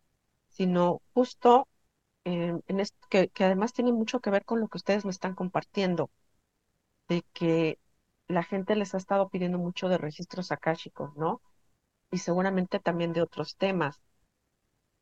[0.50, 1.68] sino justo
[2.24, 6.10] en esto, que además tiene mucho que ver con lo que ustedes me están compartiendo,
[7.08, 7.78] de que
[8.28, 11.40] la gente les ha estado pidiendo mucho de registros akáshicos, ¿no?
[12.10, 14.00] Y seguramente también de otros temas.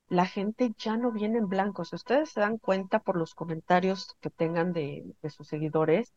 [0.08, 1.84] La gente ya no viene en blanco.
[1.84, 6.12] Si ustedes se dan cuenta por los comentarios que tengan de, sus seguidores,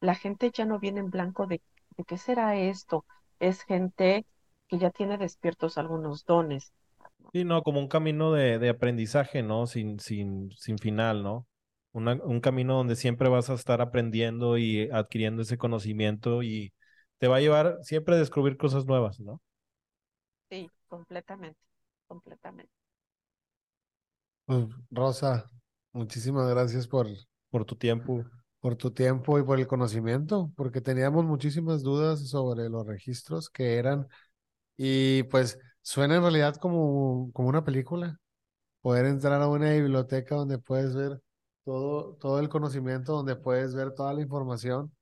[0.00, 1.60] la gente ya no viene en blanco de,
[1.96, 3.04] de qué será esto.
[3.40, 4.24] Es gente
[4.68, 6.72] que ya tiene despiertos algunos dones.
[7.32, 9.66] Sí, no, como un camino de, de aprendizaje, ¿no?
[9.66, 11.46] Sin, sin, sin final, ¿no?
[11.94, 16.72] Un camino donde siempre vas a estar aprendiendo y adquiriendo ese conocimiento y
[17.18, 19.40] te va a llevar siempre a descubrir cosas nuevas, ¿no?
[20.50, 21.60] Sí, completamente,
[22.06, 22.72] completamente.
[24.46, 25.50] Pues, Rosa,
[25.92, 27.06] muchísimas gracias por,
[27.50, 28.24] por tu tiempo.
[28.60, 33.76] Por tu tiempo y por el conocimiento, porque teníamos muchísimas dudas sobre los registros que
[33.76, 34.06] eran,
[34.76, 38.18] y pues suena en realidad como, como una película.
[38.82, 41.20] Poder entrar a una biblioteca donde puedes ver
[41.64, 44.94] todo, todo el conocimiento donde puedes ver toda la información,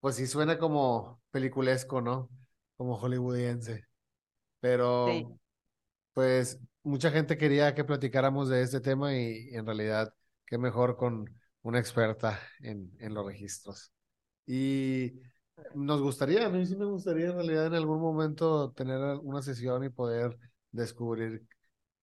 [0.00, 2.28] pues sí suena como peliculesco, ¿no?
[2.76, 3.76] Como hollywoodiense.
[3.78, 3.82] Sí,
[4.60, 5.06] Pero
[6.12, 10.12] pues mucha gente quería que platicáramos de este tema y, en realidad
[10.46, 11.30] qué mejor con
[11.62, 13.92] una experta en, en los registros.
[14.46, 15.12] Y
[15.74, 19.84] nos gustaría, a mí sí me gustaría en realidad en algún momento tener una sesión
[19.84, 20.36] y poder
[20.70, 21.46] descubrir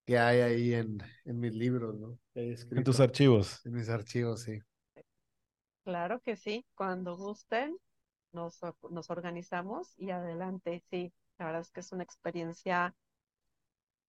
[0.09, 2.19] qué hay ahí en, en mis libros, ¿no?
[2.33, 3.61] Que En tus archivos.
[3.65, 4.59] en mis archivos, sí.
[5.83, 6.65] claro que sí.
[6.75, 7.77] Cuando gusten,
[8.33, 8.59] nos,
[8.91, 10.83] nos organizamos y adelante.
[10.89, 12.95] Sí, la verdad es que es una experiencia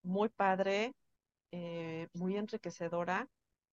[0.03, 0.95] muy padre,
[1.53, 3.29] eh, muy enriquecedora.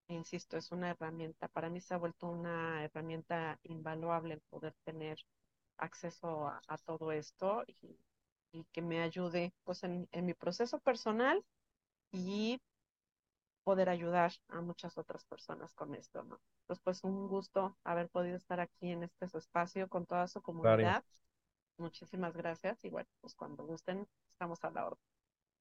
[0.10, 1.48] E insisto, es una herramienta.
[1.50, 5.20] Para mí se ha vuelto una herramienta invaluable el poder tener
[5.78, 8.00] acceso a, a todo esto y,
[8.54, 11.44] y que me ayude pues en, en mi proceso personal
[12.12, 12.60] y
[13.64, 16.40] poder ayudar a muchas otras personas con esto, ¿no?
[16.62, 20.42] Entonces, pues un gusto haber podido estar aquí en este su espacio con toda su
[20.42, 20.44] Claro.
[20.44, 21.04] comunidad.
[21.78, 25.00] Muchísimas gracias y bueno, pues cuando gusten, estamos a la orden.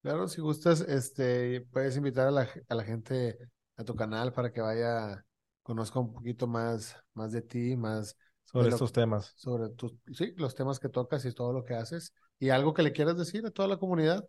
[0.02, 3.36] Claro, si gustas, este, puedes invitar a la, a la gente
[3.76, 5.24] a tu canal para que vaya,
[5.62, 9.34] conozca un poquito más, más de ti, más Sobre lo, estos temas.
[9.34, 12.12] sobre tus, sí, los temas que tocas y todo lo que haces.
[12.38, 14.24] Y algo que le quieras decir a toda la comunidad.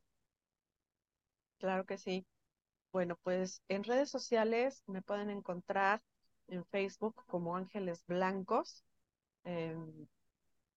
[1.59, 2.25] Claro que sí.
[2.93, 6.01] Bueno, pues en redes sociales me pueden encontrar
[6.47, 8.85] en Facebook como Ángeles Blancos.
[9.45, 10.07] em,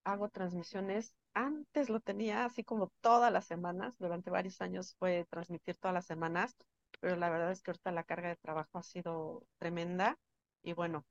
[0.04, 1.14] hago transmisiones.
[1.34, 6.06] Antes lo tenía así como todas las semanas, durante varios años fue transmitir todas las
[6.06, 6.56] semanas,
[7.00, 10.18] pero la verdad es que ahorita la carga de trabajo ha sido tremenda
[10.62, 11.04] y bueno,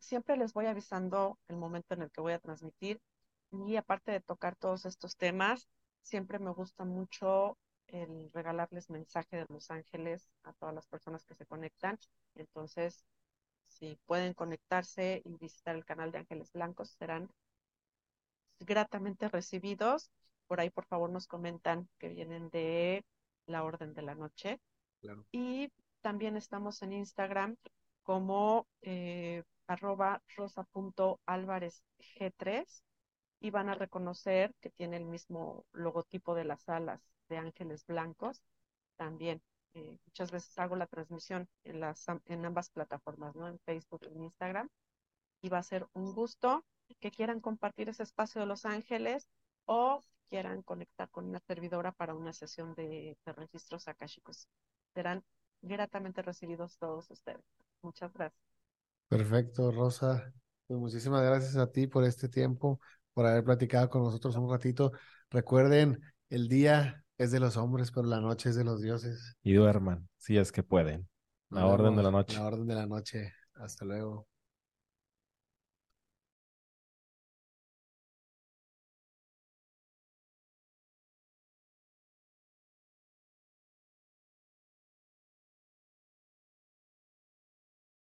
[0.00, 3.00] siempre les voy avisando el momento en el que voy a transmitir
[3.66, 5.68] y aparte de tocar todos estos temas,
[6.02, 7.58] siempre me gusta mucho
[7.94, 11.96] el regalarles mensaje de Los Ángeles a todas las personas que se conectan.
[12.34, 13.04] Entonces,
[13.62, 17.30] si pueden conectarse y visitar el canal de Ángeles Blancos, serán
[18.58, 20.10] gratamente recibidos.
[20.48, 23.04] Por ahí, por favor, nos comentan que vienen de
[23.46, 24.60] la Orden de la Noche.
[25.00, 25.24] Claro.
[25.30, 27.54] Y también estamos en Instagram
[28.02, 32.82] como eh, arroba rosa.álvarezg3
[33.40, 38.42] y van a reconocer que tiene el mismo logotipo de las alas de ángeles blancos.
[38.96, 39.42] También
[39.74, 43.48] eh, muchas veces hago la transmisión en, las, en ambas plataformas, ¿no?
[43.48, 44.68] En Facebook en Instagram
[45.44, 46.64] y va a ser un gusto
[47.00, 49.28] que quieran compartir ese espacio de Los Ángeles
[49.66, 54.48] o quieran conectar con una servidora para una sesión de, de registros akáshicos.
[54.94, 55.22] Serán
[55.60, 57.44] gratamente recibidos todos ustedes.
[57.82, 58.42] Muchas gracias.
[59.08, 60.32] Perfecto, Rosa.
[60.66, 62.80] Pues muchísimas gracias a ti por este tiempo,
[63.12, 64.92] por haber platicado con nosotros un ratito.
[65.28, 69.36] Recuerden, el día es de los hombres, pero la noche es de los dioses.
[69.42, 71.08] Y duerman, si es que pueden.
[71.50, 72.36] La orden de la noche.
[72.36, 73.32] La orden de la noche.
[73.54, 74.26] Hasta luego.